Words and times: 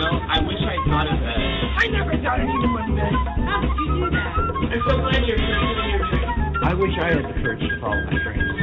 Know, 0.00 0.20
I 0.28 0.40
wish 0.40 0.56
I 0.60 0.76
thought 0.88 1.12
of 1.12 1.20
that. 1.20 1.38
I 1.76 1.86
never 1.88 2.12
thought 2.22 2.40
anyone 2.40 2.72
would 2.72 2.96
bet. 2.96 3.12
How 3.12 3.60
did 3.60 3.76
you 3.76 3.86
do 4.00 4.10
that? 4.10 4.32
I'm 4.72 4.82
so 4.88 4.96
glad 4.96 5.26
you're 5.26 5.36
pursuing 5.36 5.90
your 5.90 6.08
dream. 6.08 6.64
I 6.64 6.74
wish 6.74 6.98
I 6.98 7.12
had 7.12 7.24
the 7.24 7.34
courage 7.42 7.60
to 7.60 7.80
follow 7.80 8.02
my 8.06 8.16
dreams. 8.22 8.60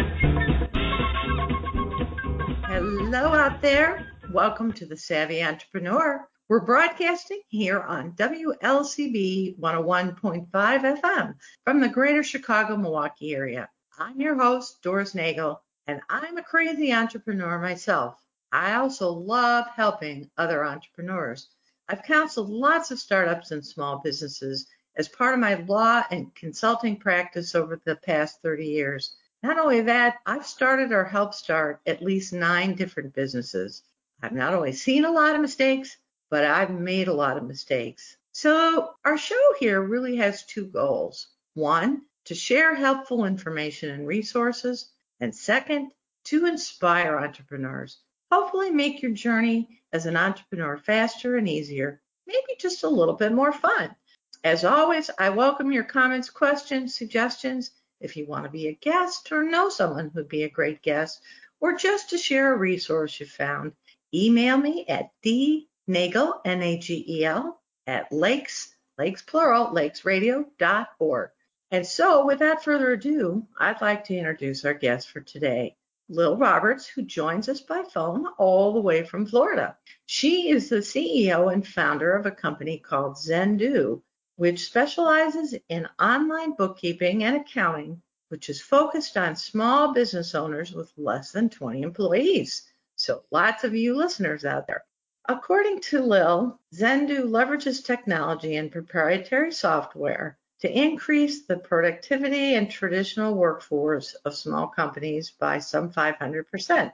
Hello 2.65 3.33
out 3.35 3.61
there. 3.61 4.07
Welcome 4.31 4.73
to 4.73 4.87
the 4.87 4.97
Savvy 4.97 5.43
Entrepreneur. 5.43 6.27
We're 6.49 6.61
broadcasting 6.61 7.41
here 7.49 7.81
on 7.81 8.13
WLCB 8.13 9.59
101.5 9.59 10.49
FM 10.49 11.35
from 11.63 11.81
the 11.81 11.89
greater 11.89 12.23
Chicago, 12.23 12.77
Milwaukee 12.77 13.35
area. 13.35 13.69
I'm 13.99 14.19
your 14.19 14.35
host, 14.35 14.81
Doris 14.81 15.13
Nagel, 15.13 15.61
and 15.85 16.01
I'm 16.09 16.37
a 16.37 16.43
crazy 16.43 16.91
entrepreneur 16.93 17.59
myself. 17.59 18.15
I 18.51 18.75
also 18.75 19.11
love 19.11 19.67
helping 19.75 20.29
other 20.37 20.65
entrepreneurs. 20.65 21.49
I've 21.89 22.03
counseled 22.03 22.49
lots 22.49 22.91
of 22.91 22.99
startups 22.99 23.51
and 23.51 23.65
small 23.65 23.99
businesses 23.99 24.67
as 24.95 25.07
part 25.07 25.33
of 25.33 25.39
my 25.39 25.55
law 25.55 26.03
and 26.11 26.33
consulting 26.33 26.97
practice 26.97 27.55
over 27.55 27.81
the 27.83 27.95
past 27.95 28.41
30 28.41 28.65
years. 28.65 29.15
Not 29.43 29.59
only 29.59 29.81
that, 29.81 30.17
I've 30.25 30.45
started 30.45 30.91
or 30.91 31.05
helped 31.05 31.35
start 31.35 31.81
at 31.85 32.01
least 32.01 32.33
nine 32.33 32.75
different 32.75 33.13
businesses. 33.13 33.83
I've 34.21 34.33
not 34.33 34.53
only 34.53 34.73
seen 34.73 35.05
a 35.05 35.11
lot 35.11 35.35
of 35.35 35.41
mistakes, 35.41 35.97
but 36.29 36.43
I've 36.43 36.71
made 36.71 37.07
a 37.07 37.13
lot 37.13 37.37
of 37.37 37.43
mistakes. 37.43 38.17
So 38.31 38.95
our 39.05 39.17
show 39.17 39.53
here 39.59 39.81
really 39.81 40.15
has 40.17 40.45
two 40.45 40.67
goals. 40.67 41.27
One, 41.53 42.01
to 42.25 42.35
share 42.35 42.75
helpful 42.75 43.25
information 43.25 43.91
and 43.91 44.07
resources. 44.07 44.91
And 45.19 45.35
second, 45.35 45.91
to 46.25 46.45
inspire 46.45 47.17
entrepreneurs. 47.17 47.99
Hopefully 48.31 48.71
make 48.71 49.01
your 49.01 49.11
journey 49.11 49.81
as 49.93 50.05
an 50.05 50.17
entrepreneur 50.17 50.77
faster 50.77 51.37
and 51.37 51.47
easier, 51.47 52.01
maybe 52.25 52.59
just 52.59 52.83
a 52.83 52.89
little 52.89 53.13
bit 53.13 53.31
more 53.31 53.53
fun. 53.53 53.95
As 54.43 54.65
always, 54.65 55.09
I 55.17 55.29
welcome 55.29 55.71
your 55.71 55.83
comments, 55.83 56.29
questions, 56.29 56.95
suggestions. 56.95 57.71
If 57.99 58.15
you 58.17 58.27
want 58.27 58.43
to 58.43 58.49
be 58.51 58.67
a 58.67 58.73
guest 58.73 59.31
or 59.31 59.43
know 59.43 59.69
someone 59.69 60.11
who'd 60.13 60.27
be 60.27 60.43
a 60.43 60.49
great 60.49 60.81
guest, 60.81 61.21
or 61.59 61.75
just 61.75 62.11
to 62.11 62.17
share 62.17 62.53
a 62.53 62.57
resource 62.57 63.19
you 63.19 63.25
found, 63.25 63.73
email 64.13 64.57
me 64.57 64.85
at 64.87 65.09
dnagel, 65.25 66.41
N-A-G-E-L, 66.45 67.59
at 67.87 68.11
lakes, 68.11 68.75
lakes 68.97 69.21
plural, 69.21 69.67
lakesradio.org. 69.67 71.29
And 71.71 71.85
so 71.85 72.25
without 72.25 72.63
further 72.63 72.91
ado, 72.91 73.47
I'd 73.59 73.81
like 73.81 74.05
to 74.05 74.15
introduce 74.15 74.63
our 74.65 74.73
guest 74.73 75.09
for 75.09 75.21
today, 75.21 75.75
Lil 76.09 76.37
Roberts, 76.37 76.87
who 76.87 77.01
joins 77.01 77.49
us 77.49 77.59
by 77.59 77.83
phone 77.83 78.27
all 78.37 78.73
the 78.73 78.79
way 78.79 79.03
from 79.03 79.25
Florida. 79.25 79.77
She 80.05 80.49
is 80.49 80.69
the 80.69 80.77
CEO 80.77 81.51
and 81.51 81.67
founder 81.67 82.13
of 82.13 82.25
a 82.25 82.31
company 82.31 82.77
called 82.77 83.17
Xendoo, 83.17 84.01
which 84.37 84.65
specializes 84.65 85.53
in 85.67 85.87
online 85.99 86.53
bookkeeping 86.53 87.23
and 87.25 87.35
accounting, 87.35 88.01
which 88.29 88.49
is 88.49 88.61
focused 88.61 89.17
on 89.17 89.35
small 89.35 89.93
business 89.93 90.33
owners 90.33 90.71
with 90.71 90.93
less 90.95 91.31
than 91.31 91.49
20 91.49 91.81
employees. 91.81 92.63
So 92.95 93.23
lots 93.31 93.63
of 93.63 93.75
you 93.75 93.95
listeners 93.95 94.45
out 94.45 94.67
there. 94.67 94.85
According 95.27 95.81
to 95.81 96.01
Lil, 96.01 96.59
Xendoo 96.73 97.25
leverages 97.25 97.83
technology 97.83 98.55
and 98.55 98.71
proprietary 98.71 99.51
software 99.51 100.37
to 100.59 100.71
increase 100.71 101.45
the 101.45 101.57
productivity 101.57 102.55
and 102.55 102.69
traditional 102.69 103.35
workforce 103.35 104.13
of 104.25 104.35
small 104.35 104.67
companies 104.67 105.31
by 105.31 105.59
some 105.59 105.91
500%. 105.91 106.91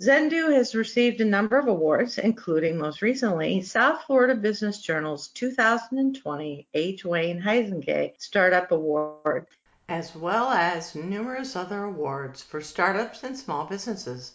Xendoo 0.00 0.50
has 0.52 0.74
received 0.74 1.20
a 1.20 1.24
number 1.26 1.58
of 1.58 1.68
awards, 1.68 2.16
including 2.16 2.78
most 2.78 3.02
recently 3.02 3.60
South 3.60 4.02
Florida 4.06 4.34
Business 4.34 4.80
Journal's 4.80 5.28
2020 5.28 6.68
H. 6.72 7.04
Wayne 7.04 7.42
Huizenga 7.42 8.12
Startup 8.16 8.70
Award, 8.70 9.46
as 9.90 10.14
well 10.16 10.48
as 10.48 10.94
numerous 10.94 11.54
other 11.54 11.84
awards 11.84 12.42
for 12.42 12.62
startups 12.62 13.24
and 13.24 13.36
small 13.36 13.66
businesses. 13.66 14.32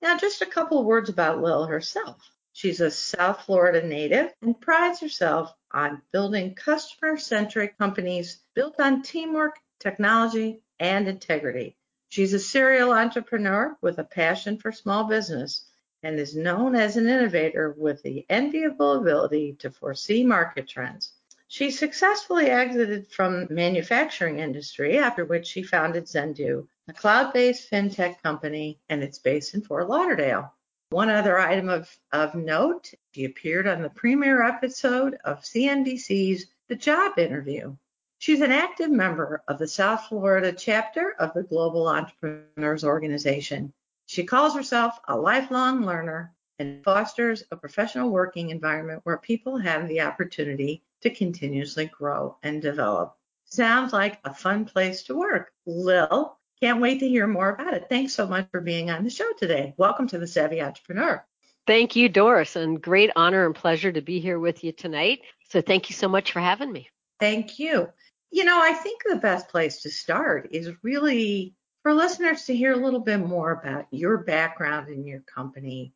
Now, 0.00 0.16
just 0.16 0.40
a 0.40 0.46
couple 0.46 0.78
of 0.78 0.86
words 0.86 1.10
about 1.10 1.42
Lil 1.42 1.66
herself. 1.66 2.30
She's 2.52 2.80
a 2.80 2.90
South 2.90 3.42
Florida 3.42 3.86
native 3.86 4.34
and 4.42 4.60
prides 4.60 5.00
herself 5.00 5.54
on 5.70 6.02
building 6.12 6.54
customer 6.54 7.16
centric 7.16 7.78
companies 7.78 8.42
built 8.54 8.80
on 8.80 9.02
teamwork, 9.02 9.58
technology, 9.78 10.62
and 10.80 11.08
integrity. 11.08 11.76
She's 12.08 12.32
a 12.32 12.38
serial 12.38 12.92
entrepreneur 12.92 13.76
with 13.80 13.98
a 13.98 14.04
passion 14.04 14.58
for 14.58 14.72
small 14.72 15.04
business 15.04 15.64
and 16.02 16.18
is 16.18 16.34
known 16.34 16.74
as 16.74 16.96
an 16.96 17.08
innovator 17.08 17.74
with 17.76 18.02
the 18.02 18.24
enviable 18.30 18.94
ability 18.94 19.56
to 19.60 19.70
foresee 19.70 20.24
market 20.24 20.66
trends. 20.68 21.12
She 21.48 21.70
successfully 21.70 22.46
exited 22.46 23.08
from 23.08 23.46
manufacturing 23.50 24.38
industry, 24.38 24.98
after 24.98 25.24
which 25.24 25.46
she 25.46 25.62
founded 25.62 26.04
Xendoo, 26.04 26.66
a 26.88 26.92
cloud-based 26.92 27.70
fintech 27.70 28.22
company, 28.22 28.80
and 28.88 29.02
it's 29.02 29.18
based 29.18 29.54
in 29.54 29.62
Fort 29.62 29.88
Lauderdale. 29.88 30.52
One 30.90 31.10
other 31.10 31.38
item 31.38 31.68
of, 31.68 31.94
of 32.12 32.34
note, 32.34 32.94
she 33.12 33.26
appeared 33.26 33.66
on 33.66 33.82
the 33.82 33.90
premiere 33.90 34.42
episode 34.42 35.18
of 35.22 35.42
CNBC's 35.42 36.46
The 36.68 36.76
Job 36.76 37.18
Interview. 37.18 37.76
She's 38.16 38.40
an 38.40 38.52
active 38.52 38.90
member 38.90 39.42
of 39.48 39.58
the 39.58 39.68
South 39.68 40.06
Florida 40.06 40.50
chapter 40.50 41.14
of 41.18 41.34
the 41.34 41.42
Global 41.42 41.88
Entrepreneurs 41.88 42.84
Organization. 42.84 43.74
She 44.06 44.24
calls 44.24 44.54
herself 44.54 44.98
a 45.08 45.14
lifelong 45.18 45.84
learner 45.84 46.34
and 46.58 46.82
fosters 46.82 47.44
a 47.50 47.56
professional 47.56 48.08
working 48.08 48.48
environment 48.48 49.02
where 49.04 49.18
people 49.18 49.58
have 49.58 49.88
the 49.88 50.00
opportunity 50.00 50.82
to 51.02 51.10
continuously 51.10 51.84
grow 51.84 52.38
and 52.42 52.62
develop. 52.62 53.14
Sounds 53.44 53.92
like 53.92 54.20
a 54.24 54.32
fun 54.32 54.64
place 54.64 55.02
to 55.02 55.14
work. 55.14 55.52
Lil, 55.66 56.37
can't 56.60 56.80
wait 56.80 57.00
to 57.00 57.08
hear 57.08 57.26
more 57.26 57.50
about 57.50 57.74
it. 57.74 57.86
Thanks 57.88 58.14
so 58.14 58.26
much 58.26 58.48
for 58.50 58.60
being 58.60 58.90
on 58.90 59.04
the 59.04 59.10
show 59.10 59.30
today. 59.38 59.74
Welcome 59.76 60.08
to 60.08 60.18
the 60.18 60.26
Savvy 60.26 60.60
Entrepreneur. 60.60 61.24
Thank 61.66 61.96
you, 61.96 62.08
Doris, 62.08 62.56
and 62.56 62.80
great 62.80 63.10
honor 63.14 63.44
and 63.44 63.54
pleasure 63.54 63.92
to 63.92 64.00
be 64.00 64.20
here 64.20 64.38
with 64.38 64.64
you 64.64 64.72
tonight. 64.72 65.20
So 65.50 65.60
thank 65.60 65.90
you 65.90 65.94
so 65.94 66.08
much 66.08 66.32
for 66.32 66.40
having 66.40 66.72
me. 66.72 66.88
Thank 67.20 67.58
you. 67.58 67.88
You 68.30 68.44
know, 68.44 68.60
I 68.60 68.72
think 68.72 69.02
the 69.04 69.16
best 69.16 69.48
place 69.48 69.82
to 69.82 69.90
start 69.90 70.48
is 70.52 70.70
really 70.82 71.54
for 71.82 71.94
listeners 71.94 72.44
to 72.44 72.56
hear 72.56 72.72
a 72.72 72.76
little 72.84 73.00
bit 73.00 73.18
more 73.18 73.52
about 73.52 73.86
your 73.90 74.18
background 74.18 74.88
and 74.88 75.06
your 75.06 75.20
company. 75.20 75.92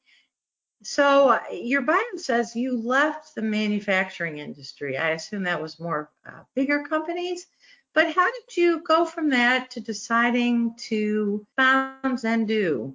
So, 0.82 1.30
uh, 1.30 1.40
your 1.52 1.82
bio 1.82 2.02
says 2.16 2.56
you 2.56 2.76
left 2.76 3.34
the 3.34 3.42
manufacturing 3.42 4.38
industry. 4.38 4.98
I 4.98 5.10
assume 5.10 5.44
that 5.44 5.62
was 5.62 5.78
more 5.78 6.10
uh, 6.26 6.42
bigger 6.54 6.84
companies. 6.84 7.46
But 7.94 8.12
how 8.12 8.26
did 8.26 8.56
you 8.56 8.80
go 8.80 9.04
from 9.04 9.30
that 9.30 9.70
to 9.72 9.80
deciding 9.80 10.74
to 10.88 11.46
found 11.56 12.18
Xendoo? 12.18 12.94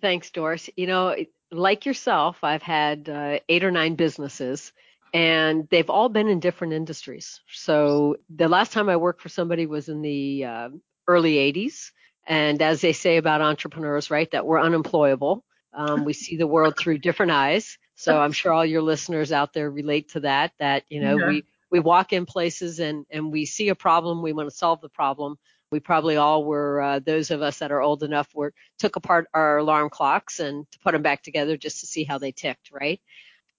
Thanks, 0.00 0.30
Doris. 0.30 0.70
You 0.76 0.86
know, 0.86 1.16
like 1.50 1.86
yourself, 1.86 2.38
I've 2.42 2.62
had 2.62 3.08
uh, 3.08 3.38
eight 3.48 3.64
or 3.64 3.70
nine 3.70 3.94
businesses 3.94 4.72
and 5.12 5.68
they've 5.70 5.88
all 5.88 6.08
been 6.08 6.28
in 6.28 6.40
different 6.40 6.72
industries. 6.72 7.40
So 7.50 8.16
the 8.34 8.48
last 8.48 8.72
time 8.72 8.88
I 8.88 8.96
worked 8.96 9.22
for 9.22 9.28
somebody 9.28 9.66
was 9.66 9.88
in 9.88 10.02
the 10.02 10.44
uh, 10.44 10.68
early 11.06 11.34
80s. 11.34 11.90
And 12.26 12.60
as 12.60 12.80
they 12.80 12.92
say 12.92 13.16
about 13.16 13.40
entrepreneurs, 13.40 14.10
right, 14.10 14.30
that 14.32 14.44
we're 14.44 14.60
unemployable. 14.60 15.44
Um, 15.72 16.04
we 16.04 16.12
see 16.12 16.36
the 16.36 16.46
world 16.46 16.76
through 16.76 16.98
different 16.98 17.32
eyes. 17.32 17.78
So 17.94 18.20
I'm 18.20 18.32
sure 18.32 18.52
all 18.52 18.66
your 18.66 18.82
listeners 18.82 19.32
out 19.32 19.54
there 19.54 19.70
relate 19.70 20.10
to 20.10 20.20
that, 20.20 20.52
that, 20.58 20.84
you 20.90 21.00
know, 21.00 21.18
yeah. 21.18 21.28
we, 21.28 21.44
we 21.70 21.80
walk 21.80 22.12
in 22.12 22.26
places 22.26 22.80
and, 22.80 23.06
and 23.10 23.32
we 23.32 23.46
see 23.46 23.68
a 23.68 23.74
problem. 23.74 24.22
We 24.22 24.32
want 24.32 24.48
to 24.50 24.56
solve 24.56 24.80
the 24.80 24.88
problem. 24.88 25.38
We 25.70 25.80
probably 25.80 26.16
all 26.16 26.44
were, 26.44 26.80
uh, 26.80 26.98
those 27.00 27.30
of 27.30 27.42
us 27.42 27.58
that 27.58 27.72
are 27.72 27.82
old 27.82 28.02
enough 28.02 28.28
were, 28.34 28.54
took 28.78 28.96
apart 28.96 29.28
our 29.34 29.58
alarm 29.58 29.90
clocks 29.90 30.38
and 30.40 30.70
to 30.70 30.78
put 30.78 30.92
them 30.92 31.02
back 31.02 31.22
together 31.22 31.56
just 31.56 31.80
to 31.80 31.86
see 31.86 32.04
how 32.04 32.18
they 32.18 32.32
ticked, 32.32 32.70
right? 32.72 33.00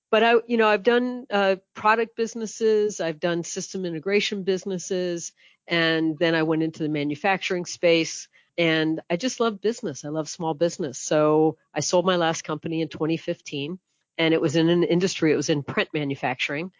but 0.09 0.23
I, 0.23 0.35
you 0.47 0.57
know, 0.57 0.67
I've 0.67 0.83
done 0.83 1.25
uh, 1.29 1.57
product 1.73 2.15
businesses, 2.15 3.01
I've 3.01 3.19
done 3.19 3.43
system 3.43 3.85
integration 3.85 4.43
businesses, 4.43 5.33
and 5.67 6.17
then 6.17 6.33
I 6.33 6.43
went 6.43 6.63
into 6.63 6.83
the 6.83 6.89
manufacturing 6.89 7.65
space. 7.65 8.27
And 8.57 9.01
I 9.09 9.17
just 9.17 9.39
love 9.39 9.61
business. 9.61 10.03
I 10.03 10.09
love 10.09 10.29
small 10.29 10.53
business. 10.53 10.97
So 10.97 11.57
I 11.73 11.81
sold 11.81 12.05
my 12.05 12.15
last 12.15 12.43
company 12.43 12.81
in 12.81 12.87
2015. 12.87 13.79
and 14.17 14.33
it 14.33 14.41
was 14.41 14.55
in 14.55 14.69
an 14.69 14.83
industry, 14.83 15.31
it 15.31 15.35
was 15.35 15.49
in 15.49 15.61
print 15.61 15.89
manufacturing, 15.93 16.71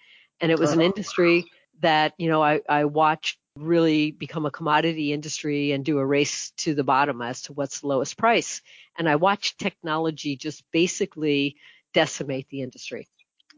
and 0.42 0.52
it 0.52 0.60
was 0.60 0.72
an 0.72 0.80
uh-huh. 0.80 0.86
industry 0.86 1.46
that, 1.82 2.14
you 2.18 2.30
know, 2.30 2.44
I, 2.44 2.62
I 2.68 2.86
watched 2.86 3.38
really 3.56 4.12
become 4.12 4.46
a 4.46 4.52
commodity 4.52 5.14
industry 5.14 5.72
and 5.72 5.84
do 5.84 5.98
a 5.98 6.06
race 6.06 6.52
to 6.58 6.74
the 6.74 6.84
bottom 6.84 7.22
as 7.22 7.42
to 7.44 7.54
what's 7.54 7.82
the 7.82 7.88
lowest 7.88 8.18
price. 8.18 8.62
And 8.98 9.10
I 9.10 9.16
watched 9.16 9.60
technology 9.60 10.38
just 10.38 10.64
basically 10.72 11.56
decimate 11.94 12.48
the 12.50 12.62
industry. 12.62 13.08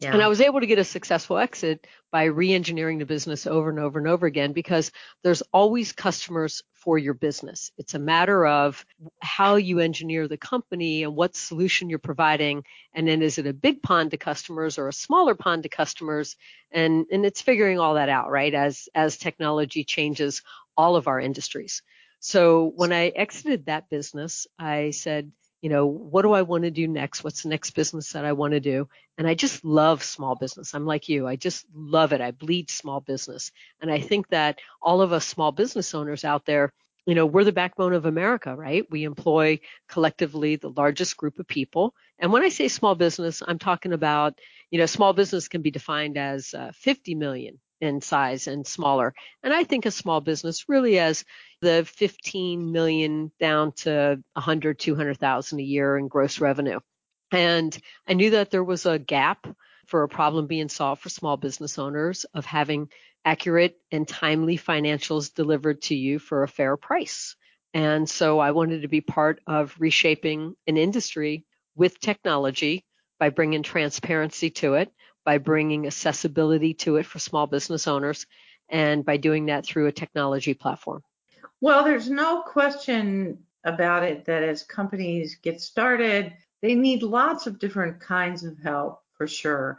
Yeah. 0.00 0.14
And 0.14 0.22
I 0.22 0.28
was 0.28 0.40
able 0.40 0.60
to 0.60 0.66
get 0.66 0.78
a 0.78 0.84
successful 0.84 1.36
exit 1.36 1.86
by 2.10 2.24
re-engineering 2.24 2.98
the 2.98 3.06
business 3.06 3.46
over 3.46 3.68
and 3.68 3.78
over 3.78 3.98
and 3.98 4.08
over 4.08 4.26
again 4.26 4.52
because 4.52 4.90
there's 5.22 5.42
always 5.52 5.92
customers 5.92 6.62
for 6.80 6.98
your 6.98 7.14
business. 7.14 7.70
It's 7.78 7.94
a 7.94 7.98
matter 7.98 8.46
of 8.46 8.84
how 9.20 9.56
you 9.56 9.78
engineer 9.78 10.26
the 10.26 10.36
company 10.36 11.02
and 11.04 11.14
what 11.14 11.36
solution 11.36 11.90
you're 11.90 11.98
providing. 11.98 12.64
And 12.94 13.06
then 13.06 13.22
is 13.22 13.38
it 13.38 13.46
a 13.46 13.52
big 13.52 13.82
pond 13.82 14.10
to 14.10 14.16
customers 14.16 14.78
or 14.78 14.88
a 14.88 14.92
smaller 14.92 15.34
pond 15.34 15.62
to 15.64 15.68
customers? 15.68 16.36
And, 16.72 17.06
and 17.12 17.24
it's 17.24 17.42
figuring 17.42 17.78
all 17.78 17.94
that 17.94 18.08
out, 18.08 18.30
right? 18.30 18.52
As, 18.52 18.88
as 18.94 19.16
technology 19.16 19.84
changes 19.84 20.42
all 20.76 20.96
of 20.96 21.06
our 21.06 21.20
industries. 21.20 21.82
So 22.20 22.72
when 22.76 22.92
I 22.92 23.08
exited 23.08 23.66
that 23.66 23.88
business, 23.88 24.46
I 24.58 24.90
said, 24.90 25.32
you 25.60 25.68
know, 25.68 25.86
what 25.86 26.22
do 26.22 26.32
I 26.32 26.42
want 26.42 26.64
to 26.64 26.70
do 26.70 26.88
next? 26.88 27.22
What's 27.22 27.42
the 27.42 27.50
next 27.50 27.72
business 27.72 28.12
that 28.12 28.24
I 28.24 28.32
want 28.32 28.52
to 28.52 28.60
do? 28.60 28.88
And 29.18 29.26
I 29.26 29.34
just 29.34 29.64
love 29.64 30.02
small 30.02 30.34
business. 30.34 30.74
I'm 30.74 30.86
like 30.86 31.08
you. 31.08 31.26
I 31.26 31.36
just 31.36 31.66
love 31.74 32.12
it. 32.12 32.20
I 32.20 32.30
bleed 32.30 32.70
small 32.70 33.00
business. 33.00 33.52
And 33.80 33.90
I 33.90 34.00
think 34.00 34.28
that 34.28 34.60
all 34.80 35.02
of 35.02 35.12
us 35.12 35.26
small 35.26 35.52
business 35.52 35.94
owners 35.94 36.24
out 36.24 36.46
there, 36.46 36.72
you 37.06 37.14
know, 37.14 37.26
we're 37.26 37.44
the 37.44 37.52
backbone 37.52 37.92
of 37.92 38.06
America, 38.06 38.54
right? 38.54 38.86
We 38.90 39.04
employ 39.04 39.60
collectively 39.88 40.56
the 40.56 40.70
largest 40.70 41.16
group 41.16 41.38
of 41.38 41.46
people. 41.46 41.94
And 42.18 42.32
when 42.32 42.42
I 42.42 42.48
say 42.48 42.68
small 42.68 42.94
business, 42.94 43.42
I'm 43.46 43.58
talking 43.58 43.92
about, 43.92 44.38
you 44.70 44.78
know, 44.78 44.86
small 44.86 45.12
business 45.12 45.48
can 45.48 45.60
be 45.60 45.70
defined 45.70 46.16
as 46.16 46.54
uh, 46.54 46.72
50 46.74 47.14
million 47.16 47.58
in 47.80 48.00
size 48.00 48.46
and 48.46 48.66
smaller. 48.66 49.14
And 49.42 49.52
I 49.52 49.64
think 49.64 49.86
a 49.86 49.90
small 49.90 50.20
business 50.20 50.68
really 50.68 50.98
as 50.98 51.24
the 51.60 51.84
15 51.84 52.72
million 52.72 53.32
down 53.40 53.72
to 53.72 54.22
100, 54.34 54.78
200,000 54.78 55.58
a 55.58 55.62
year 55.62 55.96
in 55.96 56.08
gross 56.08 56.40
revenue. 56.40 56.80
And 57.32 57.76
I 58.08 58.14
knew 58.14 58.30
that 58.30 58.50
there 58.50 58.64
was 58.64 58.86
a 58.86 58.98
gap 58.98 59.46
for 59.86 60.02
a 60.02 60.08
problem 60.08 60.46
being 60.46 60.68
solved 60.68 61.02
for 61.02 61.08
small 61.08 61.36
business 61.36 61.78
owners 61.78 62.24
of 62.34 62.44
having 62.44 62.88
accurate 63.24 63.76
and 63.90 64.06
timely 64.06 64.56
financials 64.56 65.34
delivered 65.34 65.82
to 65.82 65.94
you 65.94 66.18
for 66.18 66.42
a 66.42 66.48
fair 66.48 66.76
price. 66.76 67.36
And 67.74 68.08
so 68.08 68.38
I 68.38 68.50
wanted 68.52 68.82
to 68.82 68.88
be 68.88 69.00
part 69.00 69.40
of 69.46 69.74
reshaping 69.78 70.54
an 70.66 70.76
industry 70.76 71.44
with 71.76 72.00
technology 72.00 72.84
by 73.18 73.30
bringing 73.30 73.62
transparency 73.62 74.50
to 74.50 74.74
it 74.74 74.92
by 75.30 75.38
bringing 75.38 75.86
accessibility 75.86 76.74
to 76.74 76.96
it 76.96 77.06
for 77.06 77.20
small 77.20 77.46
business 77.46 77.86
owners 77.86 78.26
and 78.68 79.04
by 79.04 79.16
doing 79.16 79.46
that 79.46 79.64
through 79.64 79.86
a 79.86 79.92
technology 79.92 80.54
platform. 80.54 81.04
Well, 81.60 81.84
there's 81.84 82.10
no 82.10 82.42
question 82.42 83.38
about 83.62 84.02
it 84.02 84.24
that 84.24 84.42
as 84.42 84.64
companies 84.64 85.36
get 85.40 85.60
started, 85.60 86.32
they 86.62 86.74
need 86.74 87.04
lots 87.04 87.46
of 87.46 87.60
different 87.60 88.00
kinds 88.00 88.42
of 88.42 88.58
help 88.58 89.02
for 89.16 89.28
sure. 89.28 89.78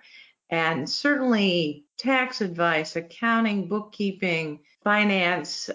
And 0.50 0.90
certainly 0.90 1.84
tax 1.98 2.40
advice, 2.40 2.96
accounting, 2.96 3.68
bookkeeping, 3.68 4.62
finance, 4.86 5.70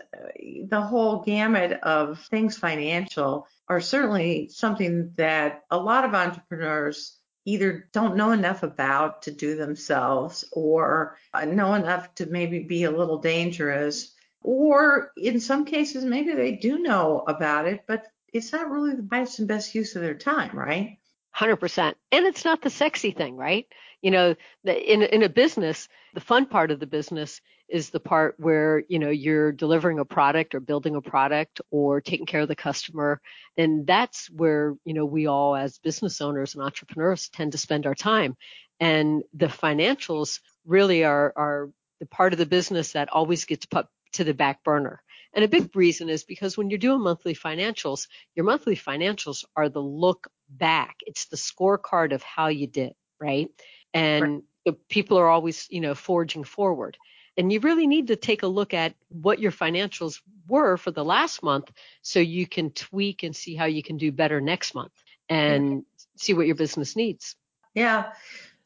the 0.71 0.81
whole 0.81 1.23
gamut 1.23 1.81
of 1.83 2.25
things 2.31 2.57
financial 2.57 3.47
are 3.69 3.83
certainly 3.83 4.49
something 4.49 5.13
that 5.19 5.65
a 5.71 5.77
lot 5.77 6.07
of 6.07 6.15
entrepreneurs 6.15 7.19
either 7.47 7.89
don't 7.93 8.17
know 8.17 8.33
enough 8.33 8.63
about 8.63 9.23
to 9.23 9.31
do 9.31 9.57
themselves 9.57 10.45
or 10.53 11.17
know 11.47 11.73
enough 11.73 12.15
to 12.17 12.27
maybe 12.27 12.59
be 12.59 12.85
a 12.85 12.91
little 12.91 13.19
dangerous. 13.19 14.15
Or 14.43 15.13
in 15.17 15.41
some 15.41 15.65
cases, 15.65 16.05
maybe 16.05 16.35
they 16.35 16.53
do 16.53 16.79
know 16.79 17.25
about 17.27 17.67
it, 17.67 17.85
but 17.87 18.05
it's 18.33 18.53
not 18.53 18.71
really 18.71 18.95
the 18.95 19.03
best 19.03 19.39
and 19.39 19.49
best 19.49 19.75
use 19.75 19.97
of 19.97 20.03
their 20.03 20.15
time, 20.15 20.57
right? 20.57 20.99
100%. 21.37 21.95
And 22.13 22.27
it's 22.27 22.45
not 22.45 22.63
the 22.63 22.71
sexy 22.71 23.11
thing, 23.11 23.37
right? 23.37 23.67
You 24.03 24.11
know, 24.11 24.35
in, 24.65 25.03
in 25.03 25.23
a 25.23 25.29
business, 25.29 25.89
the 26.15 26.21
fun 26.21 26.47
part 26.47 26.71
of 26.71 26.81
the 26.81 26.87
business 26.87 27.41
is 27.69 27.91
the 27.91 28.01
part 28.01 28.37
where 28.39 28.85
you 28.89 28.99
know 28.99 29.11
you're 29.11 29.53
delivering 29.53 29.99
a 29.99 30.05
product 30.05 30.55
or 30.55 30.61
building 30.61 30.95
a 30.95 31.01
product 31.01 31.61
or 31.71 32.01
taking 32.01 32.27
care 32.27 32.43
of 32.43 32.49
the 32.49 32.57
customer 32.57 33.21
and 33.57 33.87
that's 33.87 34.31
where 34.31 34.75
you 34.85 34.95
know 34.95 35.05
we 35.05 35.27
all 35.27 35.57
as 35.57 35.79
business 35.79 36.21
owners 36.21 36.55
and 36.55 36.63
entrepreneurs 36.63 37.29
tend 37.29 37.53
to 37.53 37.59
spend 37.59 37.87
our 37.87 37.95
time 37.95 38.37
and 38.79 39.23
the 39.35 39.47
financials 39.47 40.41
really 40.65 41.05
are 41.05 41.33
are 41.37 41.71
the 42.01 42.07
part 42.07 42.33
of 42.33 42.39
the 42.39 42.47
business 42.47 42.93
that 42.93 43.09
always 43.09 43.45
gets 43.45 43.67
put 43.67 43.87
to 44.13 44.23
the 44.23 44.35
back 44.35 44.63
burner 44.63 45.03
and 45.35 45.45
a 45.45 45.49
big 45.49 45.75
reason 45.75 46.09
is 46.09 46.25
because 46.25 46.57
when 46.57 46.71
you're 46.71 46.79
doing 46.79 47.01
monthly 47.01 47.35
financials 47.35 48.07
your 48.37 48.45
monthly 48.45 48.77
financials 48.77 49.45
are 49.57 49.69
the 49.69 49.83
look 49.83 50.29
back 50.49 50.97
it's 51.07 51.27
the 51.27 51.37
scorecard 51.37 52.13
of 52.13 52.23
how 52.23 52.49
you 52.49 52.67
did 52.67 52.93
right 53.21 53.49
and 53.93 54.43
right. 54.67 54.89
people 54.89 55.19
are 55.19 55.29
always 55.29 55.67
you 55.71 55.81
know 55.81 55.95
forging 55.95 56.45
forward 56.45 56.97
and 57.37 57.53
you 57.53 57.61
really 57.61 57.87
need 57.87 58.07
to 58.07 58.17
take 58.17 58.43
a 58.43 58.47
look 58.47 58.73
at 58.73 58.95
what 59.09 59.39
your 59.39 59.53
financials 59.53 60.21
were 60.49 60.77
for 60.77 60.91
the 60.91 61.05
last 61.05 61.43
month 61.43 61.71
so 62.03 62.19
you 62.19 62.47
can 62.47 62.71
tweak 62.71 63.23
and 63.23 63.37
see 63.37 63.55
how 63.55 63.67
you 63.67 63.83
can 63.83 63.97
do 63.99 64.11
better 64.11 64.41
next 64.41 64.75
month 64.75 64.93
and 65.29 65.85
see 66.17 66.35
what 66.35 66.47
your 66.47 66.55
business 66.55 66.97
needs. 66.97 67.37
Yeah. 67.75 68.13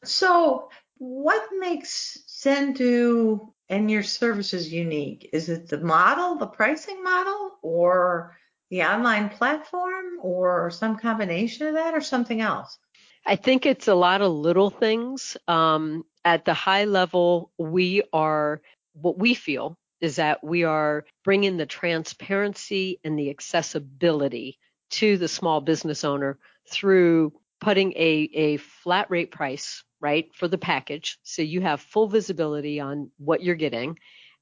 So, 0.03 0.69
what 0.97 1.49
makes 1.57 2.19
Xendoo 2.27 3.51
and 3.69 3.89
your 3.89 4.03
services 4.03 4.71
unique? 4.71 5.29
Is 5.33 5.49
it 5.49 5.67
the 5.67 5.79
model, 5.79 6.35
the 6.37 6.47
pricing 6.47 7.03
model, 7.03 7.57
or 7.61 8.37
the 8.71 8.81
online 8.81 9.29
platform, 9.29 10.17
or 10.21 10.71
some 10.71 10.97
combination 10.97 11.67
of 11.67 11.75
that, 11.75 11.93
or 11.93 12.01
something 12.01 12.41
else? 12.41 12.79
I 13.25 13.35
think 13.35 13.67
it's 13.67 13.87
a 13.87 13.93
lot 13.93 14.21
of 14.21 14.31
little 14.31 14.71
things. 14.71 15.37
Um, 15.47 16.05
at 16.25 16.45
the 16.45 16.55
high 16.55 16.85
level, 16.85 17.51
we 17.59 18.01
are 18.11 18.61
what 18.93 19.17
we 19.19 19.33
feel 19.35 19.77
is 19.99 20.15
that 20.15 20.43
we 20.43 20.63
are 20.63 21.05
bringing 21.23 21.57
the 21.57 21.65
transparency 21.65 22.99
and 23.03 23.17
the 23.17 23.29
accessibility 23.29 24.57
to 24.89 25.17
the 25.17 25.27
small 25.27 25.61
business 25.61 26.03
owner 26.03 26.39
through 26.67 27.31
putting 27.59 27.93
a, 27.93 28.29
a 28.33 28.57
flat 28.57 29.09
rate 29.11 29.31
price, 29.31 29.83
right, 29.99 30.33
for 30.33 30.47
the 30.47 30.57
package. 30.57 31.19
So 31.23 31.43
you 31.43 31.61
have 31.61 31.79
full 31.79 32.07
visibility 32.07 32.79
on 32.79 33.11
what 33.17 33.43
you're 33.43 33.55
getting, 33.55 33.99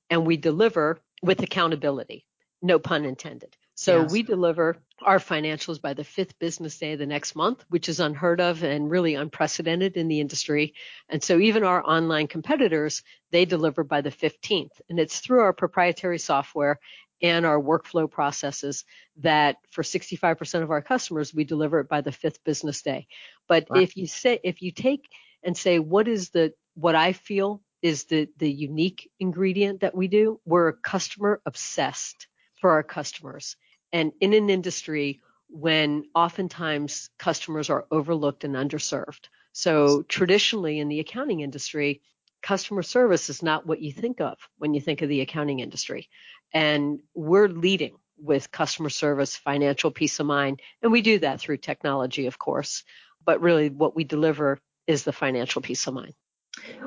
and 0.09 0.25
we 0.25 0.37
deliver 0.37 0.99
with 1.21 1.41
accountability, 1.41 2.25
no 2.61 2.79
pun 2.79 3.03
intended. 3.03 3.57
So 3.79 4.01
yes. 4.01 4.11
we 4.11 4.23
deliver 4.23 4.75
our 5.01 5.19
financials 5.19 5.81
by 5.81 5.93
the 5.93 6.03
fifth 6.03 6.37
business 6.37 6.77
day 6.77 6.91
of 6.91 6.99
the 6.99 7.05
next 7.05 7.33
month, 7.33 7.63
which 7.69 7.87
is 7.87 8.01
unheard 8.01 8.41
of 8.41 8.61
and 8.61 8.91
really 8.91 9.15
unprecedented 9.15 9.95
in 9.95 10.09
the 10.09 10.19
industry. 10.19 10.73
And 11.07 11.23
so 11.23 11.39
even 11.39 11.63
our 11.63 11.81
online 11.89 12.27
competitors, 12.27 13.03
they 13.31 13.45
deliver 13.45 13.85
by 13.85 14.01
the 14.01 14.11
15th. 14.11 14.81
And 14.89 14.99
it's 14.99 15.21
through 15.21 15.39
our 15.39 15.53
proprietary 15.53 16.19
software 16.19 16.81
and 17.21 17.45
our 17.45 17.57
workflow 17.57 18.11
processes 18.11 18.83
that 19.21 19.55
for 19.71 19.81
65% 19.81 20.61
of 20.61 20.71
our 20.71 20.81
customers, 20.81 21.33
we 21.33 21.45
deliver 21.45 21.79
it 21.79 21.87
by 21.87 22.01
the 22.01 22.11
fifth 22.11 22.43
business 22.43 22.81
day. 22.81 23.07
But 23.47 23.69
wow. 23.69 23.79
if 23.79 23.95
you 23.95 24.07
say, 24.07 24.41
if 24.43 24.61
you 24.61 24.73
take 24.73 25.07
and 25.41 25.55
say, 25.55 25.79
what 25.79 26.09
is 26.09 26.31
the, 26.31 26.53
what 26.75 26.95
I 26.95 27.13
feel 27.13 27.61
is 27.81 28.03
the, 28.03 28.27
the 28.39 28.51
unique 28.51 29.09
ingredient 29.21 29.79
that 29.79 29.95
we 29.95 30.09
do, 30.09 30.41
we're 30.43 30.73
customer 30.73 31.41
obsessed 31.45 32.27
for 32.59 32.71
our 32.71 32.83
customers 32.83 33.55
and 33.91 34.11
in 34.19 34.33
an 34.33 34.49
industry 34.49 35.21
when 35.49 36.05
oftentimes 36.13 37.09
customers 37.17 37.69
are 37.69 37.85
overlooked 37.91 38.43
and 38.43 38.55
underserved. 38.55 39.27
So 39.51 40.03
traditionally 40.03 40.79
in 40.79 40.89
the 40.89 40.99
accounting 40.99 41.39
industry, 41.39 42.01
customer 42.41 42.83
service 42.83 43.29
is 43.29 43.41
not 43.41 43.65
what 43.65 43.81
you 43.81 43.91
think 43.91 44.21
of 44.21 44.37
when 44.57 44.73
you 44.73 44.81
think 44.81 45.01
of 45.01 45.09
the 45.09 45.21
accounting 45.21 45.59
industry. 45.59 46.07
And 46.53 46.99
we're 47.13 47.47
leading 47.47 47.95
with 48.17 48.51
customer 48.51 48.89
service, 48.89 49.35
financial 49.35 49.91
peace 49.91 50.19
of 50.19 50.25
mind, 50.25 50.61
and 50.81 50.91
we 50.91 51.01
do 51.01 51.19
that 51.19 51.39
through 51.39 51.57
technology, 51.57 52.27
of 52.27 52.37
course. 52.37 52.83
But 53.25 53.41
really 53.41 53.69
what 53.69 53.95
we 53.95 54.03
deliver 54.03 54.59
is 54.87 55.03
the 55.03 55.13
financial 55.13 55.61
peace 55.61 55.85
of 55.87 55.93
mind. 55.93 56.13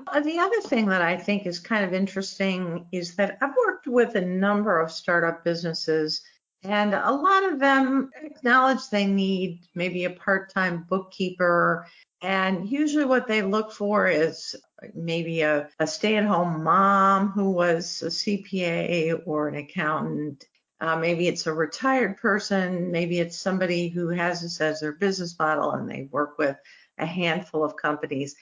Uh, 0.06 0.20
the 0.20 0.38
other 0.38 0.60
thing 0.60 0.86
that 0.86 1.02
I 1.02 1.16
think 1.16 1.46
is 1.46 1.58
kind 1.58 1.84
of 1.84 1.94
interesting 1.94 2.86
is 2.92 3.14
that 3.16 3.38
I've 3.40 3.54
worked 3.56 3.86
with 3.86 4.14
a 4.16 4.20
number 4.20 4.80
of 4.80 4.90
startup 4.90 5.44
businesses 5.44 6.22
and 6.64 6.94
a 6.94 7.10
lot 7.10 7.44
of 7.44 7.58
them 7.58 8.10
acknowledge 8.22 8.88
they 8.88 9.06
need 9.06 9.60
maybe 9.74 10.04
a 10.04 10.10
part 10.10 10.52
time 10.52 10.86
bookkeeper. 10.88 11.86
And 12.22 12.68
usually, 12.68 13.04
what 13.04 13.26
they 13.26 13.42
look 13.42 13.72
for 13.72 14.06
is 14.06 14.54
maybe 14.94 15.40
a, 15.42 15.68
a 15.80 15.86
stay 15.86 16.16
at 16.16 16.24
home 16.24 16.62
mom 16.62 17.30
who 17.30 17.50
was 17.50 18.02
a 18.02 18.06
CPA 18.06 19.22
or 19.26 19.48
an 19.48 19.56
accountant. 19.56 20.44
Uh, 20.80 20.96
maybe 20.96 21.28
it's 21.28 21.46
a 21.46 21.52
retired 21.52 22.16
person. 22.18 22.90
Maybe 22.92 23.18
it's 23.18 23.38
somebody 23.38 23.88
who 23.88 24.08
has 24.08 24.42
this 24.42 24.60
as 24.60 24.80
their 24.80 24.92
business 24.92 25.36
model 25.38 25.72
and 25.72 25.88
they 25.88 26.08
work 26.10 26.38
with 26.38 26.56
a 26.98 27.06
handful 27.06 27.64
of 27.64 27.76
companies. 27.76 28.36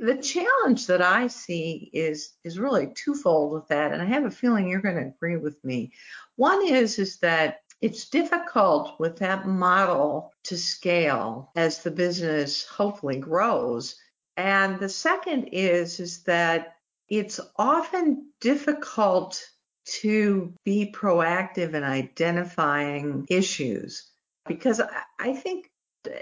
The 0.00 0.16
challenge 0.16 0.86
that 0.86 1.02
I 1.02 1.26
see 1.26 1.90
is 1.92 2.34
is 2.44 2.58
really 2.58 2.92
twofold 2.94 3.52
with 3.52 3.66
that, 3.68 3.92
and 3.92 4.00
I 4.00 4.04
have 4.06 4.24
a 4.24 4.30
feeling 4.30 4.68
you're 4.68 4.80
going 4.80 4.96
to 4.96 5.08
agree 5.08 5.36
with 5.36 5.62
me. 5.64 5.92
One 6.36 6.66
is 6.66 6.98
is 6.98 7.18
that 7.18 7.62
it's 7.80 8.08
difficult 8.08 9.00
with 9.00 9.16
that 9.18 9.46
model 9.46 10.32
to 10.44 10.56
scale 10.56 11.50
as 11.56 11.82
the 11.82 11.90
business 11.90 12.64
hopefully 12.64 13.18
grows. 13.18 13.96
And 14.36 14.78
the 14.78 14.88
second 14.88 15.48
is 15.52 15.98
is 15.98 16.22
that 16.24 16.76
it's 17.08 17.40
often 17.56 18.30
difficult 18.40 19.44
to 19.84 20.54
be 20.64 20.92
proactive 20.94 21.74
in 21.74 21.82
identifying 21.82 23.26
issues 23.28 24.10
because 24.46 24.80
I 25.18 25.34
think 25.34 25.70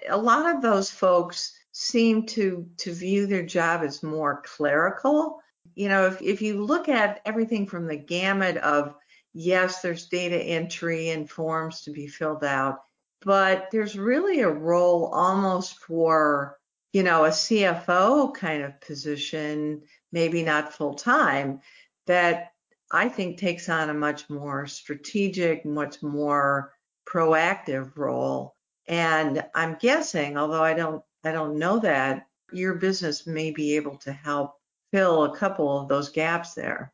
a 0.09 0.17
lot 0.17 0.55
of 0.55 0.63
those 0.63 0.91
folks 0.91 1.55
seem 1.73 2.27
to 2.27 2.69
to 2.79 2.93
view 2.93 3.27
their 3.27 3.45
job 3.45 3.83
as 3.83 4.03
more 4.03 4.43
clerical. 4.45 5.41
You 5.75 5.89
know, 5.89 6.07
if, 6.07 6.21
if 6.21 6.43
you 6.43 6.65
look 6.65 6.89
at 6.89 7.21
everything 7.25 7.67
from 7.67 7.87
the 7.87 7.97
gamut 7.97 8.57
of 8.59 8.95
yes, 9.33 9.83
there's 9.83 10.09
data 10.09 10.37
entry 10.37 11.11
and 11.11 11.31
forms 11.31 11.83
to 11.83 11.91
be 11.91 12.07
filled 12.07 12.45
out, 12.45 12.81
but 13.25 13.69
there's 13.71 13.99
really 13.99 14.41
a 14.41 14.49
role 14.49 15.07
almost 15.07 15.79
for, 15.79 16.59
you 16.93 17.03
know, 17.03 17.25
a 17.25 17.31
CFO 17.31 18.35
kind 18.35 18.63
of 18.63 18.81
position, 18.81 19.83
maybe 20.11 20.43
not 20.43 20.73
full 20.73 20.95
time, 20.95 21.61
that 22.07 22.53
I 22.91 23.09
think 23.09 23.39
takes 23.39 23.69
on 23.69 23.91
a 23.91 23.95
much 23.95 24.29
more 24.29 24.67
strategic, 24.67 25.65
much 25.65 26.03
more 26.03 26.73
proactive 27.07 27.97
role. 27.97 28.57
And 28.89 29.45
I'm 29.55 29.77
guessing, 29.81 30.37
although 30.37 30.65
I 30.65 30.75
don't 30.75 31.05
I 31.25 31.33
don't 31.33 31.59
know 31.59 31.79
that, 31.81 32.27
your 32.53 32.75
business 32.75 33.27
may 33.27 33.51
be 33.51 33.77
able 33.77 33.97
to 33.99 34.13
help 34.13 34.55
fill 34.93 35.25
a 35.25 35.37
couple 35.37 35.81
of 35.81 35.89
those 35.89 36.09
gaps 36.09 36.55
there. 36.55 36.93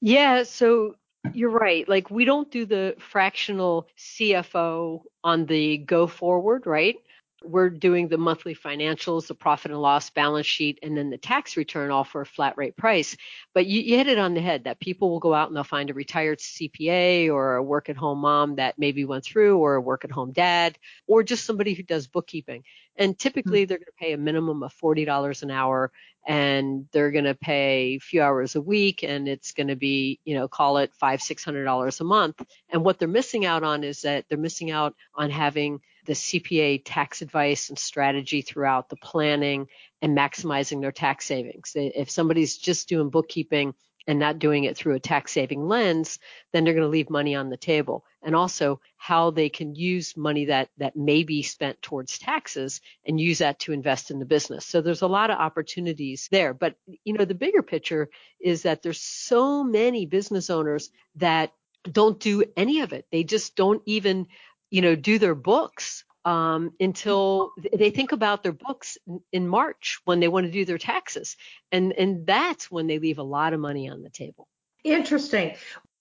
Yeah, 0.00 0.42
so 0.42 0.94
you're 1.32 1.50
right. 1.50 1.88
Like 1.88 2.10
we 2.10 2.24
don't 2.24 2.50
do 2.50 2.64
the 2.64 2.94
fractional 2.98 3.88
CFO 3.96 5.02
on 5.24 5.46
the 5.46 5.78
go 5.78 6.06
forward, 6.06 6.66
right? 6.66 6.96
We're 7.44 7.70
doing 7.70 8.08
the 8.08 8.18
monthly 8.18 8.54
financials, 8.54 9.26
the 9.26 9.34
profit 9.34 9.70
and 9.70 9.80
loss 9.80 10.10
balance 10.10 10.46
sheet, 10.46 10.78
and 10.82 10.96
then 10.96 11.10
the 11.10 11.18
tax 11.18 11.56
return 11.56 11.90
all 11.90 12.04
for 12.04 12.20
a 12.20 12.26
flat 12.26 12.56
rate 12.56 12.76
price. 12.76 13.16
But 13.54 13.66
you, 13.66 13.80
you, 13.80 13.96
hit 13.96 14.08
it 14.08 14.18
on 14.18 14.34
the 14.34 14.40
head 14.40 14.64
that 14.64 14.80
people 14.80 15.10
will 15.10 15.20
go 15.20 15.34
out 15.34 15.48
and 15.48 15.56
they'll 15.56 15.64
find 15.64 15.90
a 15.90 15.94
retired 15.94 16.38
CPA 16.38 17.30
or 17.32 17.56
a 17.56 17.62
work 17.62 17.88
at 17.88 17.96
home 17.96 18.18
mom 18.18 18.56
that 18.56 18.78
maybe 18.78 19.04
went 19.04 19.24
through, 19.24 19.58
or 19.58 19.76
a 19.76 19.80
work 19.80 20.04
at 20.04 20.10
home 20.10 20.32
dad, 20.32 20.78
or 21.06 21.22
just 21.22 21.44
somebody 21.44 21.74
who 21.74 21.82
does 21.82 22.06
bookkeeping. 22.06 22.64
And 22.96 23.16
typically 23.16 23.62
mm-hmm. 23.62 23.68
they're 23.68 23.78
going 23.78 23.86
to 23.86 24.04
pay 24.04 24.12
a 24.12 24.18
minimum 24.18 24.62
of 24.62 24.74
$40 24.74 25.42
an 25.42 25.50
hour 25.50 25.92
and 26.26 26.86
they're 26.92 27.10
going 27.10 27.24
to 27.24 27.34
pay 27.34 27.94
a 27.94 27.98
few 27.98 28.20
hours 28.20 28.54
a 28.54 28.60
week 28.60 29.02
and 29.02 29.26
it's 29.26 29.52
going 29.52 29.68
to 29.68 29.76
be, 29.76 30.20
you 30.24 30.34
know, 30.34 30.46
call 30.46 30.76
it 30.76 30.92
five, 30.94 31.22
six 31.22 31.42
hundred 31.42 31.64
dollars 31.64 32.00
a 32.00 32.04
month. 32.04 32.42
And 32.68 32.84
what 32.84 32.98
they're 32.98 33.08
missing 33.08 33.46
out 33.46 33.62
on 33.62 33.82
is 33.82 34.02
that 34.02 34.26
they're 34.28 34.36
missing 34.36 34.70
out 34.70 34.94
on 35.14 35.30
having 35.30 35.80
the 36.08 36.14
CPA 36.14 36.80
tax 36.86 37.20
advice 37.20 37.68
and 37.68 37.78
strategy 37.78 38.40
throughout 38.40 38.88
the 38.88 38.96
planning 38.96 39.68
and 40.00 40.16
maximizing 40.16 40.80
their 40.80 40.90
tax 40.90 41.26
savings. 41.26 41.72
If 41.74 42.10
somebody's 42.10 42.56
just 42.56 42.88
doing 42.88 43.10
bookkeeping 43.10 43.74
and 44.06 44.18
not 44.18 44.38
doing 44.38 44.64
it 44.64 44.74
through 44.74 44.94
a 44.94 45.00
tax 45.00 45.32
saving 45.32 45.68
lens, 45.68 46.18
then 46.50 46.64
they're 46.64 46.72
going 46.72 46.82
to 46.82 46.88
leave 46.88 47.10
money 47.10 47.34
on 47.34 47.50
the 47.50 47.58
table. 47.58 48.06
And 48.22 48.34
also 48.34 48.80
how 48.96 49.30
they 49.30 49.50
can 49.50 49.74
use 49.74 50.16
money 50.16 50.46
that, 50.46 50.70
that 50.78 50.96
may 50.96 51.24
be 51.24 51.42
spent 51.42 51.82
towards 51.82 52.18
taxes 52.18 52.80
and 53.04 53.20
use 53.20 53.38
that 53.38 53.58
to 53.60 53.72
invest 53.72 54.10
in 54.10 54.18
the 54.18 54.24
business. 54.24 54.64
So 54.64 54.80
there's 54.80 55.02
a 55.02 55.06
lot 55.06 55.28
of 55.28 55.38
opportunities 55.38 56.26
there. 56.30 56.54
But, 56.54 56.76
you 57.04 57.12
know, 57.12 57.26
the 57.26 57.34
bigger 57.34 57.62
picture 57.62 58.08
is 58.40 58.62
that 58.62 58.82
there's 58.82 59.02
so 59.02 59.62
many 59.62 60.06
business 60.06 60.48
owners 60.48 60.90
that 61.16 61.52
don't 61.92 62.18
do 62.18 62.44
any 62.56 62.80
of 62.80 62.94
it. 62.94 63.06
They 63.12 63.24
just 63.24 63.56
don't 63.56 63.82
even 63.84 64.26
you 64.70 64.82
know, 64.82 64.94
do 64.94 65.18
their 65.18 65.34
books 65.34 66.04
um, 66.24 66.72
until 66.80 67.52
they 67.72 67.90
think 67.90 68.12
about 68.12 68.42
their 68.42 68.52
books 68.52 68.98
in 69.32 69.48
March 69.48 69.98
when 70.04 70.20
they 70.20 70.28
want 70.28 70.46
to 70.46 70.52
do 70.52 70.64
their 70.64 70.78
taxes, 70.78 71.36
and 71.72 71.92
and 71.92 72.26
that's 72.26 72.70
when 72.70 72.86
they 72.86 72.98
leave 72.98 73.18
a 73.18 73.22
lot 73.22 73.52
of 73.52 73.60
money 73.60 73.88
on 73.88 74.02
the 74.02 74.10
table. 74.10 74.46
Interesting. 74.84 75.54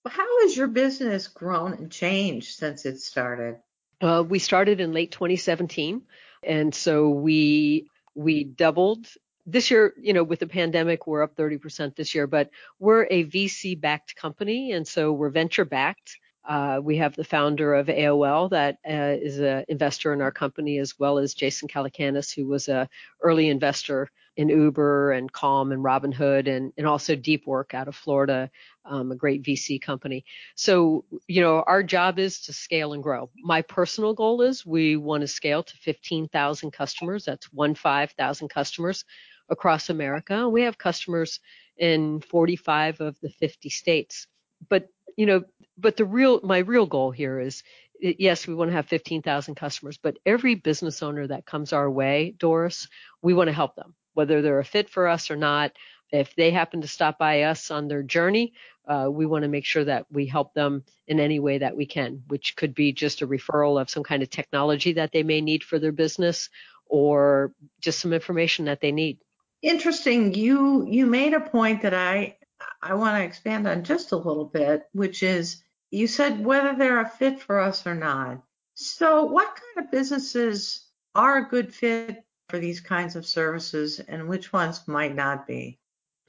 How 0.05 0.41
has 0.41 0.55
your 0.55 0.67
business 0.67 1.27
grown 1.27 1.73
and 1.73 1.91
changed 1.91 2.57
since 2.57 2.85
it 2.85 2.99
started? 2.99 3.57
Uh, 3.99 4.23
we 4.27 4.39
started 4.39 4.79
in 4.79 4.93
late 4.93 5.11
2017, 5.11 6.01
and 6.43 6.73
so 6.73 7.09
we 7.09 7.89
we 8.15 8.43
doubled 8.43 9.07
this 9.47 9.71
year, 9.71 9.93
you 9.99 10.11
know, 10.11 10.23
with 10.23 10.39
the 10.39 10.47
pandemic, 10.47 11.07
we're 11.07 11.23
up 11.23 11.35
30% 11.35 11.95
this 11.95 12.13
year, 12.13 12.27
but 12.27 12.49
we're 12.79 13.07
a 13.09 13.23
VC 13.23 13.79
backed 13.79 14.15
company. 14.17 14.73
And 14.73 14.85
so 14.85 15.13
we're 15.13 15.29
venture 15.29 15.63
backed. 15.63 16.19
Uh, 16.47 16.79
we 16.81 16.95
have 16.97 17.15
the 17.15 17.25
founder 17.25 17.75
of 17.75 17.87
AOL 17.87 18.49
that 18.51 18.77
uh, 18.87 19.17
is 19.21 19.39
an 19.39 19.65
investor 19.67 20.13
in 20.13 20.21
our 20.21 20.31
company, 20.31 20.77
as 20.77 20.97
well 20.97 21.17
as 21.17 21.33
Jason 21.33 21.67
Calacanis, 21.67 22.33
who 22.33 22.47
was 22.47 22.69
a 22.69 22.87
early 23.21 23.49
investor 23.49 24.09
in 24.37 24.47
Uber 24.49 25.11
and 25.11 25.31
Calm 25.31 25.71
and 25.71 25.83
Robinhood, 25.83 26.47
and, 26.47 26.71
and 26.77 26.87
also 26.87 27.15
Deep 27.15 27.45
Work 27.45 27.73
out 27.73 27.87
of 27.87 27.95
Florida, 27.95 28.49
um, 28.85 29.11
a 29.11 29.15
great 29.15 29.43
VC 29.43 29.81
company. 29.81 30.23
So, 30.55 31.03
you 31.27 31.41
know, 31.41 31.63
our 31.67 31.83
job 31.83 32.17
is 32.17 32.39
to 32.41 32.53
scale 32.53 32.93
and 32.93 33.03
grow. 33.03 33.29
My 33.43 33.61
personal 33.63 34.13
goal 34.13 34.41
is 34.41 34.65
we 34.65 34.95
want 34.95 35.21
to 35.21 35.27
scale 35.27 35.63
to 35.63 35.77
15,000 35.77 36.71
customers. 36.71 37.25
That's 37.25 37.51
one 37.51 37.75
5,000 37.75 38.47
customers 38.47 39.03
across 39.49 39.89
America. 39.89 40.47
We 40.47 40.61
have 40.61 40.77
customers 40.77 41.39
in 41.77 42.21
45 42.21 43.01
of 43.01 43.19
the 43.21 43.29
50 43.29 43.69
states. 43.69 44.27
But 44.69 44.87
you 45.17 45.25
know, 45.25 45.43
but 45.77 45.97
the 45.97 46.05
real, 46.05 46.39
my 46.43 46.59
real 46.59 46.85
goal 46.85 47.11
here 47.11 47.39
is, 47.39 47.63
yes, 47.99 48.47
we 48.47 48.55
want 48.55 48.69
to 48.69 48.75
have 48.75 48.87
15,000 48.87 49.55
customers, 49.55 49.97
but 49.97 50.17
every 50.25 50.55
business 50.55 51.03
owner 51.03 51.27
that 51.27 51.45
comes 51.45 51.73
our 51.73 51.89
way, 51.89 52.35
Doris, 52.37 52.87
we 53.21 53.33
want 53.33 53.47
to 53.47 53.53
help 53.53 53.75
them, 53.75 53.95
whether 54.13 54.41
they're 54.41 54.59
a 54.59 54.65
fit 54.65 54.89
for 54.89 55.07
us 55.07 55.29
or 55.29 55.35
not. 55.35 55.73
If 56.11 56.35
they 56.35 56.51
happen 56.51 56.81
to 56.81 56.87
stop 56.87 57.17
by 57.17 57.41
us 57.41 57.69
on 57.69 57.87
their 57.87 58.03
journey, 58.03 58.53
uh, 58.87 59.09
we 59.11 59.25
want 59.25 59.43
to 59.43 59.49
make 59.49 59.65
sure 59.65 59.83
that 59.83 60.05
we 60.09 60.25
help 60.25 60.53
them 60.53 60.83
in 61.07 61.19
any 61.19 61.39
way 61.39 61.57
that 61.57 61.75
we 61.75 61.85
can, 61.85 62.23
which 62.27 62.55
could 62.55 62.73
be 62.73 62.93
just 62.93 63.21
a 63.21 63.27
referral 63.27 63.81
of 63.81 63.89
some 63.89 64.03
kind 64.03 64.23
of 64.23 64.29
technology 64.29 64.93
that 64.93 65.11
they 65.11 65.23
may 65.23 65.41
need 65.41 65.63
for 65.63 65.79
their 65.79 65.91
business 65.91 66.49
or 66.85 67.51
just 67.81 67.99
some 67.99 68.13
information 68.13 68.65
that 68.65 68.79
they 68.79 68.93
need. 68.93 69.17
Interesting. 69.61 70.33
You 70.33 70.85
you 70.87 71.05
made 71.07 71.33
a 71.33 71.41
point 71.41 71.81
that 71.81 71.93
I 71.93 72.36
I 72.81 72.93
want 72.93 73.17
to 73.17 73.23
expand 73.23 73.67
on 73.67 73.83
just 73.83 74.11
a 74.11 74.17
little 74.17 74.45
bit, 74.45 74.87
which 74.93 75.23
is 75.23 75.63
you 75.91 76.07
said 76.07 76.43
whether 76.43 76.75
they're 76.75 77.01
a 77.01 77.09
fit 77.09 77.41
for 77.41 77.59
us 77.59 77.85
or 77.85 77.95
not. 77.95 78.43
So, 78.75 79.25
what 79.25 79.47
kind 79.47 79.85
of 79.85 79.91
businesses 79.91 80.85
are 81.15 81.37
a 81.37 81.49
good 81.49 81.73
fit 81.73 82.23
for 82.49 82.59
these 82.59 82.79
kinds 82.79 83.15
of 83.15 83.25
services 83.25 83.99
and 83.99 84.27
which 84.27 84.53
ones 84.53 84.87
might 84.87 85.15
not 85.15 85.47
be? 85.47 85.79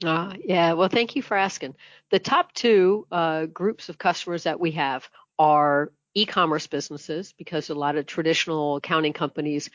Uh, 0.03 0.33
yeah, 0.43 0.73
well, 0.73 0.89
thank 0.89 1.15
you 1.15 1.21
for 1.21 1.35
asking. 1.35 1.75
The 2.09 2.19
top 2.19 2.53
two 2.53 3.05
uh, 3.11 3.45
groups 3.47 3.89
of 3.89 3.97
customers 3.97 4.43
that 4.43 4.59
we 4.59 4.71
have 4.71 5.09
are 5.37 5.91
e 6.15 6.25
commerce 6.25 6.67
businesses 6.67 7.33
because 7.37 7.69
a 7.69 7.75
lot 7.75 7.95
of 7.95 8.05
traditional 8.05 8.77
accounting 8.77 9.13
companies 9.13 9.69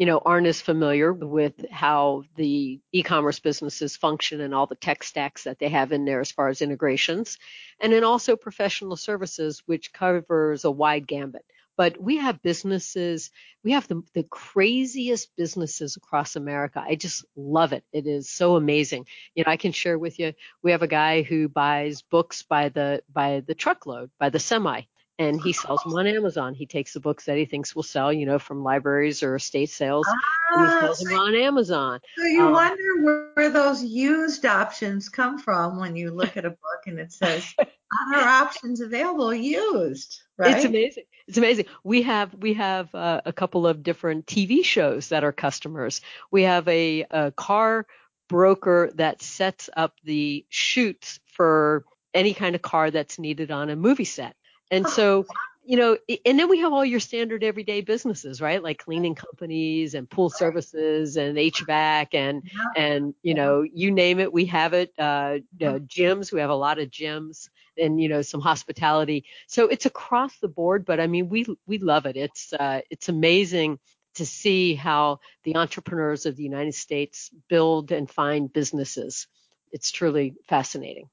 you 0.00 0.06
know, 0.06 0.22
aren't 0.24 0.46
as 0.46 0.62
familiar 0.62 1.12
with 1.12 1.52
how 1.70 2.22
the 2.36 2.80
e-commerce 2.90 3.38
businesses 3.38 3.98
function 3.98 4.40
and 4.40 4.54
all 4.54 4.66
the 4.66 4.74
tech 4.74 5.02
stacks 5.04 5.44
that 5.44 5.58
they 5.58 5.68
have 5.68 5.92
in 5.92 6.06
there 6.06 6.22
as 6.22 6.32
far 6.32 6.48
as 6.48 6.62
integrations. 6.62 7.36
And 7.82 7.92
then 7.92 8.02
also 8.02 8.34
professional 8.34 8.96
services, 8.96 9.62
which 9.66 9.92
covers 9.92 10.64
a 10.64 10.70
wide 10.70 11.06
gambit. 11.06 11.44
But 11.76 12.00
we 12.00 12.16
have 12.16 12.40
businesses, 12.40 13.30
we 13.62 13.72
have 13.72 13.88
the, 13.88 14.00
the 14.14 14.22
craziest 14.22 15.36
businesses 15.36 15.96
across 15.96 16.34
America. 16.34 16.82
I 16.82 16.94
just 16.94 17.26
love 17.36 17.74
it. 17.74 17.84
It 17.92 18.06
is 18.06 18.30
so 18.30 18.56
amazing. 18.56 19.04
You 19.34 19.44
know, 19.44 19.52
I 19.52 19.58
can 19.58 19.72
share 19.72 19.98
with 19.98 20.18
you, 20.18 20.32
we 20.62 20.70
have 20.70 20.82
a 20.82 20.86
guy 20.86 21.20
who 21.20 21.46
buys 21.46 22.00
books 22.00 22.42
by 22.42 22.70
the 22.70 23.02
by 23.12 23.42
the 23.46 23.54
truckload, 23.54 24.10
by 24.18 24.30
the 24.30 24.38
semi 24.38 24.80
and 25.20 25.38
he 25.38 25.52
sells 25.52 25.82
them 25.82 25.92
on 25.92 26.06
Amazon. 26.06 26.54
He 26.54 26.64
takes 26.64 26.94
the 26.94 27.00
books 27.00 27.26
that 27.26 27.36
he 27.36 27.44
thinks 27.44 27.76
will 27.76 27.82
sell, 27.82 28.10
you 28.10 28.24
know, 28.24 28.38
from 28.38 28.62
libraries 28.62 29.22
or 29.22 29.36
estate 29.36 29.68
sales, 29.68 30.06
ah, 30.08 30.54
and 30.54 30.64
he 30.64 30.80
sells 30.80 30.98
them 31.00 31.12
on 31.12 31.34
Amazon. 31.34 32.00
So 32.16 32.24
you 32.24 32.46
um, 32.46 32.52
wonder 32.52 33.02
where, 33.02 33.30
where 33.34 33.50
those 33.50 33.84
used 33.84 34.46
options 34.46 35.10
come 35.10 35.38
from 35.38 35.78
when 35.78 35.94
you 35.94 36.10
look 36.10 36.38
at 36.38 36.46
a 36.46 36.50
book 36.50 36.86
and 36.86 36.98
it 36.98 37.12
says 37.12 37.54
other 37.58 38.24
options 38.24 38.80
available 38.80 39.34
used. 39.34 40.22
Right? 40.38 40.56
It's 40.56 40.64
amazing. 40.64 41.04
It's 41.28 41.36
amazing. 41.36 41.66
We 41.84 42.00
have 42.02 42.34
we 42.34 42.54
have 42.54 42.94
uh, 42.94 43.20
a 43.26 43.32
couple 43.32 43.66
of 43.66 43.82
different 43.82 44.24
TV 44.24 44.64
shows 44.64 45.10
that 45.10 45.22
are 45.22 45.32
customers. 45.32 46.00
We 46.30 46.44
have 46.44 46.66
a, 46.66 47.04
a 47.10 47.30
car 47.32 47.86
broker 48.30 48.90
that 48.94 49.20
sets 49.20 49.68
up 49.76 49.92
the 50.02 50.46
shoots 50.48 51.20
for 51.26 51.84
any 52.14 52.32
kind 52.32 52.54
of 52.54 52.62
car 52.62 52.90
that's 52.90 53.18
needed 53.18 53.50
on 53.50 53.68
a 53.68 53.76
movie 53.76 54.04
set. 54.04 54.34
And 54.70 54.88
so, 54.88 55.26
you 55.64 55.76
know, 55.76 55.98
and 56.24 56.38
then 56.38 56.48
we 56.48 56.60
have 56.60 56.72
all 56.72 56.84
your 56.84 57.00
standard 57.00 57.44
everyday 57.44 57.80
businesses, 57.80 58.40
right? 58.40 58.62
Like 58.62 58.78
cleaning 58.78 59.14
companies 59.14 59.94
and 59.94 60.08
pool 60.08 60.30
services 60.30 61.16
and 61.16 61.36
HVAC 61.36 62.08
and 62.14 62.42
and 62.76 63.14
you 63.22 63.34
know, 63.34 63.62
you 63.62 63.90
name 63.90 64.20
it, 64.20 64.32
we 64.32 64.46
have 64.46 64.72
it. 64.72 64.92
Uh, 64.98 65.38
uh, 65.60 65.78
gyms, 65.80 66.32
we 66.32 66.40
have 66.40 66.50
a 66.50 66.54
lot 66.54 66.78
of 66.78 66.90
gyms 66.90 67.48
and 67.76 68.00
you 68.00 68.08
know 68.08 68.22
some 68.22 68.40
hospitality. 68.40 69.24
So 69.46 69.68
it's 69.68 69.86
across 69.86 70.36
the 70.38 70.48
board, 70.48 70.84
but 70.84 71.00
I 71.00 71.06
mean 71.06 71.28
we 71.28 71.46
we 71.66 71.78
love 71.78 72.06
it. 72.06 72.16
It's 72.16 72.52
uh, 72.52 72.80
it's 72.90 73.08
amazing 73.08 73.78
to 74.14 74.26
see 74.26 74.74
how 74.74 75.20
the 75.44 75.56
entrepreneurs 75.56 76.26
of 76.26 76.36
the 76.36 76.42
United 76.42 76.74
States 76.74 77.30
build 77.48 77.92
and 77.92 78.10
find 78.10 78.52
businesses. 78.52 79.26
It's 79.72 79.90
truly 79.90 80.34
fascinating. 80.48 81.08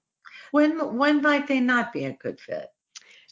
When 0.51 0.97
when 0.97 1.21
might 1.21 1.47
they 1.47 1.59
not 1.59 1.93
be 1.93 2.05
a 2.05 2.13
good 2.13 2.39
fit? 2.39 2.69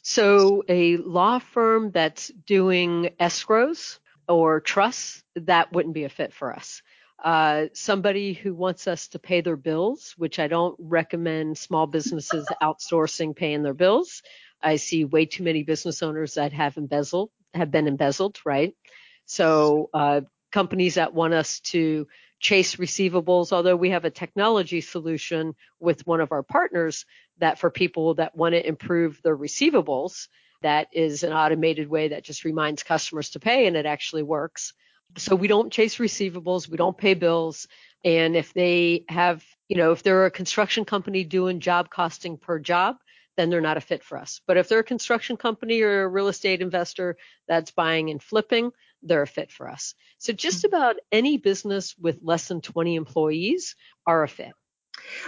So 0.08 0.62
a 0.68 0.98
law 0.98 1.40
firm 1.40 1.90
that's 1.90 2.28
doing 2.28 3.10
escrows 3.18 3.98
or 4.28 4.60
trusts, 4.60 5.24
that 5.34 5.72
wouldn't 5.72 5.96
be 5.96 6.04
a 6.04 6.08
fit 6.08 6.32
for 6.32 6.54
us. 6.54 6.80
Uh, 7.22 7.64
somebody 7.72 8.32
who 8.32 8.54
wants 8.54 8.86
us 8.86 9.08
to 9.08 9.18
pay 9.18 9.40
their 9.40 9.56
bills, 9.56 10.14
which 10.16 10.38
I 10.38 10.46
don't 10.46 10.76
recommend 10.78 11.58
small 11.58 11.88
businesses 11.88 12.46
outsourcing 12.62 13.34
paying 13.34 13.64
their 13.64 13.74
bills. 13.74 14.22
I 14.62 14.76
see 14.76 15.04
way 15.04 15.26
too 15.26 15.42
many 15.42 15.64
business 15.64 16.04
owners 16.04 16.34
that 16.34 16.52
have 16.52 16.76
embezzled, 16.76 17.32
have 17.52 17.72
been 17.72 17.88
embezzled, 17.88 18.38
right? 18.44 18.76
So 19.24 19.90
uh, 19.92 20.20
companies 20.52 20.94
that 20.94 21.14
want 21.14 21.34
us 21.34 21.58
to 21.72 22.06
chase 22.38 22.76
receivables, 22.76 23.50
although 23.52 23.74
we 23.74 23.90
have 23.90 24.04
a 24.04 24.10
technology 24.10 24.80
solution 24.80 25.56
with 25.80 26.06
one 26.06 26.20
of 26.20 26.30
our 26.30 26.44
partners 26.44 27.06
that 27.38 27.58
for 27.58 27.70
people 27.70 28.14
that 28.14 28.36
want 28.36 28.54
to 28.54 28.66
improve 28.66 29.20
their 29.22 29.36
receivables, 29.36 30.28
that 30.62 30.88
is 30.92 31.22
an 31.22 31.32
automated 31.32 31.88
way 31.88 32.08
that 32.08 32.24
just 32.24 32.44
reminds 32.44 32.82
customers 32.82 33.30
to 33.30 33.40
pay 33.40 33.66
and 33.66 33.76
it 33.76 33.86
actually 33.86 34.22
works. 34.22 34.72
So 35.18 35.36
we 35.36 35.48
don't 35.48 35.72
chase 35.72 35.96
receivables, 35.96 36.68
we 36.68 36.76
don't 36.76 36.96
pay 36.96 37.14
bills. 37.14 37.68
And 38.04 38.36
if 38.36 38.52
they 38.52 39.04
have, 39.08 39.44
you 39.68 39.76
know, 39.76 39.92
if 39.92 40.02
they're 40.02 40.26
a 40.26 40.30
construction 40.30 40.84
company 40.84 41.24
doing 41.24 41.60
job 41.60 41.90
costing 41.90 42.36
per 42.36 42.58
job, 42.58 42.96
then 43.36 43.50
they're 43.50 43.60
not 43.60 43.76
a 43.76 43.82
fit 43.82 44.02
for 44.02 44.18
us. 44.18 44.40
But 44.46 44.56
if 44.56 44.68
they're 44.68 44.80
a 44.80 44.84
construction 44.84 45.36
company 45.36 45.82
or 45.82 46.04
a 46.04 46.08
real 46.08 46.28
estate 46.28 46.62
investor 46.62 47.16
that's 47.46 47.70
buying 47.70 48.10
and 48.10 48.22
flipping, 48.22 48.72
they're 49.02 49.22
a 49.22 49.26
fit 49.26 49.52
for 49.52 49.68
us. 49.68 49.94
So 50.18 50.32
just 50.32 50.64
mm-hmm. 50.64 50.74
about 50.74 50.96
any 51.12 51.36
business 51.36 51.94
with 51.98 52.18
less 52.22 52.48
than 52.48 52.60
20 52.60 52.94
employees 52.94 53.76
are 54.06 54.22
a 54.22 54.28
fit. 54.28 54.52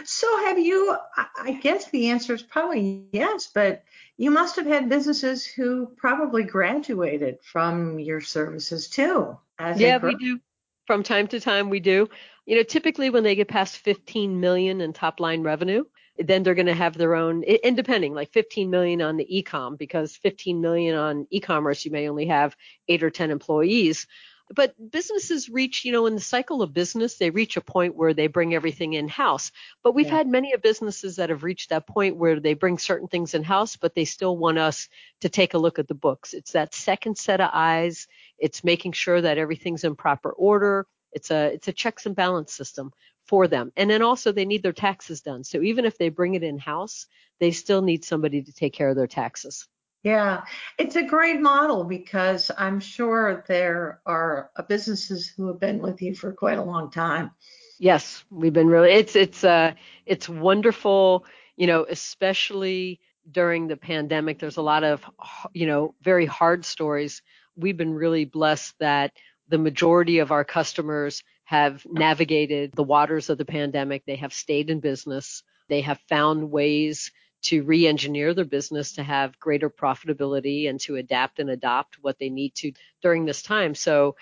So 0.05 0.27
have 0.45 0.59
you, 0.59 0.97
I 1.39 1.53
guess 1.63 1.91
the 1.91 2.11
answer 2.11 2.35
is 2.35 2.43
probably 2.43 3.07
yes, 3.13 3.49
but 3.53 3.85
you 4.17 4.31
must 4.31 4.57
have 4.57 4.67
had 4.67 4.89
businesses 4.89 5.47
who 5.47 5.87
probably 5.97 6.45
graduated 6.45 7.39
from 7.43 7.99
your 7.99 8.21
services 8.21 8.89
too. 8.89 9.39
yeah, 9.77 9.99
we 9.99 10.15
do. 10.17 10.41
From 10.87 11.03
time 11.03 11.27
to 11.29 11.41
time, 11.41 11.69
we 11.69 11.81
do. 11.81 12.09
You 12.47 12.57
know, 12.57 12.63
typically 12.63 13.11
when 13.11 13.23
they 13.23 13.35
get 13.35 13.49
past 13.49 13.79
15 13.79 14.41
million 14.41 14.81
in 14.81 14.95
top 14.95 15.21
line 15.21 15.43
revenue, 15.43 15.85
then 16.19 16.43
they're 16.43 16.55
going 16.55 16.67
to 16.67 16.75
have 16.75 16.97
their 16.97 17.15
own 17.15 17.43
independent 17.43 18.15
like 18.15 18.33
15 18.33 18.71
million 18.71 19.03
on 19.03 19.17
the 19.17 19.27
ecom 19.31 19.79
because 19.79 20.17
15 20.17 20.61
million 20.61 20.97
on 20.97 21.27
e-commerce 21.31 21.85
you 21.85 21.91
may 21.91 22.09
only 22.09 22.27
have 22.27 22.57
8 22.89 23.03
or 23.03 23.11
10 23.11 23.31
employees 23.31 24.07
but 24.55 24.75
businesses 24.91 25.49
reach 25.49 25.85
you 25.85 25.93
know 25.93 26.07
in 26.07 26.15
the 26.15 26.21
cycle 26.21 26.63
of 26.63 26.73
business 26.73 27.17
they 27.17 27.31
reach 27.31 27.57
a 27.57 27.61
point 27.61 27.95
where 27.95 28.15
they 28.15 28.27
bring 28.27 28.55
everything 28.55 28.95
in 28.95 29.09
house 29.09 29.53
but 29.83 29.95
we've 29.95 30.07
yeah. 30.07 30.17
had 30.17 30.27
many 30.27 30.53
of 30.53 30.63
businesses 30.63 31.17
that 31.17 31.31
have 31.31 31.45
reached 31.45 31.71
that 31.71 31.87
point 31.87 32.17
where 32.17 32.41
they 32.41 32.55
bring 32.55 32.79
certain 32.79 33.09
things 33.09 33.35
in 33.35 33.43
house 33.43 33.77
but 33.77 33.95
they 33.95 34.05
still 34.05 34.37
want 34.37 34.59
us 34.59 34.89
to 35.21 35.29
take 35.29 35.55
a 35.55 35.59
look 35.59 35.79
at 35.79 35.89
the 35.89 35.95
books 35.95 36.35
it's 36.35 36.53
that 36.53 36.75
second 36.75 37.17
set 37.17 37.41
of 37.41 37.51
eyes 37.53 38.07
it's 38.39 38.65
making 38.65 38.93
sure 38.93 39.21
that 39.21 39.39
everything's 39.39 39.85
in 39.85 39.95
proper 39.95 40.31
order 40.31 40.87
it's 41.13 41.31
a 41.31 41.53
it's 41.55 41.69
a 41.69 41.73
checks 41.73 42.07
and 42.07 42.15
balance 42.15 42.53
system 42.53 42.93
for 43.29 43.47
them. 43.47 43.71
And 43.77 43.89
then 43.89 44.03
also 44.03 44.33
they 44.33 44.47
need 44.47 44.63
their 44.63 44.73
taxes 44.73 45.21
done. 45.21 45.45
So 45.45 45.63
even 45.63 45.85
if 45.85 45.99
they 45.99 46.09
bring 46.09 46.35
it 46.35 46.43
in 46.43 46.59
house, 46.59 47.07
they 47.39 47.51
still 47.51 47.83
need 47.83 48.05
somebody 48.05 48.43
to 48.43 48.53
take 48.53 48.73
care 48.73 48.89
of 48.89 48.97
their 48.97 49.07
taxes. 49.07 49.69
Yeah, 50.05 50.43
it's 50.79 50.97
a 50.97 51.03
great 51.03 51.41
model 51.41 51.85
because 51.85 52.51
I'm 52.57 52.79
sure 52.79 53.45
there 53.49 54.01
are 54.07 54.51
businesses 54.69 55.29
who 55.29 55.49
have 55.49 55.59
been 55.59 55.81
with 55.81 56.01
you 56.01 56.15
for 56.15 56.33
quite 56.33 56.59
a 56.59 56.63
long 56.63 56.91
time. 56.91 57.33
Yes, 57.81 58.25
we've 58.31 58.53
been 58.53 58.69
really 58.69 58.93
it's 58.93 59.17
it's 59.17 59.43
uh 59.45 59.73
it's 60.07 60.29
wonderful, 60.29 61.25
you 61.57 61.67
know, 61.67 61.85
especially 61.89 63.01
during 63.31 63.69
the 63.69 63.77
pandemic 63.77 64.39
there's 64.39 64.57
a 64.57 64.63
lot 64.63 64.85
of 64.85 65.05
you 65.53 65.67
know, 65.67 65.95
very 66.03 66.27
hard 66.27 66.65
stories. 66.65 67.23
We've 67.57 67.77
been 67.77 67.95
really 67.95 68.25
blessed 68.25 68.75
that 68.79 69.13
the 69.49 69.59
majority 69.59 70.19
of 70.19 70.31
our 70.31 70.45
customers 70.45 71.25
have 71.45 71.85
navigated 71.91 72.73
the 72.75 72.83
waters 72.85 73.31
of 73.31 73.39
the 73.39 73.45
pandemic. 73.45 74.05
They 74.07 74.17
have 74.17 74.33
stayed 74.33 74.71
in 74.71 74.81
business. 74.81 75.43
They 75.69 75.81
have 75.81 75.99
found 76.09 76.51
ways 76.51 77.11
to 77.43 77.63
re-engineer 77.63 78.35
their 78.35 78.45
business 78.45 78.93
to 78.93 79.03
have 79.03 79.39
greater 79.39 79.71
profitability 79.71 80.69
and 80.69 80.81
to 80.81 80.97
adapt 80.97 81.39
and 81.39 81.51
adopt 81.51 81.99
what 82.03 82.19
they 82.19 82.31
need 82.31 82.55
to 82.57 82.73
during 83.03 83.25
this 83.25 83.43
time. 83.43 83.75
So, 83.75 84.17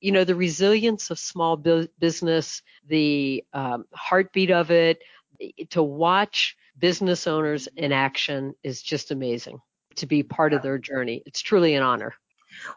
you 0.00 0.12
know, 0.12 0.24
the 0.24 0.34
resilience 0.34 1.10
of 1.10 1.18
small 1.18 1.56
bu- 1.56 1.88
business, 1.98 2.62
the 2.86 3.44
um, 3.52 3.84
heartbeat 3.92 4.50
of 4.50 4.70
it, 4.70 5.02
to 5.70 5.82
watch 5.82 6.56
business 6.78 7.26
owners 7.26 7.68
in 7.76 7.92
action 7.92 8.54
is 8.62 8.82
just 8.82 9.10
amazing 9.10 9.60
to 9.96 10.06
be 10.06 10.22
part 10.22 10.52
of 10.52 10.62
their 10.62 10.78
journey. 10.78 11.22
It's 11.26 11.40
truly 11.40 11.74
an 11.74 11.82
honor. 11.82 12.14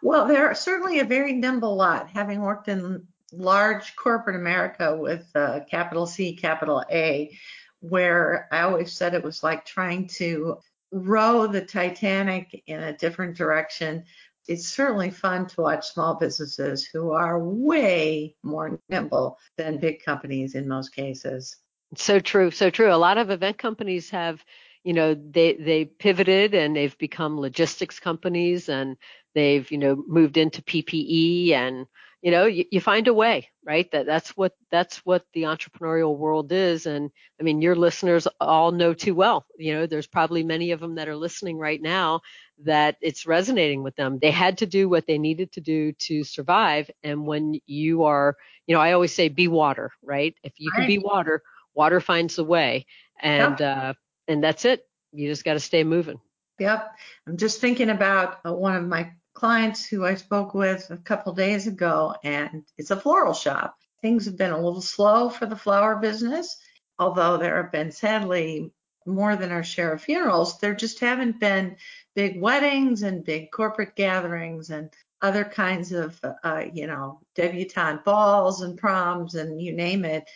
Well, 0.02 0.28
they're 0.28 0.54
certainly 0.56 1.00
a 1.00 1.06
very 1.06 1.34
nimble 1.34 1.76
lot, 1.76 2.10
having 2.10 2.42
worked 2.42 2.68
in 2.68 3.08
large 3.32 3.96
corporate 3.96 4.36
America 4.36 4.96
with 4.98 5.30
uh, 5.36 5.62
capital 5.70 6.06
C, 6.06 6.36
capital 6.36 6.84
A, 6.92 7.38
where 7.82 8.48
I 8.52 8.62
always 8.62 8.92
said 8.94 9.14
it 9.14 9.24
was 9.24 9.44
like 9.44 9.66
trying 9.66 10.08
to 10.08 10.60
row 10.92 11.48
the 11.48 11.62
Titanic 11.62 12.64
in 12.68 12.82
a 12.82 12.98
different 12.98 13.38
direction. 13.38 14.04
It's 14.48 14.68
certainly 14.68 15.12
fun 15.12 15.46
to 15.48 15.62
watch 15.62 15.88
small 15.88 16.16
businesses 16.16 16.86
who 16.86 17.12
are 17.12 17.40
way 17.40 18.36
more 18.44 18.80
nimble 18.90 19.38
than 19.58 19.78
big 19.78 20.04
companies 20.04 20.56
in 20.56 20.68
most 20.68 20.96
cases. 20.96 21.58
So 21.96 22.20
true, 22.20 22.52
so 22.52 22.70
true. 22.70 22.94
A 22.94 22.96
lot 22.96 23.18
of 23.18 23.30
event 23.30 23.58
companies 23.58 24.10
have, 24.10 24.44
you 24.84 24.94
know, 24.94 25.14
they 25.14 25.54
they 25.54 25.86
pivoted 25.86 26.54
and 26.54 26.76
they've 26.76 26.98
become 26.98 27.40
logistics 27.40 28.00
companies 28.00 28.70
and 28.70 28.98
they've, 29.36 29.70
you 29.72 29.78
know, 29.78 30.04
moved 30.08 30.38
into 30.38 30.62
PPE 30.62 31.52
and 31.52 31.86
you 32.22 32.32
know 32.32 32.46
you, 32.46 32.66
you, 32.72 32.82
find 32.82 33.08
a 33.08 33.14
way 33.14 33.50
right? 33.70 33.92
That 33.92 34.08
that's 34.08 34.36
what 34.36 34.54
that's 34.72 34.98
what 35.06 35.24
the 35.34 35.44
entrepreneurial 35.44 36.18
world 36.18 36.52
is. 36.52 36.86
And 36.86 37.12
i 37.40 37.44
mean 37.44 37.62
your 37.62 37.76
listeners 37.76 38.28
all 38.40 38.72
know 38.72 38.94
too 38.94 39.14
well 39.14 39.46
you 39.58 39.74
know 39.74 39.86
there's 39.86 40.08
probably 40.08 40.44
many 40.44 40.72
of 40.72 40.80
them 40.80 40.96
that 40.96 41.08
are 41.08 41.16
listening 41.16 41.58
right 41.58 41.82
now 41.82 42.22
that 42.66 42.98
it's 43.02 43.26
resonating 43.26 43.84
with 43.84 43.96
them. 43.96 44.20
They 44.20 44.32
had 44.32 44.58
to 44.58 44.66
do 44.66 44.90
what 44.90 45.08
they 45.08 45.18
needed 45.18 45.52
to 45.54 45.62
do 45.62 45.94
to 45.94 46.24
survive. 46.24 46.90
And 47.04 47.26
when 47.26 47.60
you 47.66 48.04
are 48.04 48.36
you 48.68 48.76
know 48.76 48.82
i 48.82 48.94
always 48.94 49.14
say 49.14 49.30
be 49.30 49.48
water 49.48 49.92
right? 50.04 50.36
If 50.44 50.54
you 50.58 50.72
can 50.72 50.88
be 50.88 50.98
water 50.98 51.44
water 51.74 52.02
finds 52.02 52.38
a 52.38 52.44
way. 52.44 52.86
And 53.22 53.62
uh 53.62 53.94
and 54.28 54.44
that's 54.44 54.66
it. 54.66 54.86
You 55.12 55.28
just 55.28 55.44
got 55.44 55.54
to 55.54 55.60
stay 55.60 55.84
moving. 55.84 56.20
Yep. 56.60 56.92
I'm 57.28 57.38
just 57.38 57.62
thinking 57.62 57.90
about 57.90 58.40
uh, 58.46 58.54
one 58.54 58.76
of 58.76 58.86
my 58.86 59.12
clients 59.34 59.86
who 59.86 60.06
I 60.06 60.16
spoke 60.16 60.54
with 60.54 60.90
a 60.90 60.98
couple 60.98 61.34
days 61.34 61.68
ago, 61.68 62.16
and 62.24 62.64
it's 62.78 62.92
a 62.92 63.00
floral 63.00 63.34
shop. 63.34 63.76
Things 64.02 64.26
have 64.26 64.38
been 64.38 64.52
a 64.52 64.60
little 64.60 64.82
slow 64.82 65.30
for 65.30 65.46
the 65.46 65.56
flower 65.56 65.98
business, 65.98 66.58
although 66.98 67.38
there 67.38 67.62
have 67.62 67.72
been 67.72 67.92
sadly 67.92 68.72
more 69.06 69.36
than 69.36 69.52
our 69.52 69.64
share 69.64 69.94
of 69.94 70.02
funerals. 70.02 70.60
There 70.60 70.76
just 70.76 71.00
haven't 71.00 71.40
been 71.40 71.78
big 72.16 72.42
weddings 72.42 73.04
and 73.04 73.24
big 73.24 73.52
corporate 73.52 73.96
gatherings 73.96 74.70
and 74.70 74.94
other 75.22 75.44
kinds 75.44 75.92
of, 75.92 76.20
uh, 76.44 76.64
you 76.74 76.88
know, 76.88 77.20
debutante 77.36 78.04
balls 78.06 78.62
and 78.62 78.78
proms 78.78 79.36
and 79.36 79.62
you 79.62 79.74
name 79.74 80.06
it. 80.06 80.30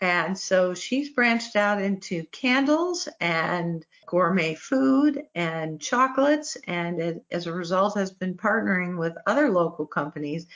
And 0.00 0.36
so 0.36 0.72
she's 0.72 1.10
branched 1.10 1.56
out 1.56 1.82
into 1.82 2.24
candles 2.32 3.06
and 3.20 3.84
gourmet 4.06 4.54
food 4.54 5.22
and 5.34 5.80
chocolates. 5.80 6.56
And 6.66 7.00
it, 7.00 7.24
as 7.30 7.46
a 7.46 7.52
result, 7.52 7.96
has 7.96 8.10
been 8.10 8.34
partnering 8.34 8.98
with 8.98 9.12
other 9.26 9.50
local 9.50 9.86
companies. 9.86 10.46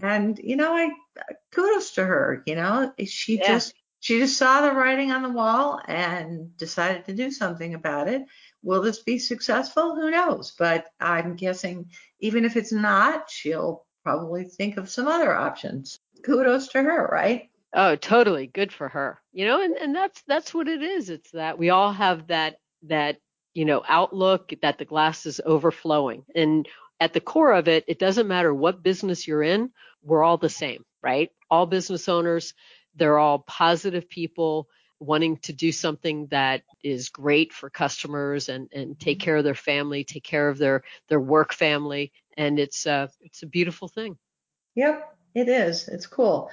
And, 0.00 0.38
you 0.42 0.56
know, 0.56 0.74
I 0.74 0.90
kudos 1.52 1.92
to 1.92 2.04
her. 2.04 2.42
You 2.46 2.54
know, 2.54 2.92
she 3.04 3.36
yeah. 3.36 3.48
just, 3.48 3.74
she 4.00 4.18
just 4.18 4.38
saw 4.38 4.62
the 4.62 4.72
writing 4.72 5.12
on 5.12 5.22
the 5.22 5.30
wall 5.30 5.80
and 5.86 6.56
decided 6.56 7.04
to 7.04 7.14
do 7.14 7.30
something 7.30 7.74
about 7.74 8.08
it. 8.08 8.22
Will 8.62 8.80
this 8.80 9.02
be 9.02 9.18
successful? 9.18 9.94
Who 9.94 10.10
knows? 10.10 10.54
But 10.58 10.86
I'm 11.00 11.36
guessing 11.36 11.90
even 12.20 12.46
if 12.46 12.56
it's 12.56 12.72
not, 12.72 13.30
she'll 13.30 13.84
probably 14.04 14.44
think 14.44 14.78
of 14.78 14.88
some 14.88 15.06
other 15.06 15.34
options. 15.34 15.98
Kudos 16.22 16.68
to 16.68 16.82
her, 16.82 17.08
right? 17.12 17.50
Oh, 17.76 17.94
totally. 17.94 18.48
Good 18.48 18.72
for 18.72 18.88
her. 18.88 19.20
You 19.32 19.46
know, 19.46 19.62
and, 19.62 19.76
and 19.76 19.94
that's 19.94 20.22
that's 20.26 20.52
what 20.52 20.66
it 20.66 20.82
is. 20.82 21.10
It's 21.10 21.30
that 21.32 21.58
we 21.58 21.70
all 21.70 21.92
have 21.92 22.26
that 22.28 22.58
that 22.84 23.18
you 23.56 23.64
know, 23.64 23.82
outlook 23.88 24.52
that 24.60 24.76
the 24.76 24.84
glass 24.84 25.24
is 25.24 25.40
overflowing. 25.46 26.26
And 26.34 26.68
at 27.00 27.14
the 27.14 27.22
core 27.22 27.54
of 27.54 27.68
it, 27.68 27.84
it 27.88 27.98
doesn't 27.98 28.28
matter 28.28 28.52
what 28.52 28.82
business 28.82 29.26
you're 29.26 29.42
in, 29.42 29.70
we're 30.02 30.22
all 30.22 30.36
the 30.36 30.50
same, 30.50 30.84
right? 31.02 31.30
All 31.50 31.64
business 31.64 32.06
owners, 32.06 32.52
they're 32.96 33.18
all 33.18 33.38
positive 33.38 34.10
people 34.10 34.68
wanting 35.00 35.38
to 35.38 35.54
do 35.54 35.72
something 35.72 36.26
that 36.26 36.64
is 36.84 37.08
great 37.08 37.54
for 37.54 37.70
customers 37.70 38.50
and, 38.50 38.68
and 38.74 39.00
take 39.00 39.20
care 39.20 39.36
of 39.36 39.44
their 39.44 39.54
family, 39.54 40.04
take 40.04 40.24
care 40.24 40.50
of 40.50 40.58
their, 40.58 40.82
their 41.08 41.20
work 41.20 41.54
family. 41.54 42.12
And 42.36 42.58
it's, 42.58 42.86
uh, 42.86 43.08
it's 43.22 43.42
a 43.42 43.46
beautiful 43.46 43.88
thing. 43.88 44.18
Yep, 44.74 45.16
it 45.34 45.48
is. 45.48 45.88
It's 45.88 46.06
cool. 46.06 46.50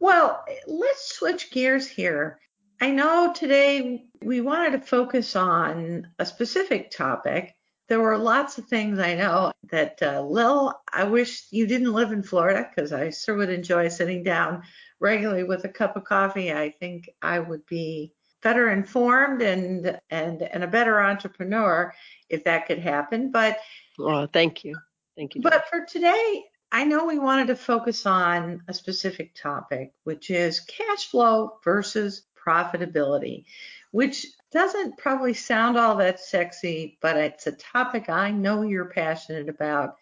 Well, 0.00 0.42
let's 0.66 1.14
switch 1.14 1.50
gears 1.50 1.86
here. 1.86 2.40
I 2.80 2.90
know 2.90 3.34
today 3.34 4.06
we 4.22 4.40
wanted 4.40 4.72
to 4.72 4.86
focus 4.86 5.36
on 5.36 6.08
a 6.18 6.24
specific 6.24 6.90
topic. 6.90 7.54
There 7.88 8.00
were 8.00 8.16
lots 8.16 8.56
of 8.56 8.66
things 8.66 8.98
I 8.98 9.14
know 9.14 9.52
that, 9.70 10.02
uh, 10.02 10.22
Lil, 10.22 10.74
I 10.90 11.04
wish 11.04 11.46
you 11.50 11.66
didn't 11.66 11.92
live 11.92 12.12
in 12.12 12.22
Florida 12.22 12.66
because 12.68 12.94
I 12.94 13.10
sure 13.10 13.36
would 13.36 13.50
enjoy 13.50 13.88
sitting 13.88 14.22
down 14.22 14.62
regularly 15.00 15.44
with 15.44 15.64
a 15.64 15.68
cup 15.68 15.96
of 15.96 16.04
coffee. 16.04 16.50
I 16.50 16.70
think 16.70 17.10
I 17.20 17.38
would 17.38 17.66
be 17.66 18.14
better 18.42 18.70
informed 18.70 19.42
and 19.42 20.00
and 20.08 20.40
and 20.40 20.64
a 20.64 20.68
better 20.68 20.98
entrepreneur 20.98 21.92
if 22.30 22.44
that 22.44 22.66
could 22.66 22.78
happen. 22.78 23.30
But 23.30 23.58
well, 23.98 24.26
thank 24.32 24.64
you, 24.64 24.78
thank 25.14 25.34
you. 25.34 25.42
But 25.42 25.68
for 25.68 25.84
today, 25.84 26.44
I 26.72 26.84
know 26.84 27.04
we 27.04 27.18
wanted 27.18 27.48
to 27.48 27.56
focus 27.56 28.06
on 28.06 28.62
a 28.68 28.74
specific 28.74 29.34
topic, 29.34 29.92
which 30.04 30.30
is 30.30 30.60
cash 30.60 31.06
flow 31.06 31.58
versus 31.64 32.22
profitability, 32.46 33.44
which 33.90 34.24
doesn't 34.52 34.96
probably 34.96 35.34
sound 35.34 35.76
all 35.76 35.96
that 35.96 36.20
sexy, 36.20 36.96
but 37.02 37.16
it's 37.16 37.48
a 37.48 37.52
topic 37.52 38.08
I 38.08 38.30
know 38.30 38.62
you're 38.62 38.84
passionate 38.84 39.48
about. 39.48 39.96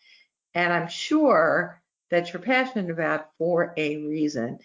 And 0.54 0.72
I'm 0.72 0.88
sure 0.88 1.82
that 2.10 2.32
you're 2.32 2.42
passionate 2.42 2.90
about 2.90 3.30
for 3.38 3.72
a 3.76 3.96
reason. 4.06 4.58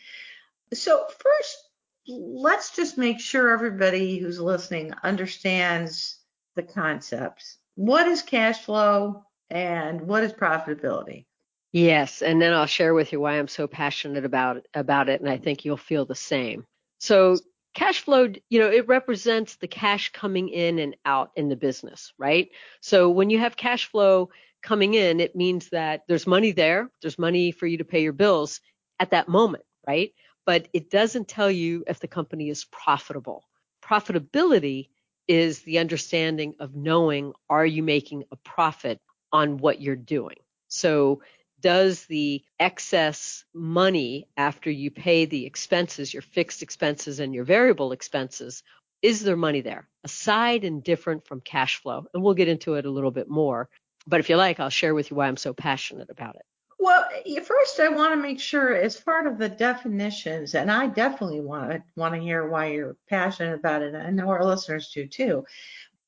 So, 0.73 1.05
first, 1.07 1.69
let's 2.07 2.75
just 2.75 2.97
make 2.97 3.19
sure 3.19 3.51
everybody 3.51 4.17
who's 4.17 4.39
listening 4.39 4.93
understands 5.03 6.19
the 6.55 6.63
concepts. 6.63 7.57
What 7.75 8.07
is 8.07 8.21
cash 8.21 8.59
flow 8.59 9.23
and 9.49 10.01
what 10.01 10.23
is 10.23 10.33
profitability? 10.33 11.25
Yes, 11.73 12.21
and 12.21 12.41
then 12.41 12.53
I'll 12.53 12.67
share 12.67 12.93
with 12.93 13.11
you 13.11 13.19
why 13.19 13.33
I'm 13.33 13.47
so 13.47 13.67
passionate 13.67 14.25
about 14.25 14.65
about 14.75 15.09
it 15.09 15.21
and 15.21 15.29
I 15.29 15.37
think 15.37 15.65
you'll 15.65 15.75
feel 15.77 16.05
the 16.05 16.15
same. 16.15 16.65
So, 16.99 17.37
cash 17.73 18.01
flow, 18.01 18.31
you 18.49 18.59
know, 18.59 18.69
it 18.69 18.87
represents 18.87 19.55
the 19.55 19.67
cash 19.67 20.11
coming 20.11 20.49
in 20.49 20.77
and 20.79 20.95
out 21.05 21.31
in 21.35 21.49
the 21.49 21.55
business, 21.55 22.13
right? 22.19 22.49
So 22.81 23.09
when 23.09 23.29
you 23.31 23.39
have 23.39 23.57
cash 23.57 23.87
flow 23.89 24.29
coming 24.61 24.93
in, 24.93 25.19
it 25.19 25.35
means 25.35 25.69
that 25.69 26.03
there's 26.07 26.27
money 26.27 26.51
there, 26.51 26.91
there's 27.01 27.17
money 27.19 27.51
for 27.51 27.65
you 27.67 27.77
to 27.79 27.83
pay 27.85 28.03
your 28.03 28.13
bills 28.13 28.61
at 28.99 29.09
that 29.11 29.27
moment, 29.27 29.63
right? 29.87 30.13
But 30.45 30.67
it 30.73 30.91
doesn't 30.91 31.27
tell 31.27 31.49
you 31.49 31.83
if 31.87 31.99
the 31.99 32.07
company 32.07 32.49
is 32.49 32.65
profitable. 32.65 33.43
Profitability 33.83 34.89
is 35.27 35.61
the 35.63 35.79
understanding 35.79 36.53
of 36.59 36.75
knowing 36.75 37.33
are 37.49 37.65
you 37.65 37.81
making 37.81 38.23
a 38.31 38.35
profit 38.37 38.99
on 39.31 39.57
what 39.57 39.81
you're 39.81 39.95
doing. 39.95 40.37
So 40.67 41.21
does 41.63 42.05
the 42.05 42.43
excess 42.59 43.45
money 43.53 44.27
after 44.37 44.69
you 44.69 44.91
pay 44.91 45.25
the 45.25 45.45
expenses, 45.45 46.13
your 46.13 46.21
fixed 46.21 46.61
expenses 46.61 47.19
and 47.19 47.33
your 47.33 47.45
variable 47.45 47.93
expenses, 47.93 48.61
is 49.01 49.23
there 49.23 49.37
money 49.37 49.61
there 49.61 49.87
aside 50.03 50.65
and 50.65 50.83
different 50.83 51.25
from 51.25 51.41
cash 51.41 51.81
flow? 51.81 52.05
And 52.13 52.21
we'll 52.21 52.35
get 52.35 52.49
into 52.49 52.75
it 52.75 52.85
a 52.85 52.91
little 52.91 53.11
bit 53.11 53.29
more. 53.29 53.69
But 54.05 54.19
if 54.19 54.29
you 54.29 54.35
like, 54.35 54.59
I'll 54.59 54.69
share 54.69 54.93
with 54.93 55.09
you 55.09 55.17
why 55.17 55.27
I'm 55.27 55.37
so 55.37 55.53
passionate 55.53 56.09
about 56.09 56.35
it. 56.35 56.43
Well, 56.79 57.07
first, 57.45 57.79
I 57.79 57.87
want 57.87 58.11
to 58.11 58.21
make 58.21 58.41
sure, 58.41 58.75
as 58.75 58.99
part 58.99 59.25
of 59.25 59.37
the 59.37 59.47
definitions, 59.47 60.53
and 60.53 60.69
I 60.69 60.87
definitely 60.87 61.39
want 61.39 61.71
to 61.71 61.83
want 61.95 62.13
to 62.13 62.19
hear 62.19 62.45
why 62.45 62.71
you're 62.71 62.97
passionate 63.09 63.53
about 63.53 63.83
it. 63.83 63.95
I 63.95 64.09
know 64.09 64.27
our 64.27 64.43
listeners 64.43 64.91
do 64.93 65.07
too. 65.07 65.45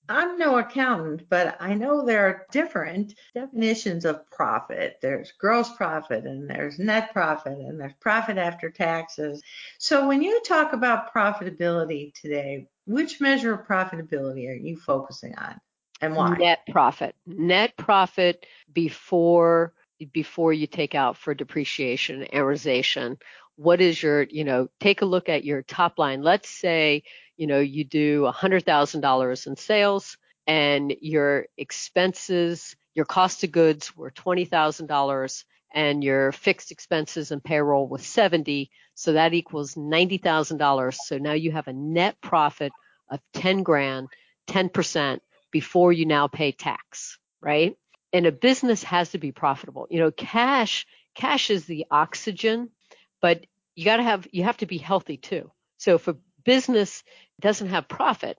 I'm 0.07 0.37
no 0.37 0.57
accountant, 0.57 1.27
but 1.29 1.57
I 1.59 1.73
know 1.73 2.05
there 2.05 2.27
are 2.27 2.45
different 2.51 3.15
definitions 3.33 4.05
of 4.05 4.29
profit. 4.29 4.97
There's 5.01 5.31
gross 5.31 5.69
profit 5.75 6.25
and 6.25 6.49
there's 6.49 6.79
net 6.79 7.11
profit 7.13 7.57
and 7.57 7.79
there's 7.79 7.93
profit 7.99 8.37
after 8.37 8.69
taxes. 8.69 9.41
So 9.79 10.07
when 10.07 10.21
you 10.21 10.41
talk 10.41 10.73
about 10.73 11.13
profitability 11.13 12.13
today, 12.13 12.67
which 12.85 13.19
measure 13.19 13.53
of 13.53 13.67
profitability 13.67 14.49
are 14.49 14.53
you 14.53 14.77
focusing 14.77 15.35
on 15.35 15.59
and 16.01 16.15
why? 16.15 16.35
Net 16.37 16.59
profit. 16.69 17.15
Net 17.25 17.75
profit 17.77 18.45
before 18.71 19.73
before 20.11 20.51
you 20.51 20.67
take 20.67 20.93
out 20.93 21.17
for 21.17 21.33
depreciation 21.33 22.27
amortization. 22.33 23.17
What 23.55 23.79
is 23.79 24.03
your, 24.03 24.23
you 24.23 24.43
know, 24.43 24.67
take 24.81 25.01
a 25.01 25.05
look 25.05 25.29
at 25.29 25.45
your 25.45 25.61
top 25.61 25.97
line. 25.97 26.21
Let's 26.21 26.49
say 26.49 27.03
you 27.37 27.47
know, 27.47 27.59
you 27.59 27.83
do 27.83 28.23
$100,000 28.23 29.47
in 29.47 29.55
sales 29.55 30.17
and 30.47 30.93
your 31.01 31.47
expenses, 31.57 32.75
your 32.93 33.05
cost 33.05 33.43
of 33.43 33.51
goods 33.51 33.95
were 33.95 34.11
$20,000 34.11 35.43
and 35.73 36.03
your 36.03 36.31
fixed 36.31 36.71
expenses 36.71 37.31
and 37.31 37.43
payroll 37.43 37.87
was 37.87 38.05
70. 38.05 38.71
So 38.93 39.13
that 39.13 39.33
equals 39.33 39.75
$90,000. 39.75 40.95
So 40.95 41.17
now 41.17 41.33
you 41.33 41.51
have 41.51 41.67
a 41.67 41.73
net 41.73 42.15
profit 42.21 42.71
of 43.09 43.19
10 43.33 43.63
grand, 43.63 44.07
10% 44.47 45.19
before 45.51 45.91
you 45.91 46.05
now 46.05 46.27
pay 46.27 46.51
tax, 46.51 47.17
right? 47.41 47.75
And 48.13 48.25
a 48.25 48.31
business 48.31 48.83
has 48.83 49.09
to 49.11 49.17
be 49.17 49.33
profitable. 49.33 49.87
You 49.89 49.99
know, 49.99 50.11
cash, 50.11 50.85
cash 51.15 51.49
is 51.49 51.65
the 51.65 51.85
oxygen, 51.91 52.69
but 53.21 53.45
you 53.75 53.83
got 53.83 53.97
to 53.97 54.03
have, 54.03 54.27
you 54.31 54.43
have 54.43 54.57
to 54.57 54.65
be 54.65 54.77
healthy 54.77 55.17
too. 55.17 55.51
So 55.77 55.95
if 55.95 56.07
a 56.07 56.15
business 56.45 57.03
doesn't 57.41 57.69
have 57.69 57.87
profit. 57.87 58.37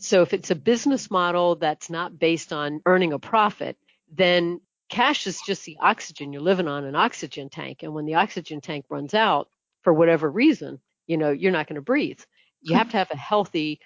So 0.00 0.22
if 0.22 0.32
it's 0.32 0.50
a 0.50 0.56
business 0.56 1.10
model 1.10 1.56
that's 1.56 1.90
not 1.90 2.18
based 2.18 2.52
on 2.52 2.80
earning 2.86 3.12
a 3.12 3.18
profit, 3.18 3.76
then 4.12 4.60
cash 4.88 5.26
is 5.26 5.40
just 5.46 5.64
the 5.64 5.76
oxygen. 5.80 6.32
You're 6.32 6.42
living 6.42 6.68
on 6.68 6.84
an 6.84 6.96
oxygen 6.96 7.48
tank. 7.48 7.82
And 7.82 7.94
when 7.94 8.04
the 8.04 8.14
oxygen 8.14 8.60
tank 8.60 8.86
runs 8.88 9.14
out 9.14 9.48
for 9.82 9.92
whatever 9.92 10.28
reason, 10.28 10.80
you 11.06 11.16
know, 11.16 11.30
you're 11.30 11.52
not 11.52 11.68
going 11.68 11.76
to 11.76 11.82
breathe. 11.82 12.20
You 12.62 12.74
have 12.76 12.90
to 12.90 12.96
have 12.96 13.10
a 13.12 13.16
healthy, 13.16 13.80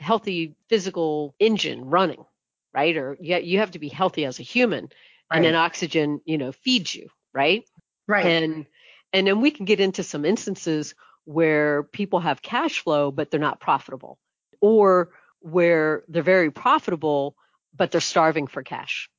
healthy 0.00 0.54
physical 0.68 1.34
engine 1.38 1.86
running, 1.86 2.24
right? 2.74 2.96
Or 2.96 3.16
you 3.20 3.58
have 3.58 3.70
to 3.70 3.78
be 3.78 3.88
healthy 3.88 4.26
as 4.26 4.38
a 4.38 4.42
human. 4.42 4.90
Right. 5.30 5.36
And 5.36 5.44
then 5.44 5.54
oxygen, 5.54 6.20
you 6.24 6.38
know, 6.38 6.52
feeds 6.52 6.94
you, 6.94 7.08
right? 7.32 7.64
Right. 8.06 8.26
And 8.26 8.66
and 9.12 9.26
then 9.26 9.40
we 9.40 9.50
can 9.50 9.64
get 9.64 9.80
into 9.80 10.02
some 10.02 10.24
instances 10.24 10.94
where 11.28 11.82
people 11.82 12.20
have 12.20 12.40
cash 12.40 12.82
flow, 12.82 13.10
but 13.10 13.30
they're 13.30 13.38
not 13.38 13.60
profitable, 13.60 14.18
or 14.62 15.10
where 15.40 16.02
they're 16.08 16.22
very 16.22 16.50
profitable, 16.50 17.36
but 17.76 17.90
they're 17.90 18.00
starving 18.00 18.46
for 18.46 18.62
cash. 18.62 19.10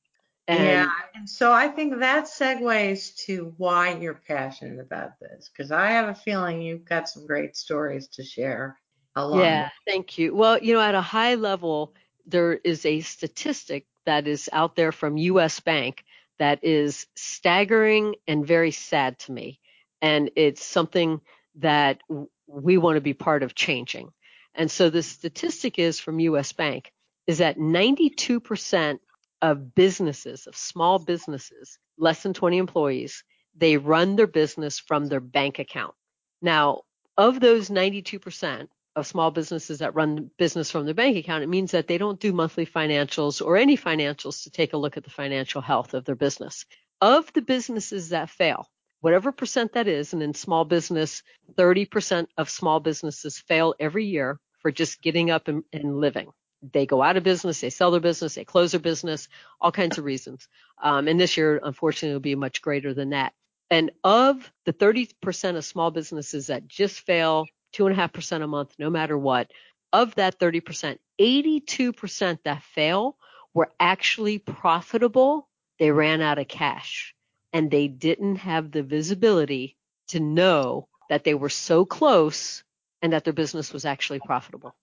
And, 0.48 0.64
yeah, 0.64 0.88
and 1.14 1.30
so 1.30 1.52
I 1.52 1.68
think 1.68 2.00
that 2.00 2.24
segues 2.24 3.14
to 3.26 3.54
why 3.58 3.94
you're 3.94 4.20
passionate 4.26 4.80
about 4.80 5.20
this, 5.20 5.48
because 5.48 5.70
I 5.70 5.90
have 5.90 6.08
a 6.08 6.14
feeling 6.16 6.60
you've 6.60 6.84
got 6.84 7.08
some 7.08 7.28
great 7.28 7.56
stories 7.56 8.08
to 8.08 8.24
share. 8.24 8.76
Along 9.14 9.38
yeah, 9.38 9.68
thank 9.86 10.18
you. 10.18 10.34
Well, 10.34 10.58
you 10.58 10.74
know, 10.74 10.80
at 10.80 10.96
a 10.96 11.00
high 11.00 11.36
level, 11.36 11.94
there 12.26 12.54
is 12.54 12.84
a 12.84 13.02
statistic 13.02 13.86
that 14.04 14.26
is 14.26 14.50
out 14.52 14.74
there 14.74 14.90
from 14.90 15.16
U.S. 15.16 15.60
Bank 15.60 16.02
that 16.40 16.64
is 16.64 17.06
staggering 17.14 18.16
and 18.26 18.44
very 18.44 18.72
sad 18.72 19.20
to 19.20 19.32
me, 19.32 19.60
and 20.02 20.30
it's 20.34 20.64
something 20.64 21.20
that 21.56 22.00
we 22.46 22.78
want 22.78 22.96
to 22.96 23.00
be 23.00 23.14
part 23.14 23.42
of 23.42 23.54
changing. 23.54 24.10
And 24.54 24.70
so 24.70 24.90
the 24.90 25.02
statistic 25.02 25.78
is 25.78 26.00
from 26.00 26.20
US 26.20 26.52
Bank 26.52 26.92
is 27.26 27.38
that 27.38 27.58
92% 27.58 28.98
of 29.42 29.74
businesses, 29.74 30.46
of 30.46 30.56
small 30.56 30.98
businesses, 30.98 31.78
less 31.96 32.22
than 32.22 32.34
20 32.34 32.58
employees, 32.58 33.24
they 33.56 33.76
run 33.76 34.16
their 34.16 34.26
business 34.26 34.78
from 34.78 35.06
their 35.06 35.20
bank 35.20 35.58
account. 35.58 35.94
Now, 36.42 36.82
of 37.16 37.40
those 37.40 37.68
92% 37.68 38.68
of 38.96 39.06
small 39.06 39.30
businesses 39.30 39.78
that 39.78 39.94
run 39.94 40.30
business 40.38 40.70
from 40.70 40.84
their 40.84 40.94
bank 40.94 41.16
account, 41.16 41.44
it 41.44 41.48
means 41.48 41.70
that 41.72 41.86
they 41.86 41.98
don't 41.98 42.20
do 42.20 42.32
monthly 42.32 42.66
financials 42.66 43.44
or 43.44 43.56
any 43.56 43.76
financials 43.76 44.42
to 44.44 44.50
take 44.50 44.72
a 44.72 44.78
look 44.78 44.96
at 44.96 45.04
the 45.04 45.10
financial 45.10 45.60
health 45.60 45.94
of 45.94 46.04
their 46.04 46.14
business. 46.14 46.66
Of 47.00 47.32
the 47.32 47.42
businesses 47.42 48.10
that 48.10 48.30
fail, 48.30 48.68
whatever 49.00 49.32
percent 49.32 49.72
that 49.72 49.88
is. 49.88 50.12
And 50.12 50.22
in 50.22 50.34
small 50.34 50.64
business, 50.64 51.22
30% 51.54 52.26
of 52.36 52.50
small 52.50 52.80
businesses 52.80 53.38
fail 53.38 53.74
every 53.80 54.06
year 54.06 54.38
for 54.60 54.70
just 54.70 55.02
getting 55.02 55.30
up 55.30 55.48
and, 55.48 55.64
and, 55.72 56.00
living. 56.00 56.28
They 56.62 56.84
go 56.84 57.02
out 57.02 57.16
of 57.16 57.22
business, 57.22 57.60
they 57.60 57.70
sell 57.70 57.90
their 57.90 58.00
business, 58.00 58.34
they 58.34 58.44
close 58.44 58.72
their 58.72 58.80
business, 58.80 59.28
all 59.60 59.72
kinds 59.72 59.96
of 59.96 60.04
reasons. 60.04 60.46
Um, 60.82 61.08
and 61.08 61.18
this 61.18 61.36
year, 61.38 61.58
unfortunately, 61.62 62.12
will 62.12 62.20
be 62.20 62.34
much 62.34 62.60
greater 62.60 62.92
than 62.92 63.10
that. 63.10 63.32
And 63.70 63.90
of 64.04 64.52
the 64.66 64.72
30% 64.74 65.56
of 65.56 65.64
small 65.64 65.90
businesses 65.90 66.48
that 66.48 66.68
just 66.68 67.00
fail 67.00 67.46
two 67.72 67.86
and 67.86 67.94
a 67.94 67.96
half 67.96 68.12
percent 68.12 68.44
a 68.44 68.46
month, 68.46 68.74
no 68.78 68.90
matter 68.90 69.16
what, 69.16 69.50
of 69.92 70.14
that 70.16 70.38
30%, 70.38 70.98
82% 71.18 72.38
that 72.44 72.62
fail 72.62 73.16
were 73.54 73.70
actually 73.80 74.38
profitable. 74.38 75.48
They 75.78 75.90
ran 75.90 76.20
out 76.20 76.38
of 76.38 76.48
cash 76.48 77.14
and 77.52 77.70
they 77.70 77.88
didn't 77.88 78.36
have 78.36 78.70
the 78.70 78.82
visibility 78.82 79.76
to 80.08 80.20
know 80.20 80.88
that 81.08 81.24
they 81.24 81.34
were 81.34 81.48
so 81.48 81.84
close 81.84 82.62
and 83.02 83.12
that 83.12 83.24
their 83.24 83.32
business 83.32 83.72
was 83.72 83.84
actually 83.84 84.20
profitable. 84.20 84.74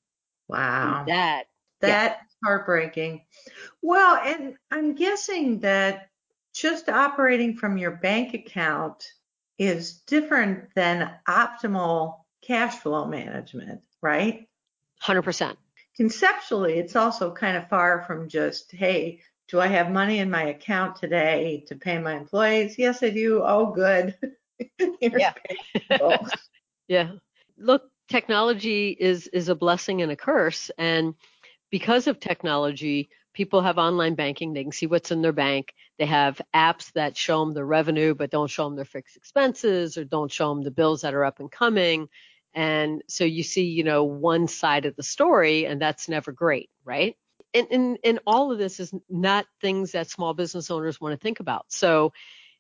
Wow. 0.48 1.00
And 1.00 1.08
that 1.10 1.44
that's 1.80 2.22
yeah. 2.22 2.48
heartbreaking. 2.48 3.22
Well, 3.82 4.20
and 4.24 4.56
I'm 4.72 4.96
guessing 4.96 5.60
that 5.60 6.10
just 6.54 6.90
operating 6.90 7.56
from 7.56 7.78
your 7.78 7.92
bank 7.92 8.34
account 8.34 9.04
is 9.58 10.02
different 10.08 10.70
than 10.76 11.12
optimal 11.28 12.22
cash 12.42 12.76
flow 12.80 13.06
management, 13.06 13.82
right? 14.02 14.48
100%. 15.04 15.56
Conceptually, 15.96 16.80
it's 16.80 16.96
also 16.96 17.32
kind 17.32 17.58
of 17.58 17.70
far 17.70 18.04
from 18.04 18.30
just, 18.30 18.72
hey, 18.72 19.22
do 19.48 19.60
I 19.60 19.68
have 19.68 19.92
money 19.92 20.20
in 20.20 20.30
my 20.30 20.44
account 20.44 20.98
today 20.98 21.64
to 21.68 21.76
pay 21.76 21.98
my 21.98 22.16
employees? 22.18 22.78
Yes, 22.78 23.02
I 23.02 23.10
do. 23.10 23.42
Oh, 23.44 23.68
good. 23.68 24.16
yeah. 25.02 25.34
yeah. 26.88 27.12
Look, 27.58 27.90
technology 28.10 28.96
is 29.00 29.28
is 29.28 29.50
a 29.50 29.56
blessing 29.56 30.02
and 30.02 30.12
a 30.12 30.16
curse, 30.16 30.70
and 30.78 31.16
because 31.72 32.08
of 32.08 32.20
technology, 32.20 33.10
people 33.34 33.62
have 33.62 33.78
online 33.78 34.16
banking. 34.16 34.54
They 34.54 34.64
can 34.64 34.72
see 34.72 34.88
what's 34.88 35.12
in 35.12 35.22
their 35.22 35.32
bank. 35.32 35.74
They 35.98 36.06
have 36.06 36.42
apps 36.54 36.92
that 36.94 37.16
show 37.16 37.44
them 37.44 37.54
the 37.54 37.66
revenue, 37.66 38.16
but 38.16 38.32
don't 38.32 38.50
show 38.50 38.66
them 38.66 38.76
their 38.76 38.86
fixed 38.86 39.16
expenses 39.16 39.98
or 39.98 40.04
don't 40.04 40.32
show 40.32 40.54
them 40.54 40.64
the 40.64 40.72
bills 40.72 41.02
that 41.02 41.14
are 41.14 41.26
up 41.26 41.40
and 41.40 41.52
coming. 41.52 42.10
And 42.54 43.04
so 43.08 43.24
you 43.24 43.44
see, 43.44 43.66
you 43.66 43.84
know, 43.84 44.04
one 44.04 44.48
side 44.48 44.86
of 44.86 44.96
the 44.96 45.04
story, 45.04 45.66
and 45.66 45.82
that's 45.82 46.10
never 46.10 46.32
great, 46.32 46.70
right? 46.84 47.16
And, 47.58 47.68
and, 47.72 47.98
and 48.04 48.20
all 48.26 48.52
of 48.52 48.58
this 48.58 48.80
is 48.80 48.94
not 49.10 49.46
things 49.62 49.92
that 49.92 50.10
small 50.10 50.34
business 50.34 50.70
owners 50.72 51.02
want 51.02 51.14
to 51.14 51.24
think 51.24 51.40
about. 51.40 51.66
So 51.70 52.14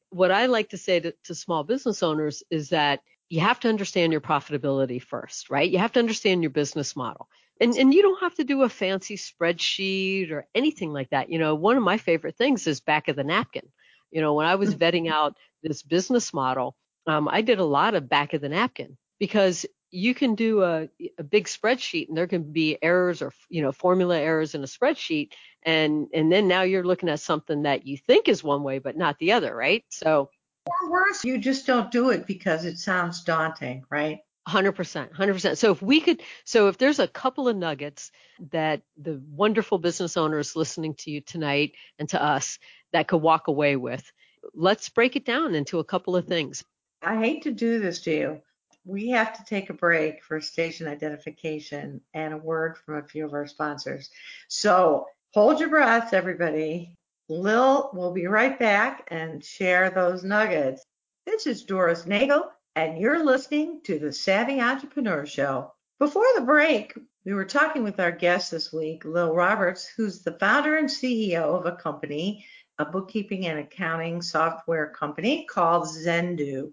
what 0.10 0.32
I 0.32 0.46
like 0.46 0.70
to 0.70 0.78
say 0.78 1.00
to, 1.00 1.14
to 1.26 1.36
small 1.36 1.64
business 1.64 2.02
owners 2.04 2.44
is 2.50 2.70
that 2.70 3.02
you 3.30 3.42
have 3.42 3.60
to 3.62 3.70
understand 3.70 4.12
your 4.12 4.22
profitability 4.22 5.02
first, 5.02 5.50
right? 5.50 5.70
You 5.70 5.80
have 5.80 5.92
to 5.94 6.00
understand 6.00 6.44
your 6.44 6.50
business 6.50 6.96
model. 6.96 7.28
And, 7.60 7.76
and 7.76 7.94
you 7.94 8.02
don't 8.02 8.22
have 8.22 8.36
to 8.36 8.44
do 8.44 8.62
a 8.62 8.70
fancy 8.70 9.18
spreadsheet 9.18 10.32
or 10.32 10.48
anything 10.54 10.94
like 10.94 11.10
that. 11.10 11.30
You 11.30 11.40
know, 11.40 11.56
one 11.56 11.76
of 11.76 11.84
my 11.84 11.98
favorite 11.98 12.38
things 12.38 12.68
is 12.68 12.80
back 12.80 13.08
of 13.08 13.16
the 13.16 13.24
napkin. 13.24 13.68
You 14.12 14.22
know, 14.22 14.34
when 14.36 14.46
I 14.46 14.56
was 14.56 14.76
vetting 14.76 15.12
out 15.12 15.36
this 15.64 15.84
business 15.84 16.34
model, 16.34 16.76
um, 17.08 17.28
I 17.28 17.42
did 17.42 17.60
a 17.60 17.66
lot 17.66 17.96
of 17.96 18.08
back 18.08 18.34
of 18.34 18.42
the 18.42 18.50
napkin 18.50 18.98
because 19.20 19.66
you 19.92 20.14
can 20.14 20.36
do 20.36 20.64
a, 20.64 20.90
a 21.18 21.24
big 21.24 21.46
spreadsheet 21.46 22.08
and 22.08 22.18
there 22.18 22.28
can 22.28 22.52
be 22.52 22.78
errors 22.82 23.22
or 23.22 23.32
you 23.50 23.62
know 23.62 23.72
formula 23.72 24.18
errors 24.18 24.56
in 24.56 24.64
a 24.64 24.68
spreadsheet. 24.68 25.32
And 25.64 26.08
and 26.14 26.32
then 26.32 26.48
now 26.48 26.62
you're 26.62 26.84
looking 26.84 27.10
at 27.10 27.20
something 27.20 27.64
that 27.64 27.86
you 27.86 27.98
think 27.98 28.28
is 28.28 28.44
one 28.44 28.64
way 28.64 28.80
but 28.80 28.98
not 28.98 29.18
the 29.20 29.34
other 29.34 29.56
right? 29.56 29.84
So 29.90 30.30
or 30.66 30.92
worse 30.92 31.24
you 31.24 31.38
just 31.38 31.66
don't 31.66 31.92
do 31.92 32.10
it 32.10 32.28
because 32.28 32.66
it 32.66 32.78
sounds 32.78 33.24
daunting 33.24 33.84
right? 33.90 34.20
100% 34.48 35.14
100% 35.14 35.58
so 35.58 35.72
if 35.72 35.82
we 35.82 36.00
could 36.00 36.22
so 36.46 36.70
if 36.70 36.78
there's 36.78 37.00
a 37.00 37.08
couple 37.08 37.50
of 37.50 37.58
nuggets 37.58 38.12
that 38.52 38.82
the 38.96 39.22
wonderful 39.30 39.78
business 39.78 40.16
owners 40.16 40.56
listening 40.56 40.94
to 40.94 41.12
you 41.12 41.20
tonight 41.20 41.74
and 42.00 42.08
to 42.08 42.24
us 42.24 42.58
that 42.94 43.10
could 43.10 43.22
walk 43.22 43.50
away 43.50 43.76
with 43.76 44.10
let's 44.54 44.90
break 44.90 45.16
it 45.16 45.26
down 45.26 45.56
into 45.56 45.80
a 45.80 45.84
couple 45.84 46.16
of 46.16 46.26
things. 46.26 46.64
I 47.02 47.18
hate 47.18 47.44
to 47.44 47.52
do 47.52 47.80
this 47.80 48.02
to 48.02 48.12
you 48.12 48.42
we 48.88 49.10
have 49.10 49.36
to 49.38 49.44
take 49.44 49.70
a 49.70 49.74
break 49.74 50.24
for 50.24 50.40
station 50.40 50.88
identification 50.88 52.00
and 52.14 52.34
a 52.34 52.38
word 52.38 52.78
from 52.78 52.96
a 52.96 53.04
few 53.04 53.26
of 53.26 53.34
our 53.34 53.46
sponsors. 53.46 54.10
So 54.48 55.08
hold 55.34 55.60
your 55.60 55.70
breath, 55.70 56.14
everybody. 56.14 56.96
Lil 57.28 57.90
will 57.94 58.14
be 58.14 58.28
right 58.28 58.58
back 58.58 59.06
and 59.12 59.44
share 59.44 59.90
those 59.90 60.24
nuggets. 60.24 60.86
This 61.26 61.48
is 61.48 61.64
Doris 61.64 62.06
Nagel, 62.06 62.50
and 62.78 62.98
you're 62.98 63.26
listening 63.26 63.82
to 63.84 64.00
the 64.00 64.14
Savvy 64.14 64.62
Entrepreneur 64.62 65.26
Show. 65.26 65.74
Before 66.00 66.28
the 66.36 66.46
break, 66.46 66.98
we 67.26 67.34
were 67.34 67.44
talking 67.44 67.84
with 67.84 68.00
our 68.00 68.12
guest 68.12 68.52
this 68.52 68.72
week, 68.72 69.04
Lil 69.04 69.34
Roberts, 69.34 69.86
who's 69.86 70.22
the 70.22 70.38
founder 70.40 70.78
and 70.78 70.88
CEO 70.88 71.60
of 71.60 71.66
a 71.66 71.76
company, 71.76 72.46
a 72.80 72.86
bookkeeping 72.86 73.48
and 73.48 73.60
accounting 73.60 74.22
software 74.22 74.88
company 74.88 75.46
called 75.50 75.88
Xendoo 75.88 76.72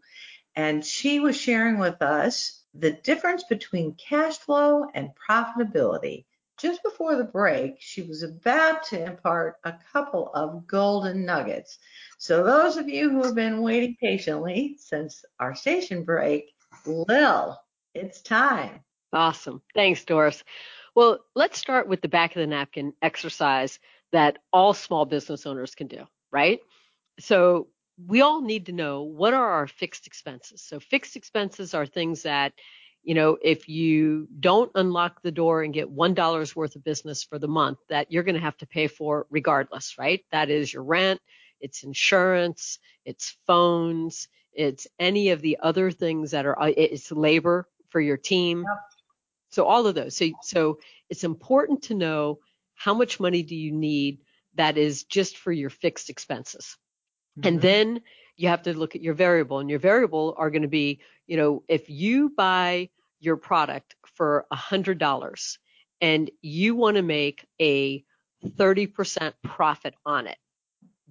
and 0.57 0.85
she 0.85 1.21
was 1.21 1.37
sharing 1.37 1.79
with 1.79 2.01
us 2.03 2.62
the 2.75 2.93
difference 2.93 3.45
between 3.45 3.95
cash 3.95 4.38
flow 4.38 4.87
and 4.95 5.11
profitability. 5.29 6.25
Just 6.59 6.83
before 6.85 7.17
the 7.17 7.25
break, 7.25 7.77
she 7.81 8.03
was 8.03 8.23
about 8.23 8.85
to 8.85 9.05
impart 9.05 9.57
a 9.64 9.75
couple 9.93 10.31
of 10.35 10.67
golden 10.67 11.25
nuggets. 11.25 11.79
So, 12.19 12.45
those 12.45 12.77
of 12.77 12.88
you 12.88 13.11
who 13.11 13.25
have 13.25 13.35
been 13.35 13.61
waiting 13.61 13.97
patiently 14.01 14.77
since 14.79 15.25
our 15.40 15.55
station 15.55 16.05
break, 16.05 16.55
Lil, 16.87 17.59
it's 17.93 18.23
time. 18.23 18.81
Awesome. 19.12 19.62
Thanks, 19.75 20.05
Doris. 20.05 20.45
Well, 20.95 21.19
let's 21.35 21.59
start 21.59 21.88
with 21.88 22.03
the 22.03 22.09
back 22.09 22.37
of 22.37 22.40
the 22.40 22.47
napkin 22.47 22.93
exercise 23.03 23.81
that 24.12 24.38
all 24.53 24.75
small 24.75 25.05
business 25.05 25.47
owners 25.47 25.75
can 25.75 25.88
do, 25.88 26.07
right? 26.31 26.61
So, 27.19 27.69
we 27.96 28.20
all 28.20 28.40
need 28.40 28.66
to 28.66 28.72
know 28.72 29.02
what 29.02 29.35
are 29.35 29.50
our 29.50 29.66
fixed 29.66 30.07
expenses. 30.07 30.62
So 30.62 30.80
fixed 30.80 31.16
expenses 31.16 31.74
are 31.74 31.87
things 31.87 32.22
that, 32.22 32.52
you 33.02 33.14
know, 33.14 33.38
if 33.42 33.68
you 33.68 34.26
don't 34.40 34.72
unlock 34.74 35.22
the 35.22 35.30
door 35.30 35.62
and 35.62 35.72
get 35.72 35.90
one 35.90 36.14
dollar's 36.14 36.57
worth 36.57 36.74
of 36.74 36.85
business 36.85 37.22
for 37.22 37.38
the 37.38 37.48
month, 37.48 37.78
that 37.88 38.11
you're 38.11 38.22
going 38.22 38.35
to 38.35 38.40
have 38.40 38.57
to 38.59 38.66
pay 38.66 38.88
for 38.88 39.26
regardless, 39.30 39.96
right? 39.98 40.24
That 40.33 40.50
is 40.50 40.72
your 40.72 40.83
rent, 40.83 41.20
it's 41.61 41.83
insurance, 41.85 42.78
it's 43.04 43.37
phones, 43.46 44.28
it's 44.52 44.87
any 44.98 45.30
of 45.30 45.40
the 45.40 45.59
other 45.62 45.90
things 45.90 46.33
that 46.33 46.46
are, 46.46 46.61
uh, 46.61 46.72
it's 46.76 47.12
labor 47.12 47.68
for 47.90 48.00
your 48.00 48.16
team. 48.16 48.64
Yep. 48.66 48.78
So 49.50 49.64
all 49.66 49.87
of 49.87 49.94
those. 49.94 50.16
So, 50.16 50.30
so 50.42 50.78
it's 51.11 51.24
important 51.24 51.83
to 51.85 51.94
know 51.94 52.40
how 52.74 52.94
much 52.94 53.20
money 53.20 53.42
do 53.42 53.54
you 53.54 53.70
need 53.70 54.18
that 54.57 54.78
is 54.78 55.04
just 55.04 55.37
for 55.37 55.52
your 55.52 55.70
fixed 55.70 56.11
expenses. 56.11 56.76
Mm-hmm. 57.38 57.49
And 57.49 57.61
then 57.61 58.01
you 58.37 58.49
have 58.49 58.62
to 58.62 58.77
look 58.77 58.94
at 58.94 59.03
your 59.03 59.14
variable 59.14 59.59
and 59.59 59.70
your 59.70 59.79
variable 59.79 60.35
are 60.37 60.51
going 60.51 60.62
to 60.62 60.68
be, 60.68 61.01
you 61.27 61.37
know, 61.37 61.62
if 61.68 61.88
you 61.88 62.31
buy 62.37 62.90
your 63.20 63.37
product 63.37 63.94
for 64.16 64.47
a 64.51 64.57
hundred 64.57 64.99
dollars 64.99 65.59
and 66.01 66.31
you 66.42 66.75
want 66.75 66.97
to 66.97 67.03
make 67.03 67.47
a 67.61 68.05
30% 68.44 69.33
profit 69.42 69.94
on 70.05 70.27
it. 70.27 70.37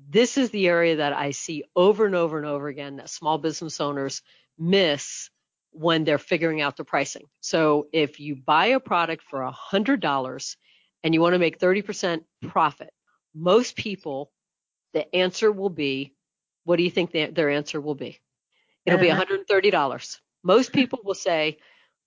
This 0.09 0.37
is 0.37 0.49
the 0.51 0.67
area 0.67 0.97
that 0.97 1.13
I 1.13 1.31
see 1.31 1.63
over 1.75 2.05
and 2.05 2.15
over 2.15 2.37
and 2.37 2.45
over 2.45 2.67
again 2.67 2.97
that 2.97 3.09
small 3.09 3.37
business 3.37 3.81
owners 3.81 4.21
miss 4.57 5.29
when 5.71 6.03
they're 6.03 6.19
figuring 6.19 6.61
out 6.61 6.77
the 6.77 6.83
pricing. 6.83 7.25
So 7.39 7.87
if 7.91 8.19
you 8.19 8.35
buy 8.35 8.67
a 8.67 8.79
product 8.79 9.23
for 9.23 9.41
a 9.41 9.51
hundred 9.51 10.01
dollars 10.01 10.57
and 11.03 11.13
you 11.13 11.21
want 11.21 11.33
to 11.33 11.39
make 11.39 11.59
30% 11.59 12.21
profit, 12.47 12.93
most 13.33 13.75
people 13.75 14.31
the 14.93 15.13
answer 15.15 15.51
will 15.51 15.69
be, 15.69 16.13
what 16.63 16.77
do 16.77 16.83
you 16.83 16.91
think 16.91 17.11
the, 17.11 17.27
their 17.27 17.49
answer 17.49 17.81
will 17.81 17.95
be? 17.95 18.19
It'll 18.85 18.99
be 18.99 19.09
$130. 19.09 19.73
Uh-huh. 19.73 19.99
Most 20.43 20.73
people 20.73 20.99
will 21.03 21.13
say 21.13 21.57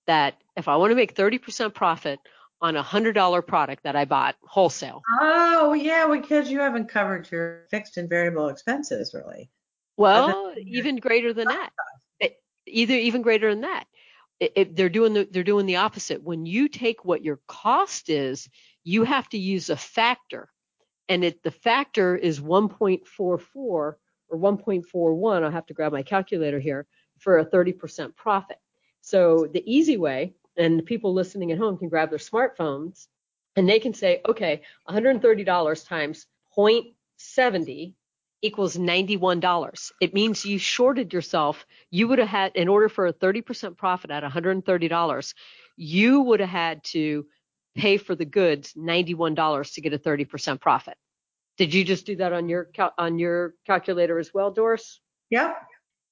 that 0.07 0.35
if 0.57 0.68
I 0.68 0.77
want 0.77 0.90
to 0.90 0.94
make 0.94 1.14
30% 1.14 1.75
profit 1.75 2.20
on 2.61 2.77
a 2.77 2.83
$100 2.83 3.46
product 3.46 3.83
that 3.85 3.96
I 3.96 4.05
bought 4.05 4.37
wholesale. 4.42 5.03
Oh, 5.20 5.75
yeah, 5.75 6.07
because 6.11 6.51
you 6.51 6.61
haven't 6.61 6.88
covered 6.88 7.31
your 7.31 7.66
fixed 7.70 7.96
and 7.96 8.09
variable 8.09 8.49
expenses 8.49 9.12
really. 9.14 9.51
Well, 9.96 10.53
even 10.59 10.96
greater 10.96 11.33
than 11.33 11.49
that. 11.49 11.70
Either 12.66 12.94
even 12.94 13.22
greater 13.22 13.51
than 13.51 13.62
that. 13.62 13.85
It, 14.40 14.53
it, 14.57 14.77
they're 14.77 14.90
doing 14.90 15.14
the 15.14 15.27
they're 15.31 15.44
doing 15.44 15.64
the 15.64 15.77
opposite. 15.77 16.22
When 16.22 16.44
you 16.44 16.68
take 16.68 17.05
what 17.05 17.25
your 17.25 17.40
cost 17.49 18.11
is, 18.11 18.49
you 18.85 19.05
have 19.05 19.27
to 19.31 19.38
use 19.38 19.70
a 19.70 19.77
factor 19.77 20.51
and 21.09 21.25
it 21.25 21.42
the 21.42 21.51
factor 21.51 22.16
is 22.16 22.40
1.44 22.40 23.07
or 23.59 23.99
1.41. 24.31 25.42
I'll 25.42 25.51
have 25.51 25.66
to 25.66 25.75
grab 25.75 25.92
my 25.92 26.03
calculator 26.03 26.59
here 26.59 26.87
for 27.19 27.38
a 27.38 27.47
30% 27.47 28.14
profit. 28.16 28.59
So 29.01 29.47
the 29.53 29.62
easy 29.64 29.97
way, 29.97 30.35
and 30.57 30.85
people 30.85 31.12
listening 31.12 31.53
at 31.53 31.59
home 31.59 31.79
can 31.79 31.88
grab 31.88 32.11
their 32.11 32.19
smartphones 32.19 33.07
and 33.57 33.69
they 33.69 33.79
can 33.79 33.95
say, 33.95 34.21
okay, 34.29 34.62
$130 34.88 35.88
times 35.88 36.27
0.70 36.57 37.95
equals 38.42 38.77
$91. 38.77 39.92
It 40.01 40.14
means 40.14 40.45
you 40.45 40.59
shorted 40.59 41.12
yourself. 41.12 41.66
You 41.90 42.09
would 42.09 42.19
have 42.19 42.29
had, 42.29 42.53
in 42.55 42.69
order 42.69 42.88
for 42.88 43.07
a 43.07 43.12
30% 43.12 43.77
profit 43.77 44.11
at 44.11 44.23
$130, 44.23 45.35
you 45.77 46.21
would 46.21 46.40
have 46.40 46.49
had 46.49 46.85
to 46.85 47.27
pay 47.76 47.98
for 47.98 48.16
the 48.16 48.24
goods 48.26 48.74
$91 48.74 49.74
to 49.74 49.80
get 49.82 49.94
a 49.94 49.98
30% 49.98 50.60
profit. 50.60 50.96
Did 51.58 51.74
you 51.74 51.84
just 51.84 52.06
do 52.06 52.16
that 52.16 52.32
on 52.32 52.48
your 52.48 52.64
cal- 52.64 52.94
on 52.98 53.18
your 53.18 53.54
calculator 53.66 54.18
as 54.18 54.32
well, 54.34 54.50
Doris? 54.50 55.00
Yep. 55.30 55.56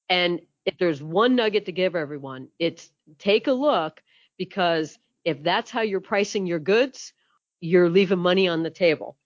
And 0.09 0.41
if 0.67 0.79
there's 0.79 1.03
one 1.03 1.37
nugget 1.37 1.67
to 1.67 1.73
give 1.73 1.97
everyone, 1.97 2.49
it's 2.59 2.91
take 3.19 3.49
a 3.49 3.53
look 3.53 4.03
because 4.39 4.99
If 5.25 5.43
that's 5.43 5.71
how 5.71 5.83
you're 5.83 6.01
pricing 6.01 6.47
your 6.47 6.61
goods, 6.61 7.13
you're 7.61 7.91
leaving 7.91 8.19
money 8.19 8.49
on 8.49 8.63
the 8.63 8.71
table. 8.71 9.17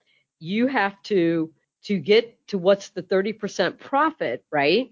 You 0.40 0.68
have 0.68 1.00
to 1.04 1.52
to 1.84 1.98
get 1.98 2.46
to 2.48 2.58
what's 2.58 2.90
the 2.90 3.02
30% 3.02 3.78
profit, 3.78 4.44
right? 4.52 4.90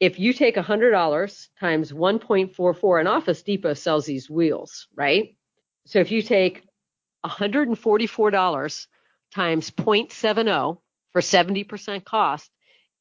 If 0.00 0.18
you 0.18 0.32
take 0.34 0.56
$100 0.56 1.48
times 1.60 1.92
1.44, 1.92 3.00
and 3.00 3.08
Office 3.08 3.42
Depot 3.42 3.74
sells 3.74 4.06
these 4.06 4.30
wheels, 4.30 4.88
right? 4.94 5.36
So 5.86 6.00
if 6.00 6.10
you 6.10 6.22
take 6.22 6.62
$144 7.24 8.86
times 9.34 9.70
0.70 9.70 10.78
for 11.12 11.20
70% 11.20 12.04
cost, 12.04 12.50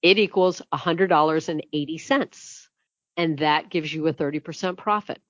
it 0.01 0.19
equals 0.19 0.62
$100.80. 0.73 2.67
And 3.17 3.38
that 3.39 3.69
gives 3.69 3.93
you 3.93 4.08
a 4.08 4.13
30% 4.13 4.78
profit. 4.78 5.21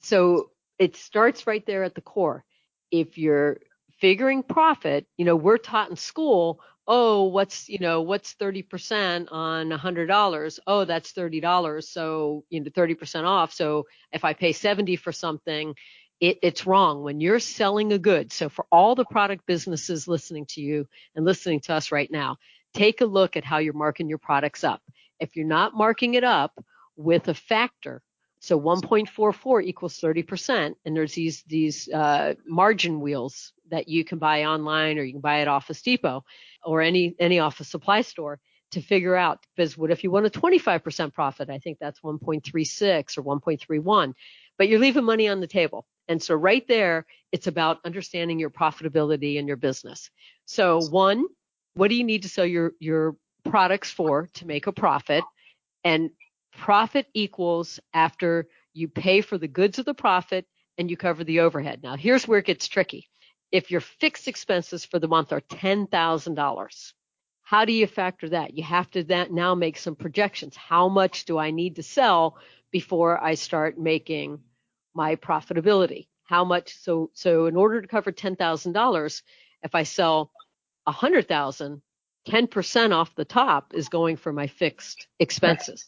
So 0.00 0.50
it 0.78 0.96
starts 0.96 1.46
right 1.46 1.64
there 1.66 1.84
at 1.84 1.94
the 1.94 2.00
core. 2.00 2.44
If 2.90 3.18
you're 3.18 3.58
figuring 4.00 4.42
profit, 4.42 5.06
you 5.16 5.24
know, 5.24 5.36
we're 5.36 5.58
taught 5.58 5.90
in 5.90 5.96
school, 5.96 6.60
oh, 6.86 7.24
what's, 7.24 7.68
you 7.68 7.78
know, 7.78 8.00
what's 8.00 8.34
30% 8.34 9.28
on 9.30 9.70
$100? 9.70 10.58
Oh, 10.66 10.84
that's 10.84 11.12
$30. 11.12 11.84
So, 11.84 12.44
you 12.48 12.60
know, 12.60 12.70
30% 12.70 13.24
off. 13.24 13.52
So 13.52 13.86
if 14.12 14.24
I 14.24 14.32
pay 14.32 14.52
70 14.52 14.96
for 14.96 15.12
something, 15.12 15.74
it, 16.20 16.38
it's 16.42 16.66
wrong 16.66 17.02
when 17.02 17.20
you're 17.20 17.38
selling 17.38 17.92
a 17.92 17.98
good. 17.98 18.32
So 18.32 18.48
for 18.48 18.66
all 18.70 18.94
the 18.94 19.04
product 19.04 19.46
businesses 19.46 20.08
listening 20.08 20.46
to 20.50 20.60
you 20.60 20.88
and 21.14 21.24
listening 21.24 21.60
to 21.60 21.74
us 21.74 21.92
right 21.92 22.10
now, 22.10 22.36
take 22.74 23.00
a 23.00 23.06
look 23.06 23.36
at 23.36 23.44
how 23.44 23.58
you're 23.58 23.72
marking 23.72 24.08
your 24.08 24.18
products 24.18 24.64
up. 24.64 24.82
If 25.20 25.36
you're 25.36 25.46
not 25.46 25.74
marking 25.74 26.14
it 26.14 26.24
up 26.24 26.52
with 26.96 27.28
a 27.28 27.34
factor, 27.34 28.02
so 28.40 28.60
1.44 28.60 29.64
equals 29.64 29.98
30%, 29.98 30.74
and 30.84 30.96
there's 30.96 31.14
these 31.14 31.42
these 31.48 31.88
uh, 31.88 32.34
margin 32.46 33.00
wheels 33.00 33.52
that 33.70 33.88
you 33.88 34.04
can 34.04 34.18
buy 34.18 34.44
online 34.44 34.98
or 34.98 35.02
you 35.02 35.12
can 35.12 35.20
buy 35.20 35.40
at 35.40 35.48
Office 35.48 35.82
Depot 35.82 36.24
or 36.64 36.80
any 36.80 37.16
any 37.18 37.40
office 37.40 37.68
supply 37.68 38.02
store 38.02 38.38
to 38.70 38.80
figure 38.80 39.16
out 39.16 39.44
because 39.56 39.76
what 39.76 39.90
if 39.90 40.04
you 40.04 40.10
want 40.10 40.26
a 40.26 40.30
25% 40.30 41.14
profit? 41.14 41.50
I 41.50 41.58
think 41.58 41.78
that's 41.80 42.00
1.36 42.00 43.18
or 43.18 43.22
1.31, 43.22 44.14
but 44.56 44.68
you're 44.68 44.78
leaving 44.78 45.04
money 45.04 45.28
on 45.28 45.40
the 45.40 45.46
table. 45.46 45.86
And 46.08 46.22
so 46.22 46.34
right 46.34 46.66
there, 46.66 47.06
it's 47.32 47.46
about 47.46 47.78
understanding 47.84 48.38
your 48.38 48.50
profitability 48.50 49.36
in 49.36 49.46
your 49.46 49.56
business. 49.56 50.10
So 50.46 50.80
one, 50.88 51.26
what 51.74 51.88
do 51.88 51.94
you 51.94 52.04
need 52.04 52.22
to 52.22 52.28
sell 52.28 52.46
your, 52.46 52.72
your 52.80 53.16
products 53.44 53.90
for 53.90 54.28
to 54.34 54.46
make 54.46 54.66
a 54.66 54.72
profit? 54.72 55.22
And 55.84 56.10
profit 56.56 57.06
equals 57.14 57.78
after 57.92 58.48
you 58.72 58.88
pay 58.88 59.20
for 59.20 59.38
the 59.38 59.48
goods 59.48 59.78
of 59.78 59.84
the 59.84 59.94
profit 59.94 60.46
and 60.78 60.90
you 60.90 60.96
cover 60.96 61.24
the 61.24 61.40
overhead. 61.40 61.82
Now 61.82 61.96
here's 61.96 62.26
where 62.26 62.38
it 62.38 62.46
gets 62.46 62.68
tricky. 62.68 63.08
If 63.52 63.70
your 63.70 63.80
fixed 63.80 64.28
expenses 64.28 64.84
for 64.84 64.98
the 64.98 65.08
month 65.08 65.32
are 65.32 65.40
$10,000, 65.40 66.92
how 67.42 67.64
do 67.64 67.72
you 67.72 67.86
factor 67.86 68.28
that? 68.28 68.54
You 68.54 68.62
have 68.64 68.90
to 68.90 69.04
that 69.04 69.32
now 69.32 69.54
make 69.54 69.78
some 69.78 69.96
projections. 69.96 70.54
How 70.54 70.88
much 70.88 71.24
do 71.24 71.38
I 71.38 71.50
need 71.50 71.76
to 71.76 71.82
sell 71.82 72.36
before 72.70 73.22
I 73.22 73.34
start 73.34 73.78
making 73.78 74.40
my 74.94 75.16
profitability. 75.16 76.08
How 76.24 76.44
much? 76.44 76.76
So, 76.78 77.10
so 77.14 77.46
in 77.46 77.56
order 77.56 77.80
to 77.80 77.88
cover 77.88 78.12
$10,000, 78.12 79.22
if 79.62 79.74
I 79.74 79.82
sell 79.82 80.30
100,000, 80.84 81.82
10% 82.28 82.92
off 82.92 83.14
the 83.14 83.24
top 83.24 83.72
is 83.74 83.88
going 83.88 84.16
for 84.16 84.32
my 84.32 84.46
fixed 84.46 85.06
expenses. 85.18 85.86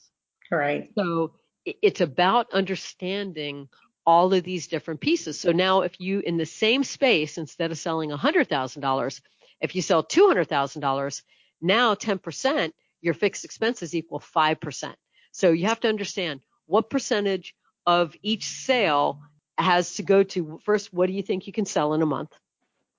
Right. 0.51 0.91
So 0.97 1.33
it's 1.65 2.01
about 2.01 2.53
understanding 2.53 3.69
all 4.07 4.33
of 4.33 4.43
these 4.45 4.67
different 4.67 5.01
pieces. 5.01 5.39
So 5.39 5.53
now 5.53 5.83
if 5.83 6.01
you 6.01 6.21
in 6.21 6.37
the 6.37 6.47
same 6.47 6.83
space, 6.83 7.39
instead 7.39 7.71
of 7.71 7.79
selling 7.79 8.11
$100,000, 8.11 9.21
if 9.61 9.75
you 9.75 9.83
sell 9.83 10.03
$200,000, 10.03 11.23
now 11.61 11.95
10%, 11.95 12.73
your 13.03 13.15
fixed 13.15 13.45
expenses 13.45 13.95
equal 13.95 14.21
5%. 14.21 14.95
So 15.33 15.53
you 15.53 15.67
have 15.67 15.81
to 15.81 15.89
understand 15.89 16.41
what 16.67 16.91
percentage 16.91 17.55
of 17.87 18.15
each 18.23 18.47
sale 18.47 19.21
has 19.59 19.95
to 19.95 20.03
go 20.03 20.23
to 20.23 20.61
first, 20.65 20.93
what 20.93 21.07
do 21.07 21.13
you 21.13 21.23
think 21.23 21.47
you 21.47 21.53
can 21.53 21.67
sell 21.67 21.95
in 21.95 22.03
a 22.03 22.07
month? 22.07 22.33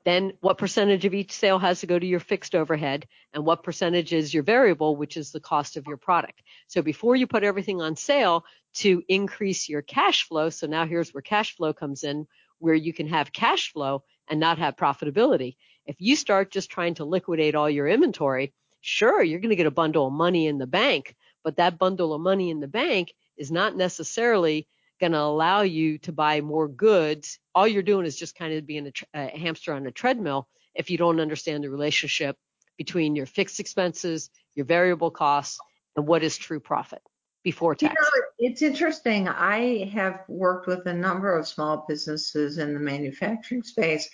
Then 0.04 0.34
what 0.42 0.58
percentage 0.58 1.06
of 1.06 1.14
each 1.14 1.32
sale 1.32 1.60
has 1.60 1.82
to 1.82 1.88
go 1.88 1.98
to 1.98 2.06
your 2.06 2.20
fixed 2.20 2.56
overhead 2.56 3.08
and 3.34 3.46
what 3.46 3.64
percentage 3.64 4.14
is 4.14 4.34
your 4.34 4.44
variable, 4.44 4.96
which 4.96 5.16
is 5.16 5.32
the 5.32 5.40
cost 5.40 5.78
of 5.78 5.86
your 5.86 5.98
product. 5.98 6.42
So 6.68 6.82
before 6.82 7.16
you 7.16 7.28
put 7.28 7.44
everything 7.44 7.82
on 7.82 7.96
sale 7.96 8.44
to 8.76 9.04
increase 9.08 9.70
your 9.70 9.82
cash 9.82 10.28
flow. 10.28 10.50
So 10.50 10.66
now 10.66 10.86
here's 10.86 11.14
where 11.14 11.22
cash 11.22 11.56
flow 11.56 11.74
comes 11.74 12.04
in, 12.04 12.28
where 12.60 12.74
you 12.74 12.94
can 12.94 13.08
have 13.08 13.34
cash 13.34 13.72
flow 13.72 14.04
and 14.28 14.40
not 14.40 14.58
have 14.58 14.76
profitability. 14.76 15.56
If 15.86 15.98
you 16.00 16.16
start 16.16 16.52
just 16.52 16.70
trying 16.70 16.96
to 16.96 17.06
liquidate 17.06 17.54
all 17.54 17.70
your 17.70 17.88
inventory, 17.88 18.54
sure, 18.82 19.22
you're 19.22 19.40
going 19.40 19.50
to 19.50 19.56
get 19.56 19.66
a 19.68 19.72
bundle 19.72 20.08
of 20.08 20.14
money 20.14 20.48
in 20.48 20.58
the 20.58 20.68
bank, 20.68 21.16
but 21.44 21.58
that 21.58 21.78
bundle 21.78 22.14
of 22.14 22.22
money 22.22 22.50
in 22.50 22.60
the 22.60 22.68
bank 22.68 23.14
is 23.42 23.52
not 23.52 23.76
necessarily 23.76 24.68
going 25.00 25.14
to 25.14 25.20
allow 25.20 25.62
you 25.62 25.98
to 25.98 26.12
buy 26.12 26.42
more 26.42 26.68
goods. 26.68 27.40
All 27.56 27.68
you're 27.68 27.82
doing 27.82 28.06
is 28.06 28.16
just 28.16 28.38
kind 28.38 28.54
of 28.54 28.68
being 28.68 28.86
a, 28.86 28.92
a 29.16 29.38
hamster 29.38 29.74
on 29.74 29.88
a 29.88 29.92
treadmill 29.92 30.48
if 30.76 30.92
you 30.92 30.98
don't 31.00 31.20
understand 31.20 31.64
the 31.64 31.72
relationship 31.72 32.38
between 32.78 33.16
your 33.16 33.26
fixed 33.26 33.60
expenses, 33.60 34.30
your 34.54 34.68
variable 34.68 35.10
costs, 35.10 35.60
and 35.96 36.06
what 36.08 36.22
is 36.22 36.38
true 36.38 36.60
profit 36.60 37.02
before 37.44 37.74
tax. 37.74 37.96
You 37.96 38.02
know, 38.02 38.28
it's 38.38 38.62
interesting. 38.62 39.28
I 39.28 39.90
have 39.92 40.20
worked 40.28 40.68
with 40.68 40.86
a 40.86 40.94
number 40.94 41.36
of 41.36 41.48
small 41.48 41.84
businesses 41.90 42.60
in 42.60 42.76
the 42.76 42.80
manufacturing 42.80 43.64
space 43.64 44.08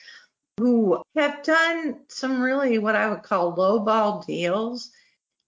who 0.58 1.02
have 1.18 1.44
done 1.44 2.00
some 2.08 2.42
really 2.42 2.80
what 2.80 2.96
I 2.96 3.10
would 3.10 3.24
call 3.24 3.58
lowball 3.58 4.26
deals 4.26 4.90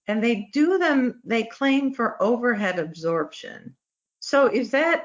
and 0.09 0.23
they 0.23 0.49
do 0.51 0.79
them, 0.79 1.21
they 1.23 1.43
claim 1.43 1.93
for 1.93 2.21
overhead 2.21 2.79
absorption. 2.79 3.75
So 4.19 4.47
is 4.47 4.71
that 4.71 5.03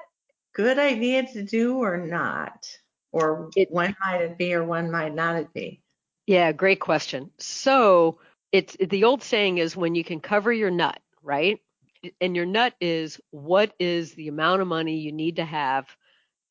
good 0.55 0.79
idea 0.79 1.27
to 1.35 1.43
do 1.43 1.77
or 1.77 1.99
not? 1.99 2.67
Or 3.13 3.51
it, 3.55 3.69
when 3.71 3.95
might 4.03 4.23
it 4.23 4.39
be 4.39 4.55
or 4.55 4.65
when 4.65 4.91
might 4.91 5.15
not 5.15 5.37
it 5.37 5.53
be? 5.53 5.83
Yeah, 6.27 6.53
great 6.53 6.81
question. 6.81 7.31
So 7.39 8.19
it's 8.51 8.79
the 8.81 9.05
old 9.05 9.23
saying 9.23 9.59
is 9.59 9.77
when 9.77 9.95
you 9.95 10.03
can 10.03 10.21
cover 10.21 10.51
your 10.51 10.71
nut, 10.71 10.99
right? 11.23 11.61
And 12.23 12.35
your 12.35 12.47
nut 12.47 12.73
is 12.81 13.21
what 13.31 13.75
is 13.79 14.15
the 14.15 14.29
amount 14.29 14.63
of 14.63 14.69
money 14.69 14.97
you 14.97 15.13
need 15.13 15.37
to 15.37 15.45
have 15.45 15.87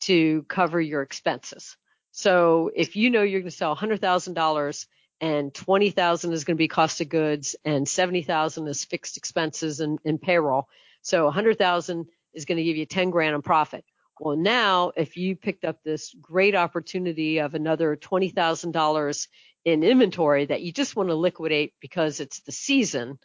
to 0.02 0.44
cover 0.44 0.80
your 0.80 1.02
expenses. 1.02 1.76
So 2.12 2.70
if 2.76 2.96
you 2.96 3.10
know 3.10 3.24
you're 3.24 3.42
going 3.42 3.50
to 3.50 3.58
sell 3.58 3.76
$100,000 3.76 4.86
and 5.22 5.54
20,000 5.54 6.34
is 6.34 6.44
going 6.44 6.56
to 6.56 6.58
be 6.58 6.68
cost 6.68 7.02
of 7.02 7.10
goods 7.10 7.56
and 7.64 7.88
70,000 7.88 8.68
is 8.68 8.84
fixed 8.84 9.18
expenses 9.18 9.80
and, 9.80 10.00
and 10.06 10.22
payroll. 10.22 10.68
So 11.02 11.26
100,000 11.26 12.08
is 12.34 12.46
going 12.46 12.58
to 12.58 12.64
give 12.64 12.78
you 12.78 12.86
10 12.86 13.10
grand 13.10 13.36
in 13.36 13.42
profit. 13.42 13.86
Well, 14.20 14.38
now 14.38 14.92
if 14.96 15.18
you 15.18 15.36
picked 15.36 15.66
up 15.66 15.78
this 15.84 16.14
great 16.22 16.56
opportunity 16.56 17.40
of 17.40 17.56
another 17.56 17.96
$20,000 17.96 19.28
in 19.66 19.84
inventory 19.84 20.46
that 20.46 20.62
you 20.62 20.72
just 20.72 20.96
want 20.96 21.10
to 21.10 21.16
liquidate 21.16 21.74
because 21.80 22.20
it's 22.20 22.42
the 22.42 22.52
season, 22.52 23.20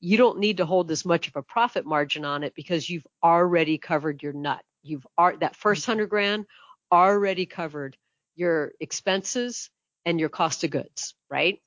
you 0.00 0.16
don't 0.16 0.40
need 0.40 0.56
to 0.56 0.66
hold 0.66 0.90
as 0.90 1.04
much 1.04 1.28
of 1.28 1.36
a 1.36 1.42
profit 1.42 1.86
margin 1.86 2.24
on 2.24 2.42
it 2.42 2.54
because 2.54 2.90
you've 2.90 3.06
already 3.22 3.78
covered 3.78 4.22
your 4.22 4.32
nut. 4.32 4.62
You've 4.82 5.06
that 5.38 5.54
first 5.54 5.86
100 5.86 6.08
grand 6.08 6.46
already 6.90 7.46
covered 7.46 7.96
your 8.34 8.72
expenses 8.80 9.70
and 10.04 10.18
your 10.18 10.28
cost 10.28 10.64
of 10.64 10.70
goods, 10.70 11.14
right? 11.30 11.60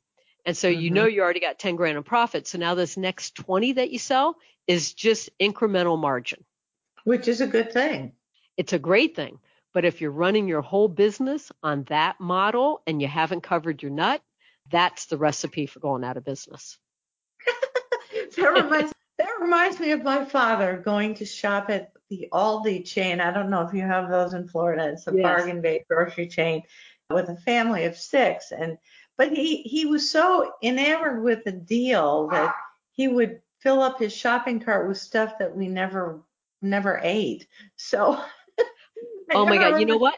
And 0.46 0.56
so 0.56 0.70
mm-hmm. 0.70 0.82
you 0.82 0.90
know 0.92 1.06
you 1.06 1.22
already 1.22 1.40
got 1.40 1.60
10 1.60 1.76
grand 1.76 1.98
in 1.98 2.04
profit. 2.04 2.48
So 2.48 2.58
now 2.58 2.76
this 2.76 2.98
next 2.98 3.36
20 3.36 3.74
that 3.74 3.92
you 3.92 4.00
sell 4.00 4.36
is 4.68 4.94
just 4.94 5.30
incremental 5.40 6.00
margin. 6.00 6.44
Which 7.04 7.28
is 7.28 7.42
a 7.42 7.48
good 7.48 7.72
thing. 7.72 8.14
It's 8.58 8.74
a 8.74 8.80
great 8.80 9.16
thing. 9.16 9.40
But 9.74 9.86
if 9.86 10.00
you're 10.00 10.12
running 10.12 10.48
your 10.48 10.62
whole 10.62 10.88
business 10.88 11.52
on 11.62 11.84
that 11.86 12.20
model 12.20 12.82
and 12.88 13.02
you 13.02 13.08
haven't 13.08 13.42
covered 13.42 13.84
your 13.84 13.92
nut, 13.92 14.22
that's 14.72 15.08
the 15.08 15.18
recipe 15.18 15.66
for 15.66 15.80
going 15.80 16.04
out 16.04 16.18
of 16.18 16.24
business. 16.24 16.78
that 18.38 18.54
reminds 18.54 18.94
that 19.18 19.30
reminds 19.40 19.80
me 19.80 19.92
of 19.92 20.04
my 20.04 20.26
father 20.26 20.82
going 20.84 21.16
to 21.16 21.26
shop 21.26 21.70
at 21.70 21.92
the 22.10 22.28
Aldi 22.32 22.86
chain. 22.86 23.22
I 23.22 23.32
don't 23.32 23.50
know 23.50 23.62
if 23.62 23.74
you 23.74 23.82
have 23.82 24.10
those 24.10 24.34
in 24.34 24.48
Florida. 24.48 24.90
It's 24.90 25.08
a 25.08 25.14
yes. 25.14 25.24
bargain 25.24 25.62
based 25.62 25.88
grocery 25.90 26.28
chain 26.28 26.64
with 27.10 27.30
a 27.30 27.38
family 27.38 27.86
of 27.86 27.98
six. 27.98 28.52
And 28.52 28.78
but 29.18 29.32
he 29.32 29.58
he 29.58 29.86
was 29.86 30.10
so 30.10 30.54
enamored 30.62 31.24
with 31.24 31.44
the 31.44 31.52
deal 31.52 32.28
that 32.30 32.54
he 32.92 33.08
would 33.08 33.42
fill 33.60 33.82
up 33.82 34.00
his 34.00 34.14
shopping 34.14 34.60
cart 34.60 34.88
with 34.88 34.98
stuff 34.98 35.38
that 35.40 35.56
we 35.56 35.68
never 35.68 36.22
never 36.62 37.00
ate. 37.04 37.48
So 37.76 38.20
Oh 39.34 39.46
my 39.46 39.58
god, 39.58 39.80
you 39.80 39.86
know 39.86 39.98
what? 39.98 40.18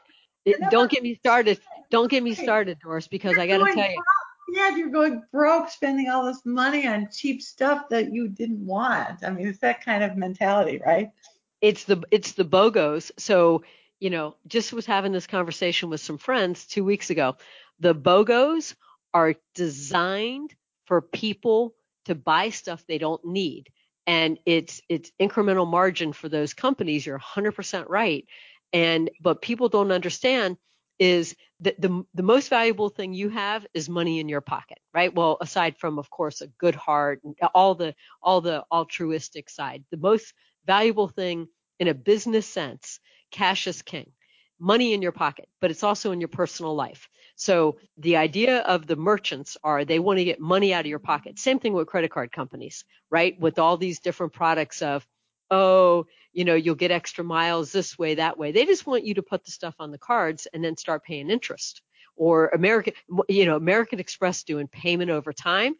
don't 0.69 0.89
get 0.89 1.03
me 1.03 1.15
started. 1.15 1.59
Don't 1.89 2.09
get 2.09 2.23
me 2.23 2.33
started, 2.33 2.79
Doris, 2.79 3.07
because 3.07 3.37
I 3.37 3.47
got 3.47 3.57
to 3.57 3.73
tell 3.73 3.89
you. 3.89 4.03
Yeah, 4.49 4.75
you're 4.77 4.89
going 4.89 5.23
broke 5.31 5.69
spending 5.69 6.09
all 6.09 6.25
this 6.25 6.45
money 6.45 6.87
on 6.87 7.09
cheap 7.11 7.41
stuff 7.41 7.89
that 7.89 8.13
you 8.13 8.29
didn't 8.29 8.65
want. 8.65 9.25
I 9.25 9.29
mean, 9.29 9.45
it's 9.45 9.59
that 9.59 9.83
kind 9.83 10.03
of 10.05 10.15
mentality, 10.15 10.79
right? 10.85 11.11
It's 11.59 11.83
the 11.83 12.01
it's 12.11 12.31
the 12.31 12.45
BOGOs. 12.45 13.11
So 13.17 13.63
you 13.99 14.09
know, 14.09 14.35
just 14.47 14.73
was 14.73 14.85
having 14.85 15.11
this 15.11 15.27
conversation 15.27 15.89
with 15.89 16.01
some 16.01 16.17
friends 16.17 16.65
two 16.65 16.83
weeks 16.83 17.09
ago. 17.09 17.37
The 17.79 17.95
BOGOs 17.95 18.75
are 19.13 19.35
designed 19.55 20.53
for 20.85 21.01
people 21.01 21.75
to 22.05 22.15
buy 22.15 22.49
stuff 22.49 22.85
they 22.87 22.97
don't 22.97 23.23
need. 23.25 23.67
And 24.05 24.39
it's 24.45 24.81
it's 24.87 25.11
incremental 25.19 25.67
margin 25.67 26.13
for 26.13 26.29
those 26.29 26.53
companies. 26.53 27.05
You're 27.05 27.19
100% 27.19 27.85
right. 27.89 28.25
And 28.71 29.09
but 29.21 29.41
people 29.41 29.69
don't 29.69 29.91
understand 29.91 30.57
is 30.99 31.35
that 31.59 31.79
the 31.79 32.03
the 32.13 32.23
most 32.23 32.49
valuable 32.49 32.89
thing 32.89 33.13
you 33.13 33.29
have 33.29 33.65
is 33.73 33.89
money 33.89 34.19
in 34.19 34.29
your 34.29 34.41
pocket, 34.41 34.79
right? 34.93 35.13
Well, 35.13 35.37
aside 35.41 35.77
from 35.77 35.99
of 35.99 36.09
course 36.09 36.41
a 36.41 36.47
good 36.47 36.75
heart, 36.75 37.21
all 37.53 37.75
the 37.75 37.95
all 38.21 38.41
the 38.41 38.63
altruistic 38.71 39.49
side, 39.49 39.83
the 39.91 39.97
most 39.97 40.33
valuable 40.65 41.07
thing 41.07 41.47
in 41.79 41.87
a 41.87 41.93
business 41.93 42.47
sense, 42.47 42.99
cash 43.31 43.67
is 43.67 43.81
king. 43.81 44.11
Money 44.59 44.93
in 44.93 45.01
your 45.01 45.11
pocket, 45.11 45.47
but 45.61 45.69
it's 45.69 45.83
also 45.83 46.11
in 46.11 46.19
your 46.19 46.29
personal 46.29 46.75
life. 46.75 47.09
So 47.35 47.77
the 47.97 48.17
idea 48.17 48.61
of 48.61 48.87
the 48.87 48.95
merchants 48.95 49.57
are 49.63 49.85
they 49.85 49.99
want 49.99 50.17
to 50.17 50.25
get 50.25 50.39
money 50.39 50.73
out 50.73 50.81
of 50.81 50.87
your 50.87 50.97
pocket. 50.97 51.37
Same 51.37 51.59
thing 51.59 51.73
with 51.73 51.87
credit 51.87 52.11
card 52.11 52.31
companies, 52.31 52.83
right? 53.11 53.39
With 53.39 53.59
all 53.59 53.77
these 53.77 53.99
different 53.99 54.33
products 54.33 54.81
of 54.81 55.05
oh, 55.49 56.05
you 56.33 56.45
know, 56.45 56.55
you'll 56.55 56.75
get 56.75 56.91
extra 56.91 57.23
miles 57.23 57.71
this 57.71 57.97
way, 57.97 58.15
that 58.15 58.37
way. 58.37 58.51
They 58.51 58.65
just 58.65 58.85
want 58.85 59.05
you 59.05 59.15
to 59.15 59.23
put 59.23 59.45
the 59.45 59.51
stuff 59.51 59.75
on 59.79 59.91
the 59.91 59.97
cards 59.97 60.47
and 60.53 60.63
then 60.63 60.77
start 60.77 61.03
paying 61.03 61.29
interest. 61.29 61.81
Or 62.15 62.47
American, 62.47 62.93
you 63.29 63.45
know, 63.45 63.55
American 63.55 63.99
Express 63.99 64.43
doing 64.43 64.67
payment 64.67 65.11
over 65.11 65.31
time. 65.31 65.75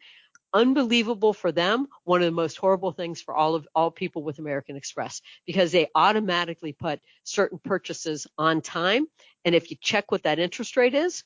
Unbelievable 0.54 1.32
for 1.32 1.52
them. 1.52 1.88
One 2.04 2.22
of 2.22 2.26
the 2.26 2.32
most 2.32 2.56
horrible 2.56 2.92
things 2.92 3.20
for 3.20 3.34
all 3.34 3.54
of 3.54 3.68
all 3.74 3.90
people 3.90 4.22
with 4.22 4.38
American 4.38 4.76
Express 4.76 5.20
because 5.46 5.72
they 5.72 5.88
automatically 5.94 6.72
put 6.72 7.00
certain 7.24 7.58
purchases 7.58 8.26
on 8.38 8.60
time. 8.60 9.06
And 9.44 9.54
if 9.54 9.70
you 9.70 9.76
check 9.80 10.10
what 10.10 10.22
that 10.22 10.38
interest 10.38 10.76
rate 10.76 10.94
is, 10.94 11.24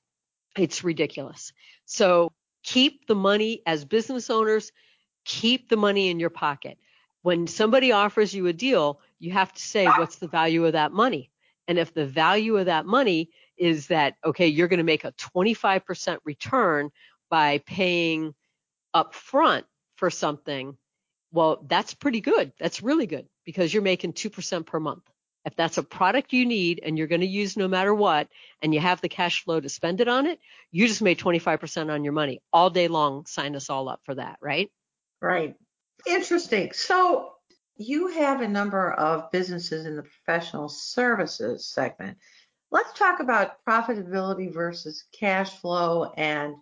it's 0.57 0.85
ridiculous. 0.85 1.53
So 1.87 2.33
keep 2.65 3.07
the 3.07 3.15
money 3.15 3.63
as 3.67 3.85
business 3.85 4.29
owners, 4.29 4.73
keep 5.25 5.69
the 5.69 5.77
money 5.77 6.11
in 6.11 6.19
your 6.19 6.31
pocket 6.31 6.79
when 7.23 7.47
somebody 7.47 7.93
offers 7.93 8.35
you 8.35 8.47
a 8.49 8.53
deal, 8.53 9.01
you 9.19 9.31
have 9.33 9.53
to 9.53 9.63
say, 9.63 9.87
what's 9.87 10.17
the 10.17 10.29
value 10.29 10.67
of 10.67 10.73
that 10.73 10.93
money? 10.93 11.31
And 11.69 11.79
if 11.79 11.95
the 11.95 12.07
value 12.07 12.57
of 12.57 12.67
that 12.67 12.85
money 12.85 13.31
is 13.57 13.87
that, 13.87 14.17
okay, 14.25 14.49
you're 14.49 14.69
going 14.69 14.79
to 14.79 14.85
make 14.85 15.05
a 15.05 15.13
25% 15.13 16.19
return 16.25 16.91
by 17.31 17.59
paying 17.59 18.35
upfront 18.95 19.65
for 19.97 20.11
something, 20.11 20.77
well, 21.33 21.65
that's 21.67 21.95
pretty 21.95 22.21
good. 22.21 22.53
That's 22.59 22.83
really 22.83 23.07
good 23.07 23.27
because 23.45 23.73
you're 23.73 23.83
making 23.83 24.13
2% 24.13 24.67
per 24.67 24.81
month. 24.81 25.03
If 25.45 25.57
that's 25.57 25.79
a 25.79 25.83
product 25.83 26.33
you 26.33 26.47
need 26.47 26.81
and 26.85 26.97
you're 26.97 27.09
going 27.09 27.23
to 27.23 27.27
use 27.27 27.57
no 27.57 27.67
matter 27.67 27.93
what, 27.93 28.29
and 28.61 28.73
you 28.73 28.81
have 28.81 29.01
the 29.01 29.09
cash 29.09 29.43
flow 29.43 29.59
to 29.59 29.69
spend 29.69 30.01
it 30.01 30.07
on 30.07 30.27
it, 30.27 30.39
you 30.71 30.87
just 30.87 31.03
made 31.03 31.19
25% 31.19 31.91
on 31.91 32.05
your 32.05 32.13
money 32.13 32.41
all 32.53 32.71
day 32.71 32.87
long. 32.87 33.27
Sign 33.27 33.57
us 33.57 33.69
all 33.69 33.89
up 33.89 34.01
for 34.05 34.15
that, 34.15 34.39
right? 34.41 34.71
Right. 35.21 35.57
Interesting. 36.07 36.73
So 36.73 37.33
you 37.77 38.09
have 38.09 38.41
a 38.41 38.49
number 38.49 38.93
of 38.93 39.31
businesses 39.33 39.87
in 39.87 39.97
the 39.97 40.05
professional 40.05 40.69
services 40.69 41.67
segment. 41.67 42.19
Let's 42.71 42.97
talk 42.97 43.21
about 43.21 43.65
profitability 43.69 44.53
versus 44.53 45.05
cash 45.13 45.51
flow 45.59 46.13
and 46.17 46.55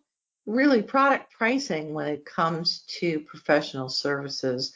really 0.47 0.83
product 0.83 1.33
pricing 1.33 1.95
when 1.95 2.09
it 2.09 2.25
comes 2.25 2.85
to 3.01 3.21
professional 3.21 3.89
services. 3.89 4.73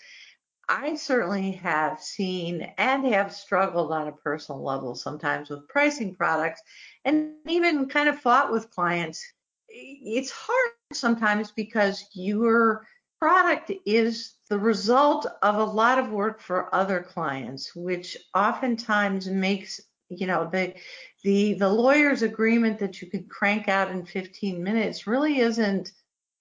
I 0.69 0.95
certainly 0.95 1.53
have 1.53 2.01
seen 2.01 2.73
and 2.79 3.07
have 3.07 3.35
struggled 3.35 3.93
on 3.93 4.09
a 4.09 4.13
personal 4.13 4.63
level 4.63 4.95
sometimes 4.95 5.51
with 5.51 5.69
pricing 5.69 6.15
products 6.15 6.63
and 7.05 7.35
even 7.47 7.89
kind 7.89 8.09
of 8.09 8.21
fought 8.21 8.51
with 8.51 8.71
clients. 8.71 9.23
It's 9.69 10.31
hard 10.31 10.73
sometimes 10.93 11.51
because 11.51 12.07
you're 12.13 12.87
product 13.25 13.73
is 13.87 14.35
the 14.51 14.59
result 14.59 15.27
of 15.43 15.57
a 15.57 15.65
lot 15.65 15.99
of 15.99 16.11
work 16.11 16.43
for 16.43 16.75
other 16.75 17.01
clients, 17.01 17.75
which 17.75 18.19
oftentimes 18.35 19.27
makes 19.29 19.81
you 20.21 20.27
know 20.27 20.49
the 20.51 20.75
the 21.23 21.55
the 21.55 21.69
lawyer's 21.69 22.23
agreement 22.23 22.79
that 22.79 23.01
you 23.01 23.11
could 23.11 23.29
crank 23.29 23.69
out 23.69 23.91
in 23.91 24.05
15 24.05 24.63
minutes 24.63 25.07
really 25.07 25.39
isn't 25.41 25.93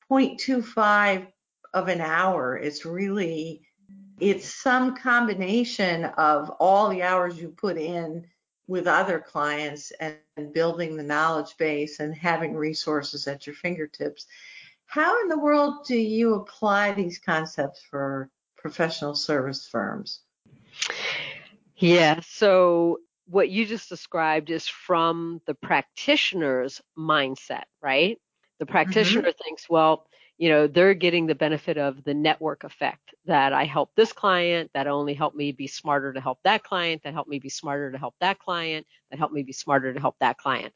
0.25 0.10 1.28
of 1.74 1.88
an 1.88 2.02
hour. 2.02 2.58
It's 2.58 2.86
really 2.86 3.62
it's 4.20 4.48
some 4.48 4.96
combination 4.96 6.06
of 6.06 6.50
all 6.60 6.90
the 6.90 7.04
hours 7.04 7.40
you 7.40 7.50
put 7.50 7.78
in 7.78 8.26
with 8.68 8.88
other 8.88 9.20
clients 9.20 9.92
and, 10.00 10.16
and 10.38 10.54
building 10.54 10.96
the 10.96 11.04
knowledge 11.04 11.58
base 11.58 12.00
and 12.00 12.16
having 12.16 12.56
resources 12.56 13.28
at 13.28 13.46
your 13.46 13.56
fingertips 13.56 14.28
how 14.94 15.20
in 15.24 15.28
the 15.28 15.40
world 15.40 15.86
do 15.88 15.98
you 15.98 16.36
apply 16.36 16.92
these 16.92 17.18
concepts 17.18 17.82
for 17.82 18.30
professional 18.56 19.16
service 19.16 19.68
firms? 19.68 20.20
Yeah, 21.78 22.20
so 22.22 23.00
what 23.26 23.50
you 23.50 23.66
just 23.66 23.90
described 23.90 24.50
is 24.50 24.68
from 24.68 25.42
the 25.48 25.54
practitioner's 25.54 26.82
mindset, 26.98 27.64
right? 27.82 28.20
The 28.60 28.66
practitioner 28.66 29.30
mm-hmm. 29.30 29.44
thinks, 29.44 29.70
well, 29.70 30.08
you 30.38 30.50
know, 30.50 30.68
they're 30.68 30.94
getting 30.94 31.28
the 31.28 31.36
benefit 31.36 31.78
of 31.78 32.04
the 32.04 32.14
network 32.14 32.64
effect 32.64 33.14
that 33.26 33.54
I 33.54 33.66
help 33.66 33.92
this 33.96 34.12
client, 34.12 34.72
that 34.74 34.88
only 34.88 35.14
helped 35.14 35.38
me 35.38 35.52
be 35.52 35.68
smarter 35.68 36.12
to 36.12 36.20
help 36.20 36.40
that 36.44 36.64
client, 36.64 37.04
that 37.04 37.14
helped 37.14 37.30
me 37.30 37.40
be 37.40 37.50
smarter 37.50 37.92
to 37.92 37.98
help 37.98 38.16
that 38.20 38.40
client, 38.40 38.86
that 39.10 39.20
helped 39.20 39.34
me 39.34 39.44
be 39.44 39.54
smarter 39.54 39.94
to 39.94 40.00
help 40.00 40.16
that 40.20 40.38
client. 40.38 40.74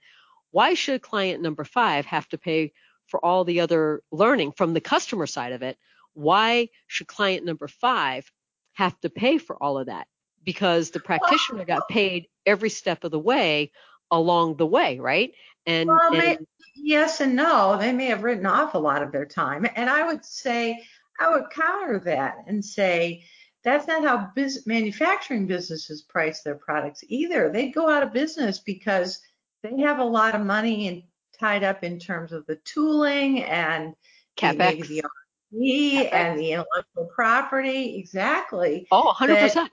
Why 0.52 0.74
should 0.76 1.02
client 1.02 1.42
number 1.42 1.64
five 1.64 2.06
have 2.06 2.28
to 2.30 2.38
pay 2.38 2.72
for 3.08 3.24
all 3.24 3.44
the 3.44 3.62
other 3.62 4.02
learning 4.12 4.52
from 4.52 4.74
the 4.74 4.82
customer 4.82 5.26
side 5.26 5.54
of 5.54 5.64
it, 5.64 5.78
why 6.14 6.70
should 6.88 7.08
client 7.08 7.46
number 7.46 7.68
five 7.68 8.32
have 8.74 9.00
to 9.02 9.10
pay 9.10 9.38
for 9.38 9.62
all 9.62 9.78
of 9.78 9.88
that? 9.88 10.08
Because 10.48 10.92
the 10.92 11.02
practitioner 11.02 11.66
got 11.66 11.90
paid 11.90 12.28
every 12.46 12.70
step 12.70 13.04
of 13.04 13.12
the 13.12 13.20
way 13.20 13.70
along 14.10 14.56
the 14.56 14.66
way, 14.66 14.98
right? 14.98 15.34
And, 15.66 15.90
well, 15.90 16.08
and 16.08 16.18
may, 16.18 16.38
yes 16.74 17.20
and 17.20 17.36
no. 17.36 17.78
They 17.78 17.92
may 17.92 18.06
have 18.06 18.24
written 18.24 18.46
off 18.46 18.74
a 18.74 18.78
lot 18.78 19.04
of 19.04 19.12
their 19.12 19.26
time. 19.26 19.68
And 19.76 19.90
I 19.90 20.08
would 20.08 20.24
say, 20.24 20.82
I 21.20 21.30
would 21.30 21.50
counter 21.50 22.00
that 22.06 22.38
and 22.48 22.64
say, 22.64 23.26
that's 23.66 23.90
not 23.90 24.06
how 24.06 24.32
biz- 24.36 24.66
manufacturing 24.66 25.48
businesses 25.48 26.04
price 26.04 26.44
their 26.44 26.56
products 26.56 27.04
either. 27.10 27.52
They 27.52 27.68
go 27.68 27.90
out 27.90 28.04
of 28.04 28.14
business 28.14 28.60
because 28.60 29.20
they 29.64 29.82
have 29.82 30.00
a 30.00 30.06
lot 30.06 30.34
of 30.34 30.46
money 30.46 30.88
and 30.88 31.04
tied 31.38 31.66
up 31.66 31.84
in 31.84 32.00
terms 32.00 32.32
of 32.32 32.46
the 32.46 32.56
tooling 32.64 33.44
and 33.44 33.96
CapEx. 34.38 34.88
the 34.88 35.04
R&D 35.04 36.08
and 36.08 36.40
the 36.40 36.54
intellectual 36.54 37.10
property. 37.14 37.98
Exactly. 37.98 38.88
Oh, 38.94 39.14
100%. 39.20 39.68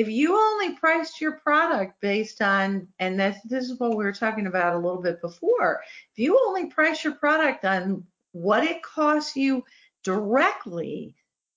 If 0.00 0.08
you 0.08 0.34
only 0.34 0.76
priced 0.76 1.20
your 1.20 1.32
product 1.32 2.00
based 2.00 2.40
on, 2.40 2.88
and 2.98 3.20
this, 3.20 3.36
this 3.44 3.68
is 3.68 3.78
what 3.78 3.90
we 3.90 4.02
were 4.02 4.14
talking 4.14 4.46
about 4.46 4.74
a 4.74 4.78
little 4.78 5.02
bit 5.02 5.20
before, 5.20 5.82
if 6.10 6.18
you 6.18 6.40
only 6.46 6.68
price 6.68 7.04
your 7.04 7.16
product 7.16 7.66
on 7.66 8.06
what 8.32 8.64
it 8.64 8.82
costs 8.82 9.36
you 9.36 9.62
directly 10.02 11.16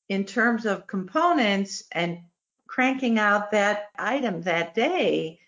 in 0.10 0.26
terms 0.26 0.66
of 0.66 0.88
components 0.88 1.84
and 1.94 2.18
cranking 2.68 3.18
out 3.18 3.52
that 3.52 3.86
item 3.98 4.42
that 4.42 4.76
day, 4.76 5.40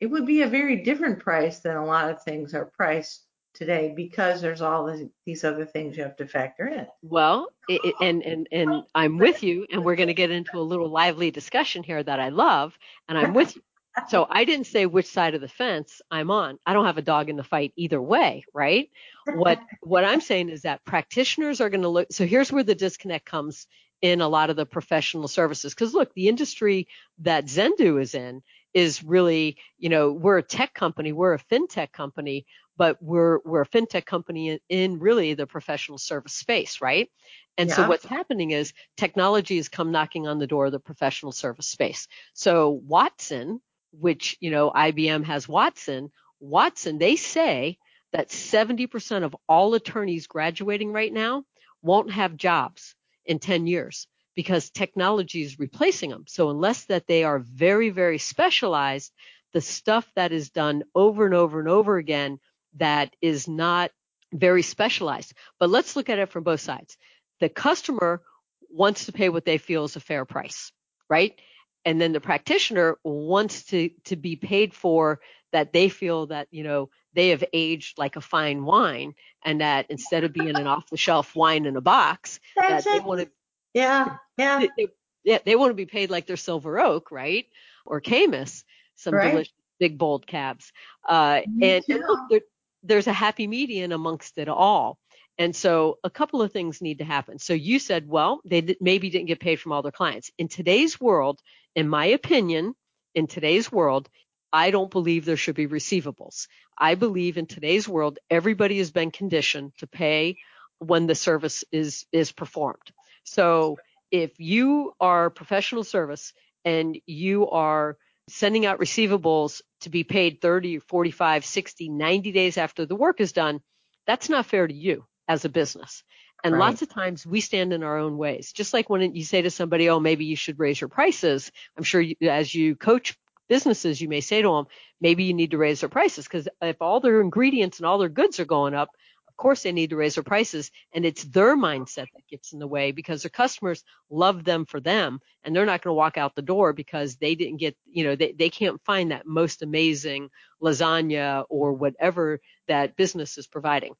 it 0.00 0.06
would 0.06 0.24
be 0.24 0.40
a 0.40 0.48
very 0.48 0.76
different 0.76 1.20
price 1.20 1.58
than 1.58 1.76
a 1.76 1.84
lot 1.84 2.08
of 2.08 2.22
things 2.22 2.54
are 2.54 2.64
priced 2.64 3.26
today 3.58 3.92
because 3.94 4.40
there's 4.40 4.62
all 4.62 4.86
this, 4.86 5.02
these 5.26 5.44
other 5.44 5.64
things 5.64 5.96
you 5.96 6.04
have 6.04 6.16
to 6.16 6.26
factor 6.26 6.66
in. 6.68 6.86
Well, 7.02 7.48
it, 7.68 7.94
and 8.00 8.22
and 8.22 8.48
and 8.52 8.84
I'm 8.94 9.18
with 9.18 9.42
you, 9.42 9.66
and 9.70 9.84
we're 9.84 9.96
going 9.96 10.08
to 10.08 10.14
get 10.14 10.30
into 10.30 10.58
a 10.58 10.60
little 10.60 10.88
lively 10.88 11.30
discussion 11.30 11.82
here 11.82 12.02
that 12.02 12.20
I 12.20 12.28
love, 12.28 12.78
and 13.08 13.18
I'm 13.18 13.34
with 13.34 13.56
you. 13.56 13.62
So 14.08 14.26
I 14.30 14.44
didn't 14.44 14.66
say 14.66 14.86
which 14.86 15.06
side 15.06 15.34
of 15.34 15.40
the 15.40 15.48
fence 15.48 16.00
I'm 16.10 16.30
on. 16.30 16.58
I 16.64 16.72
don't 16.72 16.86
have 16.86 16.98
a 16.98 17.02
dog 17.02 17.28
in 17.28 17.36
the 17.36 17.44
fight 17.44 17.72
either 17.76 18.00
way, 18.00 18.44
right? 18.54 18.88
What 19.26 19.60
what 19.82 20.04
I'm 20.04 20.20
saying 20.20 20.50
is 20.50 20.62
that 20.62 20.84
practitioners 20.84 21.60
are 21.60 21.68
going 21.68 21.82
to 21.82 21.88
look. 21.88 22.08
So 22.12 22.26
here's 22.26 22.52
where 22.52 22.64
the 22.64 22.76
disconnect 22.76 23.26
comes 23.26 23.66
in 24.00 24.20
a 24.20 24.28
lot 24.28 24.50
of 24.50 24.56
the 24.56 24.66
professional 24.66 25.26
services. 25.26 25.74
Because 25.74 25.94
look, 25.94 26.14
the 26.14 26.28
industry 26.28 26.86
that 27.18 27.46
Xendoo 27.46 28.00
is 28.00 28.14
in 28.14 28.42
is 28.74 29.02
really, 29.02 29.56
you 29.78 29.88
know, 29.88 30.12
we're 30.12 30.38
a 30.38 30.42
tech 30.42 30.74
company, 30.74 31.12
we're 31.12 31.34
a 31.34 31.38
fintech 31.38 31.90
company, 31.90 32.46
but 32.78 33.02
we're 33.02 33.40
we're 33.44 33.62
a 33.62 33.68
fintech 33.68 34.06
company 34.06 34.58
in, 34.68 34.98
really 35.00 35.34
the 35.34 35.46
professional 35.46 35.98
service 35.98 36.32
space, 36.32 36.80
right? 36.80 37.10
And 37.58 37.68
yeah. 37.68 37.74
so 37.74 37.88
what's 37.88 38.04
happening 38.04 38.52
is 38.52 38.72
technology 38.96 39.56
has 39.56 39.68
come 39.68 39.90
knocking 39.90 40.28
on 40.28 40.38
the 40.38 40.46
door 40.46 40.66
of 40.66 40.72
the 40.72 40.78
professional 40.78 41.32
service 41.32 41.66
space. 41.66 42.06
So 42.32 42.70
Watson, 42.70 43.60
which 43.90 44.38
you 44.40 44.50
know 44.50 44.70
IBM 44.70 45.24
has 45.24 45.48
Watson, 45.48 46.10
Watson 46.40 46.98
they 46.98 47.16
say 47.16 47.78
that 48.12 48.30
70% 48.30 49.24
of 49.24 49.36
all 49.48 49.74
attorneys 49.74 50.28
graduating 50.28 50.92
right 50.92 51.12
now 51.12 51.44
won't 51.82 52.12
have 52.12 52.36
jobs 52.36 52.94
in 53.26 53.38
10 53.38 53.66
years 53.66 54.06
because 54.34 54.70
technology 54.70 55.42
is 55.42 55.58
replacing 55.58 56.08
them. 56.08 56.24
So 56.26 56.48
unless 56.48 56.86
that 56.86 57.06
they 57.06 57.24
are 57.24 57.40
very, 57.40 57.90
very 57.90 58.16
specialized, 58.16 59.12
the 59.52 59.60
stuff 59.60 60.10
that 60.14 60.32
is 60.32 60.50
done 60.50 60.84
over 60.94 61.26
and 61.26 61.34
over 61.34 61.58
and 61.58 61.68
over 61.68 61.96
again 61.96 62.38
that 62.76 63.14
is 63.20 63.48
not 63.48 63.90
very 64.32 64.62
specialized. 64.62 65.32
But 65.58 65.70
let's 65.70 65.96
look 65.96 66.08
at 66.08 66.18
it 66.18 66.30
from 66.30 66.44
both 66.44 66.60
sides. 66.60 66.96
The 67.40 67.48
customer 67.48 68.22
wants 68.70 69.06
to 69.06 69.12
pay 69.12 69.28
what 69.28 69.44
they 69.44 69.58
feel 69.58 69.84
is 69.84 69.96
a 69.96 70.00
fair 70.00 70.24
price, 70.24 70.72
right? 71.08 71.38
And 71.84 72.00
then 72.00 72.12
the 72.12 72.20
practitioner 72.20 72.98
wants 73.04 73.64
to 73.66 73.90
to 74.04 74.16
be 74.16 74.36
paid 74.36 74.74
for 74.74 75.20
that 75.52 75.72
they 75.72 75.88
feel 75.88 76.26
that, 76.26 76.48
you 76.50 76.62
know, 76.62 76.90
they 77.14 77.30
have 77.30 77.42
aged 77.54 77.96
like 77.98 78.16
a 78.16 78.20
fine 78.20 78.64
wine 78.64 79.14
and 79.44 79.62
that 79.62 79.86
instead 79.88 80.24
of 80.24 80.32
being 80.32 80.56
an 80.56 80.66
off 80.66 80.90
the 80.90 80.96
shelf 80.98 81.34
wine 81.34 81.64
in 81.64 81.76
a 81.76 81.80
box, 81.80 82.40
That's 82.56 82.84
that 82.84 82.90
it. 82.96 83.02
they 83.02 83.08
want 83.08 83.20
to 83.22 83.30
Yeah, 83.72 84.16
yeah. 84.36 84.66
they, 84.76 84.88
yeah, 85.24 85.38
they 85.44 85.56
want 85.56 85.70
to 85.70 85.74
be 85.74 85.86
paid 85.86 86.10
like 86.10 86.26
they're 86.26 86.36
silver 86.36 86.78
oak, 86.78 87.10
right? 87.10 87.46
Or 87.86 88.00
Caymus, 88.00 88.64
some 88.96 89.14
Right. 89.14 89.30
delicious 89.30 89.52
big 89.80 89.96
bold 89.96 90.26
cabs. 90.26 90.72
Uh, 91.08 91.42
and, 91.62 91.84
and 91.88 92.00
look, 92.06 92.18
there, 92.30 92.40
there's 92.88 93.06
a 93.06 93.12
happy 93.12 93.46
median 93.46 93.92
amongst 93.92 94.38
it 94.38 94.48
all. 94.48 94.98
And 95.38 95.54
so 95.54 95.98
a 96.02 96.10
couple 96.10 96.42
of 96.42 96.52
things 96.52 96.82
need 96.82 96.98
to 96.98 97.04
happen. 97.04 97.38
So 97.38 97.52
you 97.52 97.78
said, 97.78 98.08
well, 98.08 98.40
they 98.44 98.76
maybe 98.80 99.08
didn't 99.08 99.28
get 99.28 99.38
paid 99.38 99.60
from 99.60 99.72
all 99.72 99.82
their 99.82 99.92
clients. 99.92 100.32
In 100.36 100.48
today's 100.48 101.00
world, 101.00 101.40
in 101.76 101.88
my 101.88 102.06
opinion, 102.06 102.74
in 103.14 103.28
today's 103.28 103.70
world, 103.70 104.08
I 104.52 104.70
don't 104.72 104.90
believe 104.90 105.24
there 105.24 105.36
should 105.36 105.54
be 105.54 105.68
receivables. 105.68 106.48
I 106.76 106.96
believe 106.96 107.36
in 107.36 107.46
today's 107.46 107.88
world, 107.88 108.18
everybody 108.30 108.78
has 108.78 108.90
been 108.90 109.10
conditioned 109.10 109.72
to 109.78 109.86
pay 109.86 110.38
when 110.78 111.06
the 111.06 111.14
service 111.14 111.64
is 111.70 112.06
is 112.12 112.32
performed. 112.32 112.90
So 113.24 113.78
if 114.10 114.32
you 114.38 114.92
are 115.00 115.30
professional 115.30 115.84
service 115.84 116.32
and 116.64 116.98
you 117.06 117.48
are 117.50 117.96
sending 118.28 118.66
out 118.66 118.80
receivables 118.80 119.60
to 119.80 119.90
be 119.90 120.04
paid 120.04 120.40
30, 120.40 120.78
45, 120.80 121.44
60, 121.44 121.88
90 121.88 122.32
days 122.32 122.58
after 122.58 122.86
the 122.86 122.96
work 122.96 123.20
is 123.20 123.32
done, 123.32 123.60
that's 124.06 124.28
not 124.28 124.46
fair 124.46 124.66
to 124.66 124.74
you 124.74 125.04
as 125.28 125.44
a 125.44 125.48
business. 125.48 126.02
And 126.44 126.56
Right. 126.56 126.58
lots 126.58 126.82
of 126.82 126.88
times 126.88 127.26
we 127.26 127.40
stand 127.40 127.72
in 127.72 127.82
our 127.82 127.98
own 127.98 128.16
ways. 128.16 128.52
Just 128.52 128.72
like 128.72 128.88
when 128.88 129.14
you 129.14 129.24
say 129.24 129.42
to 129.42 129.50
somebody, 129.50 129.88
oh, 129.90 129.98
maybe 130.00 130.24
you 130.24 130.36
should 130.36 130.58
raise 130.58 130.80
your 130.80 130.88
prices. 130.88 131.50
I'm 131.76 131.84
sure 131.84 132.00
you, 132.00 132.14
as 132.22 132.54
you 132.54 132.76
coach 132.76 133.16
businesses, 133.48 134.00
you 134.00 134.08
may 134.08 134.20
say 134.20 134.42
to 134.42 134.48
them, 134.48 134.66
maybe 135.00 135.24
you 135.24 135.34
need 135.34 135.50
to 135.50 135.58
raise 135.58 135.80
their 135.80 135.88
prices 135.88 136.24
because 136.26 136.48
if 136.62 136.80
all 136.80 137.00
their 137.00 137.20
ingredients 137.20 137.78
and 137.78 137.86
all 137.86 137.98
their 137.98 138.08
goods 138.08 138.38
are 138.38 138.44
going 138.44 138.74
up, 138.74 138.90
course 139.38 139.62
they 139.62 139.72
need 139.72 139.90
to 139.90 139.96
raise 139.96 140.16
their 140.16 140.24
prices 140.24 140.70
and 140.92 141.06
it's 141.06 141.24
their 141.24 141.56
mindset 141.56 142.06
that 142.14 142.26
gets 142.28 142.52
in 142.52 142.58
the 142.58 142.66
way 142.66 142.92
because 142.92 143.22
their 143.22 143.30
customers 143.30 143.82
love 144.10 144.44
them 144.44 144.66
for 144.66 144.80
them 144.80 145.20
and 145.42 145.56
they're 145.56 145.64
not 145.64 145.80
going 145.82 145.92
to 145.92 145.96
walk 145.96 146.18
out 146.18 146.34
the 146.34 146.42
door 146.42 146.74
because 146.74 147.16
they 147.16 147.34
didn't 147.34 147.56
get, 147.56 147.76
you 147.90 148.04
know, 148.04 148.14
they, 148.14 148.32
they 148.32 148.50
can't 148.50 148.80
find 148.84 149.10
that 149.10 149.26
most 149.26 149.62
amazing 149.62 150.28
lasagna 150.62 151.44
or 151.48 151.72
whatever 151.72 152.40
that 152.66 152.96
business 152.96 153.38
is 153.38 153.46
providing. 153.46 153.94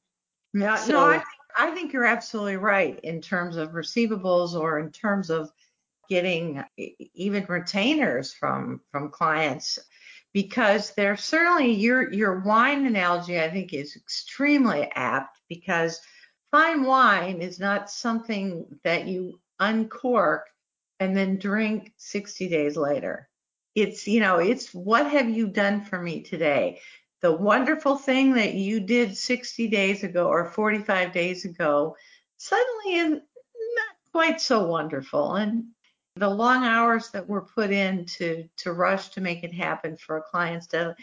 Yeah, 0.53 0.75
So- 0.75 0.93
no, 0.93 1.05
I 1.07 1.13
think, 1.13 1.25
I 1.57 1.71
think 1.71 1.93
you're 1.93 2.05
absolutely 2.05 2.57
right 2.57 2.99
in 2.99 3.19
terms 3.21 3.55
of 3.55 3.71
receivables 3.71 4.53
or 4.53 4.79
in 4.79 4.91
terms 4.91 5.31
of 5.31 5.49
getting 6.09 6.63
even 7.13 7.45
retainers 7.47 8.33
from 8.33 8.81
from 8.91 9.09
clients 9.09 9.77
because 10.33 10.91
they're 10.91 11.17
certainly 11.17 11.71
your 11.73 12.11
your 12.13 12.39
wine 12.39 12.85
analogy 12.85 13.39
I 13.39 13.49
think 13.49 13.73
is 13.73 13.95
extremely 13.95 14.89
apt 14.95 15.39
because 15.49 15.99
fine 16.51 16.83
wine 16.83 17.41
is 17.41 17.59
not 17.59 17.89
something 17.89 18.65
that 18.83 19.07
you 19.07 19.39
uncork 19.59 20.47
and 20.99 21.15
then 21.15 21.37
drink 21.37 21.93
60 21.97 22.49
days 22.49 22.77
later. 22.77 23.29
It's 23.75 24.07
you 24.07 24.19
know, 24.19 24.37
it's 24.37 24.73
what 24.73 25.07
have 25.11 25.29
you 25.29 25.47
done 25.47 25.83
for 25.83 26.01
me 26.01 26.21
today? 26.21 26.79
the 27.21 27.31
wonderful 27.31 27.97
thing 27.97 28.33
that 28.33 28.53
you 28.53 28.79
did 28.79 29.17
60 29.17 29.67
days 29.67 30.03
ago 30.03 30.27
or 30.27 30.45
45 30.45 31.11
days 31.11 31.45
ago 31.45 31.95
suddenly 32.37 32.95
is 32.95 33.09
not 33.11 33.95
quite 34.11 34.39
so 34.39 34.65
wonderful 34.65 35.35
and 35.35 35.65
the 36.19 36.29
long 36.29 36.63
hours 36.63 37.09
that 37.11 37.27
were 37.27 37.41
put 37.41 37.71
in 37.71 38.05
to 38.05 38.47
to 38.57 38.73
rush 38.73 39.09
to 39.09 39.21
make 39.21 39.43
it 39.43 39.53
happen 39.53 39.97
for 39.97 40.17
a 40.17 40.21
client's 40.21 40.67
deadline 40.67 40.95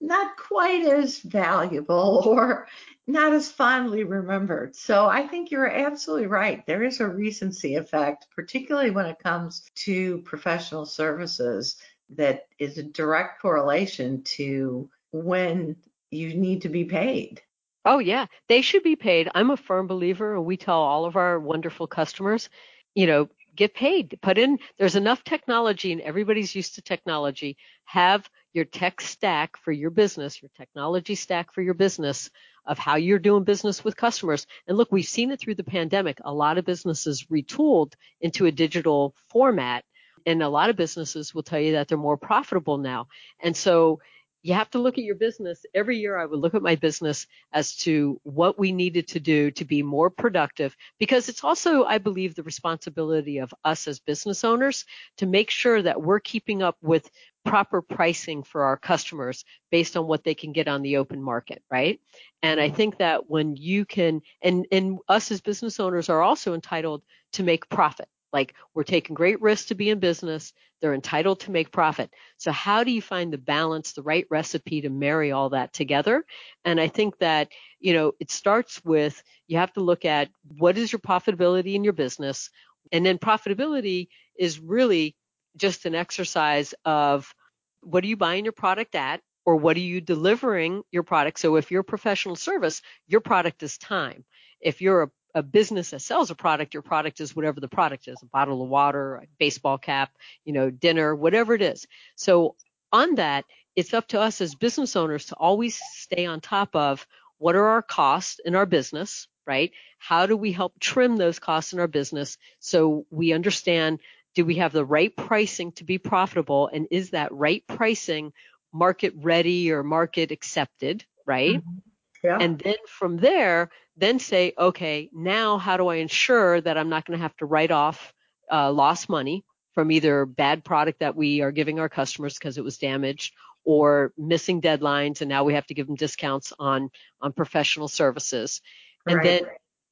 not 0.00 0.36
quite 0.36 0.86
as 0.86 1.18
valuable 1.18 2.22
or 2.26 2.66
not 3.06 3.32
as 3.32 3.50
fondly 3.50 4.04
remembered. 4.04 4.74
So 4.74 5.06
I 5.06 5.26
think 5.26 5.50
you're 5.50 5.70
absolutely 5.70 6.26
right. 6.26 6.64
There 6.66 6.82
is 6.82 7.00
a 7.00 7.08
recency 7.08 7.74
effect, 7.76 8.26
particularly 8.34 8.90
when 8.90 9.06
it 9.06 9.18
comes 9.18 9.62
to 9.76 10.18
professional 10.18 10.86
services, 10.86 11.76
that 12.16 12.48
is 12.58 12.78
a 12.78 12.82
direct 12.82 13.40
correlation 13.40 14.22
to 14.22 14.88
when 15.12 15.76
you 16.10 16.34
need 16.34 16.62
to 16.62 16.68
be 16.68 16.84
paid. 16.84 17.40
Oh 17.84 17.98
yeah, 17.98 18.26
they 18.48 18.62
should 18.62 18.82
be 18.82 18.96
paid. 18.96 19.28
I'm 19.34 19.50
a 19.50 19.56
firm 19.56 19.86
believer, 19.86 20.34
and 20.34 20.44
we 20.44 20.56
tell 20.56 20.80
all 20.80 21.04
of 21.04 21.16
our 21.16 21.38
wonderful 21.38 21.86
customers, 21.86 22.50
you 22.94 23.06
know, 23.06 23.28
get 23.60 23.74
paid. 23.74 24.18
Put 24.22 24.38
in. 24.38 24.58
There's 24.78 24.96
enough 24.96 25.22
technology, 25.22 25.92
and 25.92 26.00
everybody's 26.00 26.54
used 26.54 26.76
to 26.76 26.82
technology. 26.82 27.58
Have 27.84 28.28
your 28.54 28.64
tech 28.64 29.02
stack 29.02 29.56
for 29.58 29.70
your 29.70 29.90
business, 29.90 30.40
your 30.40 30.50
technology 30.56 31.14
stack 31.14 31.52
for 31.52 31.60
your 31.60 31.74
business 31.74 32.30
of 32.66 32.78
how 32.78 32.96
you're 32.96 33.18
doing 33.18 33.44
business 33.44 33.84
with 33.84 33.96
customers. 33.96 34.46
And 34.66 34.78
look, 34.78 34.90
we've 34.90 35.04
seen 35.04 35.30
it 35.30 35.40
through 35.40 35.56
the 35.56 35.64
pandemic. 35.64 36.18
A 36.24 36.32
lot 36.32 36.56
of 36.56 36.64
businesses 36.64 37.26
retooled 37.30 37.92
into 38.22 38.46
a 38.46 38.52
digital 38.52 39.14
format, 39.28 39.84
and 40.24 40.42
a 40.42 40.48
lot 40.48 40.70
of 40.70 40.76
businesses 40.76 41.34
will 41.34 41.42
tell 41.42 41.60
you 41.60 41.72
that 41.72 41.88
they're 41.88 41.98
more 41.98 42.16
profitable 42.16 42.78
now. 42.78 43.08
And 43.40 43.54
so 43.54 44.00
you 44.42 44.54
have 44.54 44.70
to 44.70 44.78
look 44.78 44.96
at 44.96 45.04
your 45.04 45.14
business. 45.14 45.64
Every 45.74 45.98
year 45.98 46.18
I 46.18 46.26
would 46.26 46.38
look 46.38 46.54
at 46.54 46.62
my 46.62 46.74
business 46.74 47.26
as 47.52 47.76
to 47.78 48.20
what 48.22 48.58
we 48.58 48.72
needed 48.72 49.08
to 49.08 49.20
do 49.20 49.50
to 49.52 49.64
be 49.64 49.82
more 49.82 50.10
productive 50.10 50.76
because 50.98 51.28
it's 51.28 51.44
also, 51.44 51.84
I 51.84 51.98
believe, 51.98 52.34
the 52.34 52.42
responsibility 52.42 53.38
of 53.38 53.52
us 53.64 53.86
as 53.86 53.98
business 53.98 54.44
owners 54.44 54.84
to 55.18 55.26
make 55.26 55.50
sure 55.50 55.82
that 55.82 56.00
we're 56.00 56.20
keeping 56.20 56.62
up 56.62 56.76
with 56.82 57.10
proper 57.44 57.80
pricing 57.82 58.42
for 58.42 58.64
our 58.64 58.76
customers 58.76 59.44
based 59.70 59.96
on 59.96 60.06
what 60.06 60.24
they 60.24 60.34
can 60.34 60.52
get 60.52 60.68
on 60.68 60.82
the 60.82 60.96
open 60.96 61.22
market, 61.22 61.62
right? 61.70 62.00
And 62.42 62.60
I 62.60 62.68
think 62.70 62.98
that 62.98 63.28
when 63.28 63.56
you 63.56 63.84
can, 63.84 64.22
and, 64.42 64.66
and 64.72 64.98
us 65.08 65.30
as 65.30 65.40
business 65.40 65.80
owners 65.80 66.08
are 66.08 66.22
also 66.22 66.54
entitled 66.54 67.02
to 67.32 67.42
make 67.42 67.68
profit. 67.68 68.08
Like 68.32 68.54
we're 68.74 68.84
taking 68.84 69.14
great 69.14 69.40
risks 69.40 69.68
to 69.68 69.74
be 69.74 69.90
in 69.90 69.98
business. 69.98 70.52
They're 70.80 70.94
entitled 70.94 71.40
to 71.40 71.50
make 71.50 71.72
profit. 71.72 72.10
So 72.38 72.52
how 72.52 72.84
do 72.84 72.90
you 72.90 73.02
find 73.02 73.32
the 73.32 73.38
balance, 73.38 73.92
the 73.92 74.02
right 74.02 74.26
recipe 74.30 74.80
to 74.82 74.90
marry 74.90 75.32
all 75.32 75.50
that 75.50 75.72
together? 75.72 76.24
And 76.64 76.80
I 76.80 76.88
think 76.88 77.18
that, 77.18 77.48
you 77.80 77.92
know, 77.92 78.12
it 78.20 78.30
starts 78.30 78.82
with 78.84 79.22
you 79.46 79.58
have 79.58 79.72
to 79.74 79.80
look 79.80 80.04
at 80.04 80.30
what 80.58 80.78
is 80.78 80.92
your 80.92 81.00
profitability 81.00 81.74
in 81.74 81.84
your 81.84 81.92
business. 81.92 82.50
And 82.92 83.04
then 83.04 83.18
profitability 83.18 84.08
is 84.38 84.60
really 84.60 85.16
just 85.56 85.84
an 85.84 85.94
exercise 85.94 86.74
of 86.84 87.34
what 87.82 88.04
are 88.04 88.08
you 88.08 88.16
buying 88.16 88.44
your 88.44 88.52
product 88.52 88.94
at? 88.94 89.20
Or 89.46 89.56
what 89.56 89.76
are 89.76 89.80
you 89.80 90.00
delivering 90.02 90.82
your 90.92 91.02
product? 91.02 91.40
So 91.40 91.56
if 91.56 91.70
you're 91.70 91.80
a 91.80 91.84
professional 91.84 92.36
service, 92.36 92.82
your 93.08 93.20
product 93.20 93.62
is 93.62 93.78
time. 93.78 94.24
If 94.60 94.82
you're 94.82 95.02
a 95.02 95.10
a 95.34 95.42
business 95.42 95.90
that 95.90 96.02
sells 96.02 96.30
a 96.30 96.34
product, 96.34 96.74
your 96.74 96.82
product 96.82 97.20
is 97.20 97.34
whatever 97.34 97.60
the 97.60 97.68
product 97.68 98.08
is, 98.08 98.22
a 98.22 98.26
bottle 98.26 98.62
of 98.62 98.68
water, 98.68 99.16
a 99.16 99.26
baseball 99.38 99.78
cap, 99.78 100.10
you 100.44 100.52
know, 100.52 100.70
dinner, 100.70 101.14
whatever 101.14 101.54
it 101.54 101.62
is. 101.62 101.86
So 102.16 102.56
on 102.92 103.16
that, 103.16 103.44
it's 103.76 103.94
up 103.94 104.08
to 104.08 104.20
us 104.20 104.40
as 104.40 104.54
business 104.54 104.96
owners 104.96 105.26
to 105.26 105.36
always 105.36 105.78
stay 105.92 106.26
on 106.26 106.40
top 106.40 106.74
of 106.74 107.06
what 107.38 107.56
are 107.56 107.66
our 107.66 107.82
costs 107.82 108.40
in 108.44 108.54
our 108.54 108.66
business, 108.66 109.28
right? 109.46 109.72
How 109.98 110.26
do 110.26 110.36
we 110.36 110.52
help 110.52 110.78
trim 110.80 111.16
those 111.16 111.38
costs 111.38 111.72
in 111.72 111.80
our 111.80 111.88
business 111.88 112.36
so 112.58 113.06
we 113.10 113.32
understand 113.32 114.00
do 114.34 114.44
we 114.44 114.56
have 114.56 114.72
the 114.72 114.84
right 114.84 115.14
pricing 115.16 115.72
to 115.72 115.84
be 115.84 115.98
profitable 115.98 116.70
and 116.72 116.86
is 116.90 117.10
that 117.10 117.32
right 117.32 117.64
pricing 117.66 118.32
market 118.72 119.12
ready 119.16 119.72
or 119.72 119.82
market 119.82 120.30
accepted, 120.30 121.04
right? 121.26 121.56
Mm-hmm. 121.56 121.78
Yeah. 122.22 122.38
And 122.38 122.58
then 122.58 122.76
from 122.86 123.16
there, 123.16 123.70
then 124.00 124.18
say, 124.18 124.54
okay, 124.58 125.10
now 125.12 125.58
how 125.58 125.76
do 125.76 125.88
I 125.88 125.96
ensure 125.96 126.60
that 126.60 126.78
I'm 126.78 126.88
not 126.88 127.04
going 127.06 127.18
to 127.18 127.22
have 127.22 127.36
to 127.38 127.46
write 127.46 127.70
off 127.70 128.12
uh, 128.50 128.72
lost 128.72 129.08
money 129.08 129.44
from 129.74 129.90
either 129.92 130.26
bad 130.26 130.64
product 130.64 131.00
that 131.00 131.16
we 131.16 131.42
are 131.42 131.52
giving 131.52 131.78
our 131.78 131.88
customers 131.88 132.34
because 132.34 132.58
it 132.58 132.64
was 132.64 132.78
damaged 132.78 133.34
or 133.64 134.12
missing 134.18 134.60
deadlines 134.60 135.20
and 135.20 135.28
now 135.28 135.44
we 135.44 135.54
have 135.54 135.66
to 135.66 135.74
give 135.74 135.86
them 135.86 135.96
discounts 135.96 136.52
on 136.58 136.90
on 137.20 137.32
professional 137.32 137.88
services. 137.88 138.62
And 139.06 139.16
Right. 139.16 139.22
then 139.22 139.42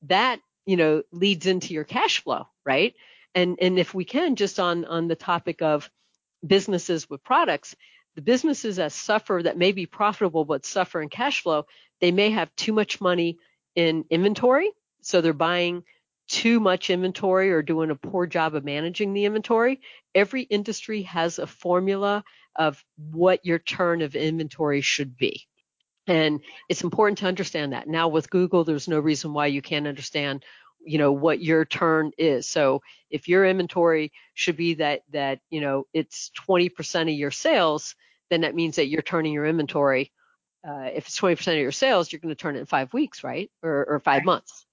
that, 0.03 0.41
you 0.67 0.77
know, 0.77 1.03
leads 1.13 1.47
into 1.47 1.75
your 1.75 1.85
cash 1.85 2.23
flow, 2.23 2.47
right? 2.65 2.95
And 3.35 3.59
and 3.61 3.79
if 3.79 3.95
we 3.95 4.05
can 4.05 4.37
just 4.37 4.59
on 4.59 4.85
on 4.87 5.09
the 5.09 5.17
topic 5.17 5.63
of 5.63 5.91
businesses 6.47 7.09
with 7.11 7.23
products, 7.23 7.77
the 8.17 8.23
businesses 8.23 8.77
that 8.77 8.93
suffer 8.93 9.43
that 9.45 9.59
may 9.59 9.73
be 9.73 9.87
profitable 9.87 10.45
but 10.45 10.67
suffer 10.67 11.03
in 11.03 11.09
cash 11.11 11.43
flow, 11.43 11.67
they 12.01 12.11
may 12.11 12.31
have 12.31 12.55
too 12.57 12.73
much 12.73 13.01
money 13.01 13.39
in 13.79 14.05
inventory. 14.11 14.73
So 15.03 15.21
they're 15.21 15.33
buying 15.33 15.85
too 16.27 16.59
much 16.59 16.91
inventory 16.91 17.53
or 17.53 17.63
doing 17.63 17.93
a 17.93 17.95
poor 17.95 18.27
job 18.27 18.57
of 18.57 18.65
managing 18.65 19.13
the 19.13 19.25
inventory. 19.25 19.81
Every 20.17 20.43
industry 20.43 21.03
has 21.03 21.39
a 21.39 21.47
formula 21.47 22.25
of 22.57 22.85
what 22.97 23.47
your 23.47 23.61
turn 23.61 24.03
of 24.03 24.17
inventory 24.17 24.81
should 24.81 25.17
be. 25.17 25.47
And 26.09 26.41
it's 26.69 26.83
important 26.83 27.19
to 27.19 27.27
understand 27.27 27.73
that. 27.73 27.87
Now 27.87 28.09
with 28.09 28.31
Google, 28.31 28.65
there's 28.65 28.89
no 28.89 28.99
reason 28.99 29.33
why 29.33 29.47
you 29.47 29.63
can't 29.63 29.87
understand, 29.87 30.45
you 30.85 30.99
know, 30.99 31.13
what 31.13 31.41
your 31.41 31.65
turn 31.65 32.11
is. 32.19 32.49
So 32.49 32.83
if 33.11 33.29
your 33.29 33.47
inventory 33.47 34.11
should 34.35 34.57
be 34.57 34.75
that 34.75 35.03
that, 35.13 35.39
you 35.51 35.61
know, 35.61 35.87
it's 35.93 36.33
20% 36.49 37.03
of 37.03 37.09
your 37.11 37.31
sales, 37.31 37.95
then 38.29 38.41
that 38.41 38.57
means 38.57 38.75
that 38.75 38.89
you're 38.89 39.03
turning 39.03 39.33
your 39.33 39.47
inventory. 39.47 40.11
Uh, 40.67 40.89
if 40.93 41.07
it's 41.07 41.19
20% 41.19 41.53
of 41.53 41.59
your 41.59 41.73
sales, 41.73 42.13
you're 42.13 42.21
going 42.21 42.35
to 42.35 42.41
turn 42.41 42.57
it 42.57 42.61
in 42.61 42.67
five 42.67 42.93
weeks, 42.93 43.23
right? 43.23 43.51
Or, 43.63 43.85
or 43.85 44.01
five 44.01 44.25
months. 44.25 44.67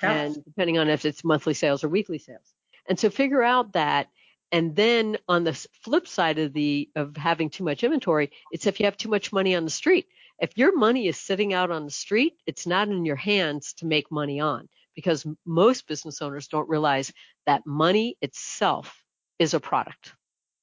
And 0.00 0.44
depending 0.44 0.78
on 0.78 0.88
if 0.88 1.04
it's 1.04 1.24
monthly 1.24 1.54
sales 1.54 1.82
or 1.82 1.88
weekly 1.88 2.18
sales. 2.18 2.54
And 2.88 2.98
so 2.98 3.10
figure 3.10 3.42
out 3.42 3.72
that 3.72 4.08
and 4.50 4.74
then 4.74 5.18
on 5.28 5.44
the 5.44 5.52
flip 5.82 6.08
side 6.08 6.38
of 6.38 6.52
the 6.52 6.88
of 6.96 7.16
having 7.16 7.50
too 7.50 7.64
much 7.64 7.84
inventory, 7.84 8.30
it's 8.50 8.66
if 8.66 8.80
you 8.80 8.86
have 8.86 8.96
too 8.96 9.10
much 9.10 9.32
money 9.32 9.54
on 9.54 9.64
the 9.64 9.70
street. 9.70 10.06
If 10.38 10.56
your 10.56 10.76
money 10.76 11.08
is 11.08 11.18
sitting 11.18 11.52
out 11.52 11.70
on 11.70 11.84
the 11.84 11.90
street, 11.90 12.34
it's 12.46 12.66
not 12.66 12.88
in 12.88 13.04
your 13.04 13.16
hands 13.16 13.74
to 13.74 13.86
make 13.86 14.10
money 14.10 14.40
on 14.40 14.68
because 14.94 15.26
most 15.44 15.86
business 15.86 16.22
owners 16.22 16.48
don't 16.48 16.68
realize 16.68 17.12
that 17.46 17.66
money 17.66 18.16
itself 18.22 19.02
is 19.38 19.54
a 19.54 19.60
product. 19.60 20.14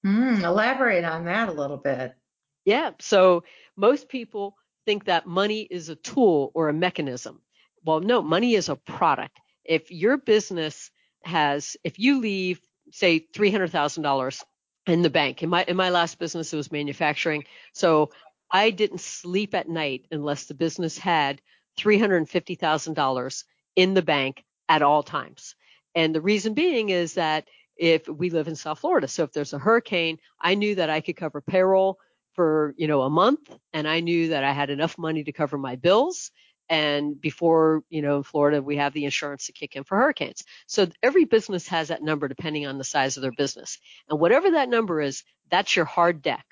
Mm, 0.05 0.43
elaborate 0.43 1.03
on 1.03 1.25
that 1.25 1.49
a 1.49 1.51
little 1.51 1.77
bit. 1.77 2.15
Yeah. 2.63 2.91
So 2.99 3.43
most 3.75 4.09
people 4.09 4.55
think 4.85 5.05
that 5.05 5.27
money 5.27 5.61
is 5.61 5.89
a 5.89 5.95
tool 5.95 6.51
or 6.53 6.69
a 6.69 6.73
mechanism. 6.73 7.41
Well, 7.83 7.99
no, 7.99 8.21
money 8.21 8.55
is 8.55 8.69
a 8.69 8.75
product. 8.75 9.37
If 9.63 9.91
your 9.91 10.17
business 10.17 10.91
has, 11.23 11.75
if 11.83 11.99
you 11.99 12.19
leave 12.19 12.61
say 12.91 13.27
$300,000 13.33 14.43
in 14.87 15.01
the 15.01 15.09
bank. 15.09 15.43
In 15.43 15.49
my 15.49 15.63
in 15.67 15.75
my 15.75 15.89
last 15.89 16.19
business 16.19 16.53
it 16.53 16.57
was 16.57 16.71
manufacturing. 16.71 17.45
So 17.73 18.11
I 18.51 18.69
didn't 18.69 19.01
sleep 19.01 19.55
at 19.55 19.67
night 19.67 20.05
unless 20.11 20.45
the 20.45 20.53
business 20.53 20.97
had 20.97 21.41
$350,000 21.79 23.43
in 23.75 23.93
the 23.93 24.01
bank 24.01 24.43
at 24.69 24.81
all 24.81 25.03
times. 25.03 25.55
And 25.95 26.13
the 26.13 26.21
reason 26.21 26.53
being 26.53 26.89
is 26.89 27.15
that 27.15 27.45
if 27.77 28.07
we 28.07 28.29
live 28.29 28.47
in 28.47 28.55
South 28.55 28.79
Florida, 28.79 29.07
so 29.07 29.23
if 29.23 29.33
there's 29.33 29.53
a 29.53 29.59
hurricane, 29.59 30.19
I 30.39 30.55
knew 30.55 30.75
that 30.75 30.89
I 30.89 31.01
could 31.01 31.17
cover 31.17 31.41
payroll 31.41 31.97
for, 32.35 32.73
you 32.77 32.87
know, 32.87 33.01
a 33.01 33.09
month 33.09 33.49
and 33.73 33.87
I 33.87 34.01
knew 34.01 34.29
that 34.29 34.43
I 34.43 34.53
had 34.53 34.69
enough 34.69 34.97
money 34.97 35.23
to 35.23 35.31
cover 35.31 35.57
my 35.57 35.75
bills 35.75 36.31
and 36.69 37.19
before, 37.19 37.83
you 37.89 38.01
know, 38.01 38.17
in 38.17 38.23
Florida, 38.23 38.61
we 38.61 38.77
have 38.77 38.93
the 38.93 39.05
insurance 39.05 39.45
to 39.45 39.51
kick 39.51 39.75
in 39.75 39.83
for 39.83 39.97
hurricanes. 39.97 40.43
So 40.67 40.87
every 41.03 41.25
business 41.25 41.67
has 41.67 41.89
that 41.89 42.01
number 42.01 42.27
depending 42.27 42.65
on 42.65 42.77
the 42.77 42.83
size 42.83 43.17
of 43.17 43.21
their 43.21 43.31
business. 43.31 43.77
And 44.09 44.19
whatever 44.19 44.51
that 44.51 44.69
number 44.69 45.01
is, 45.01 45.23
that's 45.51 45.75
your 45.75 45.85
hard 45.85 46.21
deck. 46.21 46.45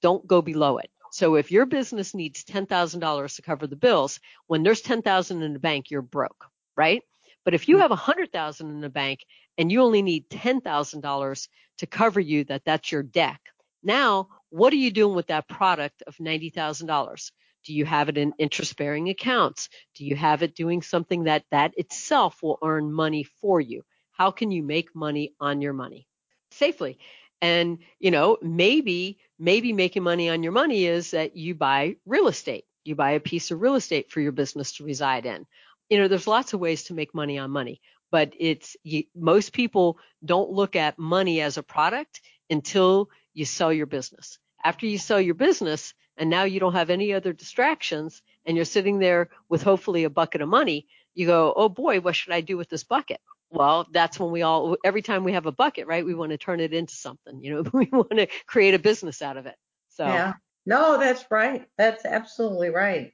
Don't 0.00 0.26
go 0.26 0.40
below 0.40 0.78
it. 0.78 0.90
So 1.12 1.34
if 1.34 1.50
your 1.50 1.66
business 1.66 2.14
needs 2.14 2.44
$10,000 2.44 3.36
to 3.36 3.42
cover 3.42 3.66
the 3.66 3.76
bills, 3.76 4.20
when 4.46 4.62
there's 4.62 4.80
10,000 4.80 5.42
in 5.42 5.52
the 5.52 5.58
bank, 5.58 5.90
you're 5.90 6.02
broke, 6.02 6.46
right? 6.76 7.02
But 7.44 7.52
if 7.52 7.68
you 7.68 7.76
mm-hmm. 7.76 7.82
have 7.82 7.90
100,000 7.90 8.70
in 8.70 8.80
the 8.80 8.88
bank 8.88 9.26
and 9.58 9.70
you 9.70 9.82
only 9.82 10.02
need 10.02 10.30
$10,000 10.30 11.48
to 11.78 11.86
cover 11.86 12.20
you, 12.20 12.44
that 12.44 12.64
that's 12.64 12.92
your 12.92 13.02
deck. 13.02 13.40
Now, 13.82 14.28
what 14.50 14.72
are 14.72 14.76
you 14.76 14.90
doing 14.90 15.14
with 15.14 15.28
that 15.28 15.48
product 15.48 16.02
of 16.06 16.16
$90,000? 16.16 17.30
Do 17.64 17.74
you 17.74 17.84
have 17.84 18.08
it 18.08 18.16
in 18.16 18.32
interest 18.38 18.76
bearing 18.76 19.08
accounts? 19.08 19.68
Do 19.94 20.04
you 20.04 20.16
have 20.16 20.42
it 20.42 20.54
doing 20.54 20.82
something 20.82 21.24
that 21.24 21.44
that 21.50 21.74
itself 21.76 22.42
will 22.42 22.58
earn 22.62 22.92
money 22.92 23.24
for 23.24 23.60
you? 23.60 23.82
How 24.12 24.30
can 24.30 24.50
you 24.50 24.62
make 24.62 24.94
money 24.94 25.34
on 25.40 25.60
your 25.60 25.72
money 25.72 26.06
safely? 26.50 26.98
And, 27.42 27.78
you 27.98 28.10
know, 28.10 28.38
maybe, 28.42 29.18
maybe 29.38 29.72
making 29.72 30.02
money 30.02 30.28
on 30.28 30.42
your 30.42 30.52
money 30.52 30.84
is 30.86 31.12
that 31.12 31.36
you 31.36 31.54
buy 31.54 31.96
real 32.06 32.28
estate. 32.28 32.64
You 32.84 32.94
buy 32.94 33.12
a 33.12 33.20
piece 33.20 33.50
of 33.50 33.60
real 33.60 33.76
estate 33.76 34.10
for 34.10 34.20
your 34.20 34.32
business 34.32 34.72
to 34.76 34.84
reside 34.84 35.26
in. 35.26 35.46
You 35.88 35.98
know, 35.98 36.08
there's 36.08 36.26
lots 36.26 36.52
of 36.52 36.60
ways 36.60 36.84
to 36.84 36.94
make 36.94 37.14
money 37.14 37.38
on 37.38 37.50
money, 37.50 37.80
but 38.10 38.32
it's 38.38 38.76
you, 38.82 39.04
most 39.14 39.52
people 39.52 39.98
don't 40.24 40.50
look 40.50 40.76
at 40.76 40.98
money 40.98 41.40
as 41.40 41.56
a 41.56 41.62
product 41.62 42.20
until 42.50 43.08
you 43.34 43.44
sell 43.44 43.72
your 43.72 43.86
business. 43.86 44.38
After 44.62 44.86
you 44.86 44.98
sell 44.98 45.20
your 45.20 45.34
business, 45.34 45.94
and 46.20 46.28
now 46.28 46.44
you 46.44 46.60
don't 46.60 46.74
have 46.74 46.90
any 46.90 47.14
other 47.14 47.32
distractions 47.32 48.22
and 48.44 48.54
you're 48.54 48.66
sitting 48.66 48.98
there 48.98 49.30
with 49.48 49.62
hopefully 49.62 50.04
a 50.04 50.10
bucket 50.10 50.42
of 50.42 50.48
money, 50.48 50.86
you 51.14 51.26
go, 51.26 51.52
oh 51.56 51.70
boy, 51.70 52.00
what 52.00 52.14
should 52.14 52.32
I 52.32 52.42
do 52.42 52.58
with 52.58 52.68
this 52.68 52.84
bucket? 52.84 53.20
Well, 53.48 53.88
that's 53.90 54.20
when 54.20 54.30
we 54.30 54.42
all, 54.42 54.76
every 54.84 55.00
time 55.00 55.24
we 55.24 55.32
have 55.32 55.46
a 55.46 55.52
bucket, 55.52 55.86
right, 55.86 56.04
we 56.04 56.14
want 56.14 56.30
to 56.32 56.38
turn 56.38 56.60
it 56.60 56.74
into 56.74 56.94
something. 56.94 57.42
You 57.42 57.54
know, 57.54 57.70
we 57.72 57.88
want 57.90 58.10
to 58.10 58.28
create 58.46 58.74
a 58.74 58.78
business 58.78 59.22
out 59.22 59.38
of 59.38 59.46
it. 59.46 59.56
So, 59.88 60.04
yeah. 60.04 60.34
No, 60.66 60.98
that's 60.98 61.24
right. 61.30 61.66
That's 61.78 62.04
absolutely 62.04 62.68
right. 62.68 63.12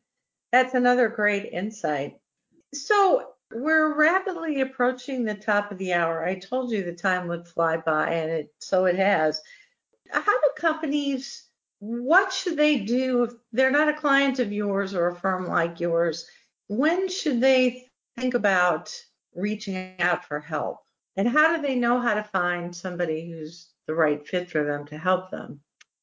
That's 0.50 0.74
another 0.74 1.08
great 1.08 1.52
insight. 1.52 2.16
So, 2.74 3.28
we're 3.52 3.94
rapidly 3.94 4.60
approaching 4.60 5.24
the 5.24 5.34
top 5.34 5.70
of 5.70 5.78
the 5.78 5.92
hour. 5.92 6.26
I 6.26 6.34
told 6.34 6.72
you 6.72 6.82
the 6.82 6.92
time 6.92 7.28
would 7.28 7.46
fly 7.46 7.76
by, 7.76 8.10
and 8.10 8.30
it 8.30 8.52
so 8.58 8.86
it 8.86 8.96
has. 8.96 9.40
How 10.10 10.40
do 10.40 10.50
companies 10.56 11.46
what 11.78 12.32
should 12.32 12.56
they 12.56 12.78
do 12.78 13.24
if 13.24 13.32
they're 13.52 13.70
not 13.70 13.88
a 13.88 13.94
client 13.94 14.38
of 14.38 14.52
yours 14.52 14.94
or 14.94 15.08
a 15.08 15.16
firm 15.16 15.46
like 15.46 15.80
yours? 15.80 16.26
When 16.68 17.08
should 17.08 17.40
they 17.40 17.88
think 18.18 18.34
about 18.34 18.94
reaching 19.34 19.94
out 19.98 20.24
for 20.24 20.40
help? 20.40 20.78
And 21.16 21.28
how 21.28 21.54
do 21.54 21.62
they 21.62 21.76
know 21.76 22.00
how 22.00 22.14
to 22.14 22.24
find 22.24 22.74
somebody 22.74 23.30
who's 23.30 23.70
the 23.86 23.94
right 23.94 24.26
fit 24.26 24.50
for 24.50 24.64
them 24.64 24.86
to 24.86 24.98
help 24.98 25.30
them? 25.30 25.60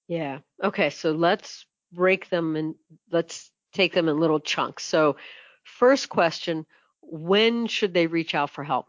Yeah. 0.07 0.39
Okay. 0.63 0.89
So 0.89 1.11
let's 1.11 1.65
break 1.91 2.29
them 2.29 2.55
and 2.55 2.75
let's 3.11 3.51
take 3.73 3.93
them 3.93 4.07
in 4.07 4.19
little 4.19 4.39
chunks. 4.39 4.83
So, 4.83 5.17
first 5.63 6.09
question 6.09 6.65
when 7.01 7.67
should 7.67 7.93
they 7.93 8.07
reach 8.07 8.35
out 8.35 8.49
for 8.49 8.63
help? 8.63 8.87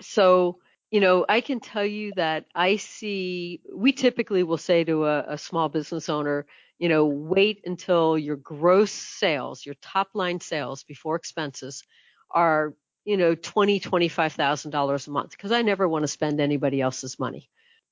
So, 0.00 0.58
you 0.90 1.00
know, 1.00 1.24
I 1.28 1.40
can 1.40 1.60
tell 1.60 1.84
you 1.84 2.12
that 2.16 2.46
I 2.54 2.76
see, 2.76 3.60
we 3.72 3.92
typically 3.92 4.42
will 4.42 4.58
say 4.58 4.84
to 4.84 5.06
a, 5.06 5.24
a, 5.28 5.38
small 5.38 5.68
business 5.68 6.08
owner, 6.08 6.46
you 6.78 6.88
know, 6.88 7.06
wait 7.06 7.62
until 7.64 8.18
your 8.18 8.36
gross 8.36 8.90
sales, 8.90 9.64
your 9.64 9.76
top 9.80 10.08
line 10.14 10.40
sales 10.40 10.82
before 10.82 11.16
expenses 11.16 11.84
are, 12.30 12.74
you 13.04 13.16
know, 13.16 13.34
twenty, 13.34 13.80
twenty-five 13.80 14.32
thousand 14.32 14.72
dollars 14.72 15.06
a 15.06 15.10
month, 15.10 15.30
because 15.30 15.52
I 15.52 15.62
never 15.62 15.88
want 15.88 16.02
to 16.02 16.08
spend 16.08 16.40
anybody 16.40 16.80
else's 16.80 17.18
money. 17.18 17.48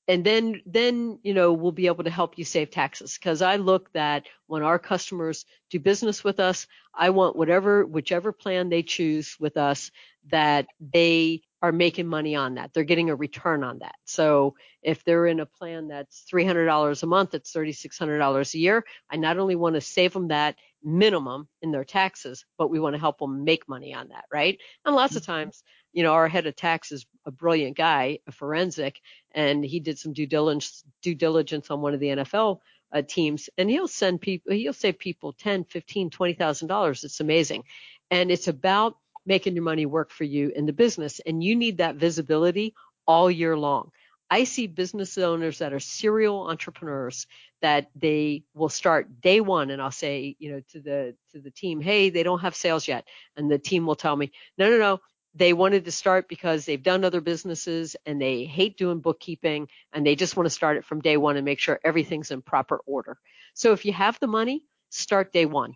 And 0.09 0.25
then, 0.25 0.63
then, 0.65 1.19
you 1.23 1.35
know, 1.35 1.53
we'll 1.53 1.71
be 1.71 1.87
able 1.87 2.05
to 2.05 2.11
help 2.11 2.39
you 2.39 2.45
save 2.45 2.71
taxes. 2.71 3.19
Because 3.19 3.43
I 3.43 3.57
look 3.57 3.93
that 3.93 4.27
when 4.47 4.63
our 4.63 4.79
customers 4.79 5.45
do 5.71 5.79
business 5.79 6.25
with 6.25 6.41
us, 6.41 6.67
I 6.95 7.11
want 7.11 7.37
whatever, 7.37 7.85
whichever 7.85 8.33
plan 8.33 8.71
they 8.71 8.83
choose 8.83 9.37
with 9.39 9.59
us, 9.59 9.91
that 10.31 10.67
they 10.81 11.43
are 11.61 11.73
making 11.73 12.07
money 12.07 12.37
on 12.37 12.55
that. 12.55 12.73
They're 12.73 12.85
getting 12.85 13.11
a 13.11 13.17
return 13.17 13.65
on 13.65 13.81
that. 13.81 13.97
So 14.05 14.55
if 14.83 15.05
they're 15.05 15.27
in 15.27 15.41
a 15.41 15.47
plan 15.47 15.89
that's 15.89 16.25
$300 16.33 17.03
a 17.03 17.07
month, 17.07 17.35
it's 17.35 17.53
$3,600 17.53 18.55
a 18.55 18.59
year. 18.59 18.85
I 19.11 19.17
not 19.17 19.39
only 19.39 19.57
want 19.57 19.75
to 19.75 19.81
save 19.81 20.13
them 20.13 20.29
that 20.29 20.57
minimum 20.85 21.49
in 21.63 21.73
their 21.73 21.85
taxes, 21.85 22.45
but 22.57 22.71
we 22.71 22.79
want 22.79 22.95
to 22.95 23.01
help 23.01 23.19
them 23.19 23.45
make 23.45 23.69
money 23.69 23.93
on 23.93 24.09
that, 24.09 24.25
right? 24.33 24.59
And 24.85 24.95
lots 24.95 25.17
of 25.17 25.23
mm-hmm. 25.23 25.33
times, 25.33 25.65
you 25.93 26.03
know, 26.05 26.13
our 26.13 26.29
head 26.29 26.47
of 26.47 26.55
tax 26.55 26.93
is 26.93 27.07
a 27.27 27.31
brilliant 27.33 27.77
guy, 27.77 28.21
a 28.27 28.33
forensic, 28.33 29.01
and 29.33 29.65
he 29.65 29.81
did 29.81 29.99
some 29.99 30.13
due 30.13 30.27
diligence, 30.27 30.85
due 31.03 31.15
diligence 31.15 31.71
on 31.71 31.81
one 31.81 31.95
of 31.95 32.01
the 32.01 32.09
NFL 32.09 32.61
uh, 32.93 33.03
teams, 33.03 33.51
and 33.59 33.69
he'll 33.69 33.89
send 33.89 34.21
people, 34.21 34.53
he'll 34.53 34.73
save 34.73 34.99
people 34.99 35.33
10, 35.33 35.65
15, 35.65 36.11
20,000 36.11 36.69
dollars. 36.69 37.05
It's 37.05 37.21
amazing, 37.21 37.65
and 38.11 38.31
it's 38.31 38.49
about 38.49 38.97
making 39.29 39.55
your 39.55 39.63
money 39.63 39.87
work 39.87 40.11
for 40.11 40.25
you 40.25 40.51
in 40.57 40.67
the 40.67 40.73
business. 40.73 41.21
And 41.25 41.45
you 41.45 41.55
need 41.55 41.79
that 41.79 41.97
visibility 41.97 42.75
all 43.07 43.31
year 43.31 43.57
long. 43.57 43.91
I 44.31 44.45
see 44.45 44.67
business 44.67 45.17
owners 45.17 45.59
that 45.59 45.73
are 45.73 45.81
serial 45.81 46.49
entrepreneurs 46.49 47.27
that 47.63 47.89
they 47.95 48.45
will 48.55 48.69
start 48.69 49.21
day 49.21 49.41
one 49.41 49.71
and 49.71 49.81
I'll 49.81 49.91
say, 49.91 50.37
you 50.39 50.53
know, 50.53 50.63
to 50.73 50.81
the 50.81 51.15
to 51.33 51.41
the 51.41 51.51
team, 51.51 51.81
hey, 51.81 52.11
they 52.11 52.23
don't 52.23 52.41
have 52.41 52.55
sales 52.55 52.89
yet. 52.89 53.07
And 53.37 53.51
the 53.51 53.59
team 53.59 53.87
will 53.87 53.97
tell 53.97 54.17
me, 54.17 54.33
no, 54.59 54.71
no, 54.71 54.79
no. 54.79 55.01
They 55.35 55.53
wanted 55.53 55.85
to 55.85 55.93
start 55.93 56.29
because 56.29 56.65
they've 56.65 56.83
done 56.83 57.05
other 57.05 57.21
businesses 57.21 57.97
and 58.07 58.21
they 58.21 58.45
hate 58.45 58.77
doing 58.77 59.01
bookkeeping 59.01 59.69
and 59.93 60.05
they 60.05 60.17
just 60.17 60.37
want 60.37 60.47
to 60.47 60.51
start 60.51 60.79
it 60.79 60.85
from 60.85 61.01
day 61.01 61.17
one 61.17 61.37
and 61.37 61.45
make 61.45 61.61
sure 61.61 61.79
everything's 61.85 62.31
in 62.31 62.43
proper 62.43 62.81
order. 62.87 63.19
So 63.55 63.73
if 63.73 63.85
you 63.85 63.93
have 63.93 64.19
the 64.21 64.27
money, 64.27 64.65
start 64.91 65.33
day 65.33 65.47
one. 65.47 65.75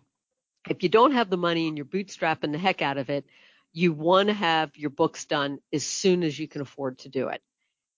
If 0.69 0.83
you 0.83 0.89
don't 0.89 1.13
have 1.13 1.29
the 1.29 1.37
money 1.37 1.67
and 1.67 1.77
you're 1.77 1.85
bootstrapping 1.85 2.51
the 2.51 2.57
heck 2.57 2.81
out 2.81 2.97
of 2.97 3.09
it, 3.09 3.25
you 3.73 3.91
want 3.91 4.27
to 4.27 4.33
have 4.33 4.77
your 4.77 4.91
books 4.91 5.25
done 5.25 5.59
as 5.73 5.85
soon 5.85 6.23
as 6.23 6.37
you 6.37 6.47
can 6.47 6.61
afford 6.61 6.99
to 6.99 7.09
do 7.09 7.27
it. 7.29 7.41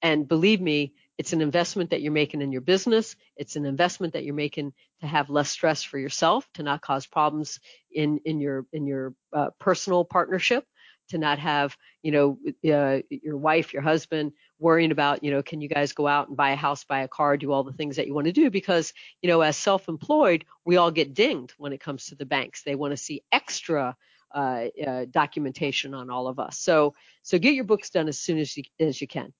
And 0.02 0.28
believe 0.28 0.62
me, 0.62 0.94
it's 1.18 1.34
an 1.34 1.42
investment 1.42 1.92
that 1.92 2.02
you're 2.02 2.12
making 2.12 2.42
in 2.42 2.52
your 2.52 2.62
business. 2.62 3.16
It's 3.38 3.56
an 3.56 3.66
investment 3.66 4.14
that 4.14 4.24
you're 4.24 4.34
making 4.34 4.74
to 5.02 5.08
have 5.08 5.30
less 5.30 5.50
stress 5.50 5.84
for 5.84 5.98
yourself, 5.98 6.48
to 6.54 6.64
not 6.64 6.82
cause 6.82 7.06
problems 7.06 7.60
in 7.92 8.20
in 8.26 8.40
your 8.40 8.66
in 8.74 8.86
your 8.86 9.14
uh, 9.34 9.50
personal 9.60 10.04
partnership, 10.04 10.66
to 11.10 11.18
not 11.18 11.40
have, 11.40 11.78
you 12.02 12.12
know, 12.12 12.38
uh, 12.74 13.02
your 13.10 13.38
wife, 13.38 13.74
your 13.74 13.82
husband 13.82 14.32
worrying 14.60 14.92
about, 14.92 15.24
you 15.24 15.32
know, 15.32 15.44
can 15.44 15.62
you 15.62 15.68
guys 15.68 15.94
go 15.94 16.08
out 16.08 16.28
and 16.28 16.38
buy 16.38 16.52
a 16.52 16.56
house, 16.56 16.84
buy 16.84 17.02
a 17.02 17.08
car, 17.08 17.38
do 17.38 17.52
all 17.52 17.64
the 17.64 17.74
things 17.74 17.96
that 17.98 18.08
you 18.08 18.14
want 18.14 18.26
to 18.26 18.34
do? 18.34 18.50
Because, 18.50 18.94
you 19.22 19.30
know, 19.30 19.42
as 19.42 19.58
self-employed, 19.58 20.46
we 20.66 20.78
all 20.78 20.92
get 20.92 21.14
dinged 21.14 21.54
when 21.58 21.74
it 21.74 21.80
comes 21.80 22.08
to 22.08 22.16
the 22.16 22.26
banks. 22.26 22.64
They 22.64 22.76
want 22.76 22.92
to 22.92 22.98
see 22.98 23.24
extra 23.32 23.96
uh, 24.34 24.66
uh, 24.86 25.06
documentation 25.10 25.94
on 25.94 26.10
all 26.10 26.28
of 26.28 26.40
us. 26.40 26.58
So, 26.58 26.96
so 27.22 27.38
get 27.38 27.54
your 27.54 27.66
books 27.66 27.90
done 27.90 28.08
as 28.08 28.20
soon 28.20 28.38
as 28.38 28.56
you 28.58 28.64
as 28.80 29.00
you 29.00 29.08
can. 29.08 29.34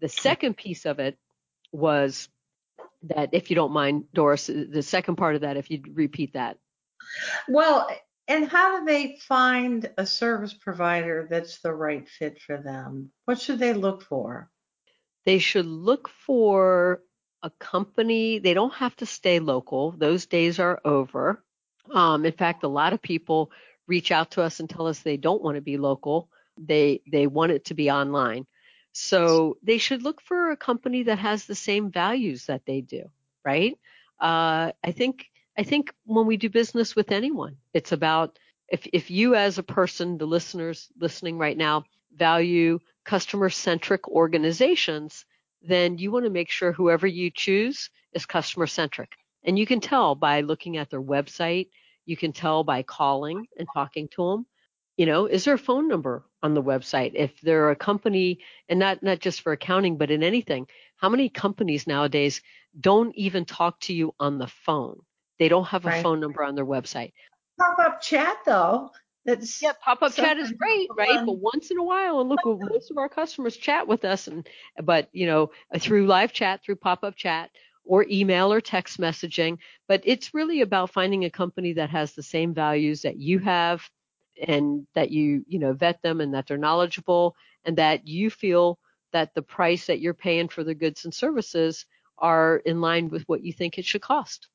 The 0.00 0.08
second 0.08 0.56
piece 0.56 0.84
of 0.84 0.98
it 0.98 1.16
was 1.72 2.28
that, 3.04 3.30
if 3.32 3.50
you 3.50 3.56
don't 3.56 3.72
mind, 3.72 4.04
Doris, 4.12 4.46
the 4.46 4.82
second 4.82 5.16
part 5.16 5.34
of 5.34 5.40
that, 5.40 5.56
if 5.56 5.70
you'd 5.70 5.96
repeat 5.96 6.34
that. 6.34 6.58
Well, 7.48 7.88
and 8.28 8.48
how 8.48 8.78
do 8.78 8.86
they 8.86 9.18
find 9.20 9.90
a 9.96 10.06
service 10.06 10.52
provider 10.52 11.26
that's 11.30 11.60
the 11.60 11.72
right 11.72 12.08
fit 12.08 12.40
for 12.40 12.56
them? 12.56 13.10
What 13.24 13.40
should 13.40 13.58
they 13.58 13.72
look 13.72 14.02
for? 14.02 14.50
They 15.24 15.38
should 15.38 15.66
look 15.66 16.08
for 16.08 17.02
a 17.42 17.50
company. 17.50 18.38
They 18.38 18.54
don't 18.54 18.74
have 18.74 18.96
to 18.96 19.06
stay 19.06 19.38
local. 19.38 19.92
Those 19.92 20.26
days 20.26 20.58
are 20.58 20.80
over. 20.84 21.42
Um, 21.92 22.24
in 22.24 22.32
fact, 22.32 22.64
a 22.64 22.68
lot 22.68 22.92
of 22.92 23.02
people 23.02 23.50
reach 23.86 24.10
out 24.10 24.32
to 24.32 24.42
us 24.42 24.58
and 24.60 24.68
tell 24.68 24.86
us 24.86 25.00
they 25.00 25.16
don't 25.16 25.42
want 25.42 25.54
to 25.56 25.60
be 25.60 25.76
local. 25.76 26.28
They 26.58 27.02
they 27.10 27.26
want 27.26 27.52
it 27.52 27.66
to 27.66 27.74
be 27.74 27.90
online. 27.90 28.46
So 28.92 29.58
they 29.62 29.78
should 29.78 30.02
look 30.02 30.22
for 30.22 30.50
a 30.50 30.56
company 30.56 31.04
that 31.04 31.18
has 31.18 31.44
the 31.44 31.54
same 31.54 31.90
values 31.90 32.46
that 32.46 32.64
they 32.64 32.80
do, 32.80 33.10
right? 33.44 33.78
Uh, 34.18 34.72
I 34.82 34.92
think 34.92 35.26
I 35.58 35.62
think 35.62 35.92
when 36.04 36.26
we 36.26 36.36
do 36.36 36.50
business 36.50 36.94
with 36.94 37.12
anyone, 37.12 37.56
it's 37.72 37.92
about 37.92 38.38
if, 38.68 38.86
if 38.92 39.10
you 39.10 39.34
as 39.34 39.58
a 39.58 39.62
person, 39.62 40.18
the 40.18 40.26
listeners 40.26 40.88
listening 41.00 41.38
right 41.38 41.56
now, 41.56 41.84
value 42.14 42.78
customer 43.04 43.48
centric 43.48 44.06
organizations, 44.08 45.24
then 45.62 45.96
you 45.98 46.10
want 46.10 46.24
to 46.24 46.30
make 46.30 46.50
sure 46.50 46.72
whoever 46.72 47.06
you 47.06 47.30
choose 47.30 47.90
is 48.12 48.26
customer 48.26 48.66
centric. 48.66 49.12
And 49.44 49.58
you 49.58 49.66
can 49.66 49.80
tell 49.80 50.14
by 50.14 50.42
looking 50.42 50.76
at 50.76 50.90
their 50.90 51.02
website, 51.02 51.68
you 52.04 52.16
can 52.16 52.32
tell 52.32 52.64
by 52.64 52.82
calling 52.82 53.46
and 53.58 53.68
talking 53.72 54.08
to 54.08 54.30
them. 54.30 54.46
You 54.96 55.06
know, 55.06 55.26
is 55.26 55.44
there 55.44 55.54
a 55.54 55.58
phone 55.58 55.88
number 55.88 56.24
on 56.42 56.54
the 56.54 56.62
website? 56.62 57.12
If 57.14 57.40
they're 57.40 57.70
a 57.70 57.76
company, 57.76 58.40
and 58.68 58.78
not 58.78 59.02
not 59.02 59.20
just 59.20 59.42
for 59.42 59.52
accounting, 59.52 59.98
but 59.98 60.10
in 60.10 60.22
anything, 60.22 60.66
how 60.96 61.08
many 61.08 61.28
companies 61.28 61.86
nowadays 61.86 62.42
don't 62.78 63.14
even 63.14 63.44
talk 63.44 63.80
to 63.80 63.94
you 63.94 64.14
on 64.18 64.38
the 64.38 64.48
phone? 64.48 65.00
They 65.38 65.48
don't 65.48 65.64
have 65.64 65.84
a 65.84 65.88
right. 65.88 66.02
phone 66.02 66.20
number 66.20 66.42
on 66.42 66.54
their 66.54 66.66
website. 66.66 67.12
Pop 67.58 67.78
up 67.78 68.00
chat 68.00 68.38
though. 68.44 68.90
That's 69.26 69.60
yeah, 69.60 69.72
pop 69.82 70.02
up 70.02 70.14
chat 70.14 70.38
is 70.38 70.52
great, 70.52 70.88
right? 70.96 71.26
But 71.26 71.38
once 71.38 71.72
in 71.72 71.78
a 71.78 71.82
while, 71.82 72.20
and 72.20 72.28
look, 72.28 72.40
most 72.44 72.92
of 72.92 72.96
our 72.96 73.08
customers 73.08 73.56
chat 73.56 73.88
with 73.88 74.04
us, 74.04 74.28
and 74.28 74.48
but 74.84 75.08
you 75.12 75.26
know 75.26 75.50
through 75.78 76.06
live 76.06 76.32
chat, 76.32 76.62
through 76.62 76.76
pop 76.76 77.02
up 77.02 77.16
chat, 77.16 77.50
or 77.84 78.06
email 78.08 78.52
or 78.52 78.60
text 78.60 79.00
messaging. 79.00 79.58
But 79.88 80.02
it's 80.04 80.32
really 80.32 80.60
about 80.60 80.92
finding 80.92 81.24
a 81.24 81.30
company 81.30 81.72
that 81.72 81.90
has 81.90 82.12
the 82.12 82.22
same 82.22 82.54
values 82.54 83.02
that 83.02 83.16
you 83.16 83.40
have, 83.40 83.82
and 84.46 84.86
that 84.94 85.10
you 85.10 85.44
you 85.48 85.58
know 85.58 85.72
vet 85.72 86.00
them, 86.02 86.20
and 86.20 86.32
that 86.34 86.46
they're 86.46 86.56
knowledgeable, 86.56 87.34
and 87.64 87.76
that 87.78 88.06
you 88.06 88.30
feel 88.30 88.78
that 89.12 89.34
the 89.34 89.42
price 89.42 89.86
that 89.86 89.98
you're 89.98 90.14
paying 90.14 90.48
for 90.48 90.62
the 90.62 90.74
goods 90.74 91.04
and 91.04 91.12
services 91.12 91.84
are 92.18 92.58
in 92.64 92.80
line 92.80 93.08
with 93.08 93.24
what 93.26 93.42
you 93.42 93.52
think 93.52 93.76
it 93.76 93.84
should 93.84 94.02
cost. 94.02 94.48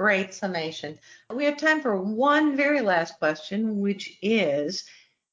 Great 0.00 0.32
summation. 0.32 0.98
We 1.28 1.44
have 1.44 1.58
time 1.58 1.82
for 1.82 2.00
one 2.00 2.56
very 2.56 2.80
last 2.80 3.18
question, 3.18 3.80
which 3.80 4.16
is 4.22 4.86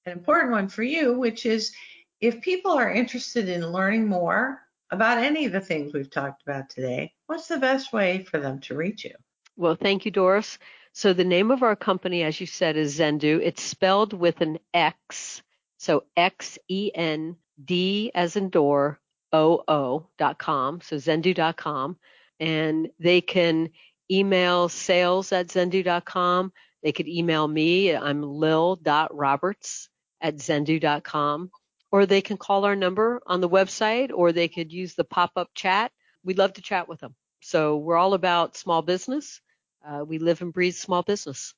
an 0.05 0.11
important 0.11 0.51
one 0.51 0.67
for 0.67 0.83
you, 0.83 1.17
which 1.17 1.45
is 1.45 1.71
if 2.19 2.41
people 2.41 2.73
are 2.73 2.91
interested 2.91 3.47
in 3.47 3.71
learning 3.71 4.09
more 4.09 4.59
about 4.91 5.19
any 5.19 5.45
of 5.45 5.53
the 5.53 5.61
things 5.61 5.93
we've 5.93 6.11
talked 6.11 6.41
about 6.41 6.69
today, 6.69 7.13
what's 7.27 7.47
the 7.47 7.59
best 7.59 7.93
way 7.93 8.25
for 8.25 8.41
them 8.41 8.59
to 8.59 8.75
reach 8.75 9.05
you? 9.05 9.13
Well, 9.55 9.75
thank 9.75 10.03
you, 10.03 10.11
Doris. 10.11 10.59
So 10.91 11.13
the 11.13 11.23
name 11.23 11.49
of 11.49 11.63
our 11.63 11.77
company, 11.77 12.23
as 12.23 12.41
you 12.41 12.45
said, 12.45 12.75
is 12.75 12.99
Xendoo. 12.99 13.39
It's 13.41 13.63
spelled 13.63 14.11
with 14.11 14.41
an 14.41 14.59
X. 14.73 15.43
So 15.77 16.03
X 16.17 16.59
E 16.67 16.91
N 16.93 17.37
D 17.63 18.11
as 18.13 18.35
in 18.35 18.49
door, 18.49 18.99
O 19.31 19.63
O 19.69 20.07
dot 20.17 20.39
com. 20.39 20.81
So 20.81 20.97
Xendoo.com. 20.97 21.95
And 22.39 22.89
they 22.99 23.21
can 23.21 23.69
email 24.11 24.69
sales 24.69 25.31
at 25.31 25.47
xendoo.com. 25.47 26.51
They 26.83 26.91
could 26.91 27.07
email 27.07 27.47
me. 27.47 27.95
I'm 27.95 28.21
lil.roberts 28.21 29.89
at 30.21 30.35
xendoo.com. 30.35 31.51
Or 31.91 32.05
they 32.05 32.21
can 32.21 32.37
call 32.37 32.65
our 32.65 32.75
number 32.75 33.21
on 33.25 33.41
the 33.41 33.49
website 33.49 34.11
or 34.13 34.31
they 34.31 34.47
could 34.47 34.71
use 34.71 34.95
the 34.95 35.03
pop 35.03 35.31
up 35.35 35.49
chat. 35.53 35.91
We'd 36.23 36.37
love 36.37 36.53
to 36.53 36.61
chat 36.61 36.87
with 36.87 36.99
them. 36.99 37.15
So 37.41 37.77
we're 37.77 37.97
all 37.97 38.13
about 38.13 38.57
small 38.57 38.81
business. 38.81 39.41
Uh, 39.85 40.03
we 40.05 40.17
live 40.17 40.41
and 40.41 40.51
breathe 40.51 40.75
small 40.75 41.01
business. 41.03 41.53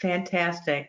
Fantastic. 0.00 0.88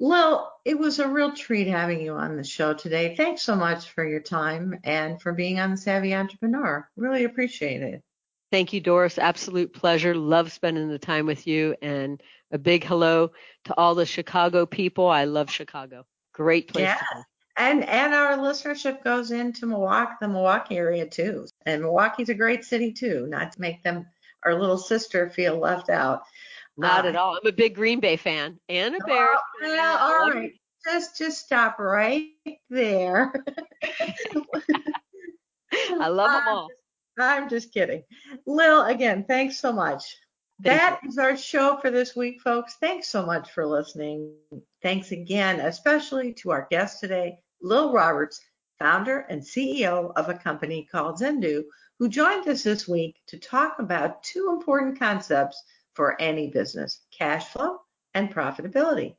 Lil, 0.00 0.50
it 0.64 0.76
was 0.76 0.98
a 0.98 1.08
real 1.08 1.32
treat 1.32 1.68
having 1.68 2.00
you 2.00 2.14
on 2.14 2.36
the 2.36 2.42
show 2.42 2.74
today. 2.74 3.14
Thanks 3.14 3.42
so 3.42 3.54
much 3.54 3.90
for 3.90 4.04
your 4.04 4.20
time 4.20 4.80
and 4.82 5.22
for 5.22 5.32
being 5.32 5.60
on 5.60 5.70
the 5.70 5.76
Savvy 5.76 6.12
Entrepreneur. 6.12 6.88
Really 6.96 7.22
appreciate 7.22 7.82
it. 7.82 8.02
Thank 8.52 8.74
you, 8.74 8.80
Doris. 8.80 9.16
Absolute 9.16 9.72
pleasure. 9.72 10.14
Love 10.14 10.52
spending 10.52 10.90
the 10.90 10.98
time 10.98 11.24
with 11.24 11.46
you. 11.46 11.74
And 11.80 12.22
a 12.50 12.58
big 12.58 12.84
hello 12.84 13.30
to 13.64 13.74
all 13.78 13.94
the 13.94 14.04
Chicago 14.04 14.66
people. 14.66 15.08
I 15.08 15.24
love 15.24 15.50
Chicago. 15.50 16.04
Great 16.34 16.68
place 16.68 16.84
yeah. 16.84 16.96
to. 16.96 17.24
And 17.56 17.82
and 17.88 18.12
our 18.12 18.36
listenership 18.36 19.02
goes 19.04 19.30
into 19.30 19.64
Milwaukee, 19.64 20.12
the 20.20 20.28
Milwaukee 20.28 20.76
area 20.76 21.06
too. 21.06 21.46
And 21.64 21.80
Milwaukee's 21.80 22.28
a 22.28 22.34
great 22.34 22.62
city 22.62 22.92
too. 22.92 23.26
Not 23.26 23.52
to 23.52 23.60
make 23.60 23.82
them 23.82 24.04
our 24.44 24.60
little 24.60 24.76
sister 24.76 25.30
feel 25.30 25.56
left 25.58 25.88
out. 25.88 26.20
Not 26.76 27.06
um, 27.06 27.06
at 27.06 27.16
all. 27.16 27.38
I'm 27.42 27.48
a 27.48 27.52
big 27.52 27.74
Green 27.74 28.00
Bay 28.00 28.16
fan 28.16 28.60
and 28.68 28.94
a 28.94 28.98
Bears. 29.06 29.28
Oh, 29.32 29.40
well, 29.62 29.98
all 29.98 30.30
right. 30.30 30.52
Just 30.84 31.16
just 31.16 31.42
stop 31.42 31.78
right 31.78 32.26
there. 32.68 33.32
I 35.72 36.08
love 36.08 36.32
them 36.32 36.48
all. 36.48 36.68
I'm 37.22 37.48
just 37.48 37.72
kidding. 37.72 38.02
Lil, 38.46 38.84
again, 38.84 39.24
thanks 39.26 39.58
so 39.58 39.72
much. 39.72 40.16
Thank 40.62 40.80
that 40.80 41.00
you. 41.02 41.08
is 41.08 41.18
our 41.18 41.36
show 41.36 41.78
for 41.80 41.90
this 41.90 42.14
week, 42.14 42.40
folks. 42.40 42.76
Thanks 42.80 43.08
so 43.08 43.24
much 43.24 43.50
for 43.50 43.66
listening. 43.66 44.32
Thanks 44.82 45.12
again, 45.12 45.60
especially 45.60 46.32
to 46.34 46.50
our 46.50 46.66
guest 46.70 47.00
today, 47.00 47.38
Lil 47.60 47.92
Roberts, 47.92 48.40
founder 48.78 49.20
and 49.28 49.42
CEO 49.42 50.12
of 50.16 50.28
a 50.28 50.34
company 50.34 50.88
called 50.90 51.20
Xendoo, 51.20 51.64
who 51.98 52.08
joined 52.08 52.48
us 52.48 52.62
this 52.62 52.88
week 52.88 53.16
to 53.28 53.38
talk 53.38 53.78
about 53.78 54.22
two 54.22 54.50
important 54.52 54.98
concepts 54.98 55.62
for 55.94 56.20
any 56.20 56.48
business 56.48 57.02
cash 57.16 57.48
flow 57.48 57.78
and 58.14 58.34
profitability. 58.34 59.14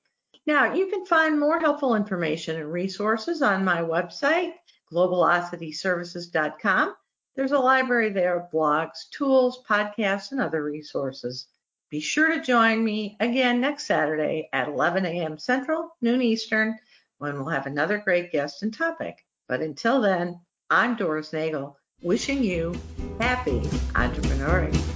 Now, 0.45 0.73
you 0.73 0.87
can 0.87 1.05
find 1.05 1.39
more 1.39 1.59
helpful 1.59 1.95
information 1.95 2.57
and 2.57 2.71
resources 2.71 3.41
on 3.41 3.63
my 3.63 3.81
website, 3.81 4.53
globalocityservices.com. 4.91 6.95
There's 7.36 7.51
a 7.51 7.59
library 7.59 8.09
there 8.09 8.39
of 8.39 8.51
blogs, 8.51 9.09
tools, 9.09 9.63
podcasts, 9.67 10.31
and 10.31 10.39
other 10.39 10.63
resources. 10.63 11.47
Be 11.89 11.99
sure 11.99 12.29
to 12.29 12.41
join 12.41 12.84
me 12.84 13.17
again 13.19 13.59
next 13.59 13.86
Saturday 13.88 14.49
at 14.53 14.67
11 14.67 15.05
a.m. 15.05 15.38
Central, 15.38 15.95
noon 16.01 16.21
Eastern, 16.21 16.77
when 17.17 17.36
we'll 17.36 17.49
have 17.49 17.65
another 17.65 17.97
great 17.97 18.31
guest 18.31 18.63
and 18.63 18.73
topic. 18.73 19.25
But 19.47 19.61
until 19.61 20.01
then, 20.01 20.41
I'm 20.69 20.95
Doris 20.95 21.34
Nagel, 21.34 21.77
wishing 22.01 22.43
you 22.43 22.84
happy 23.19 23.79
entrepreneuring. 23.95 24.92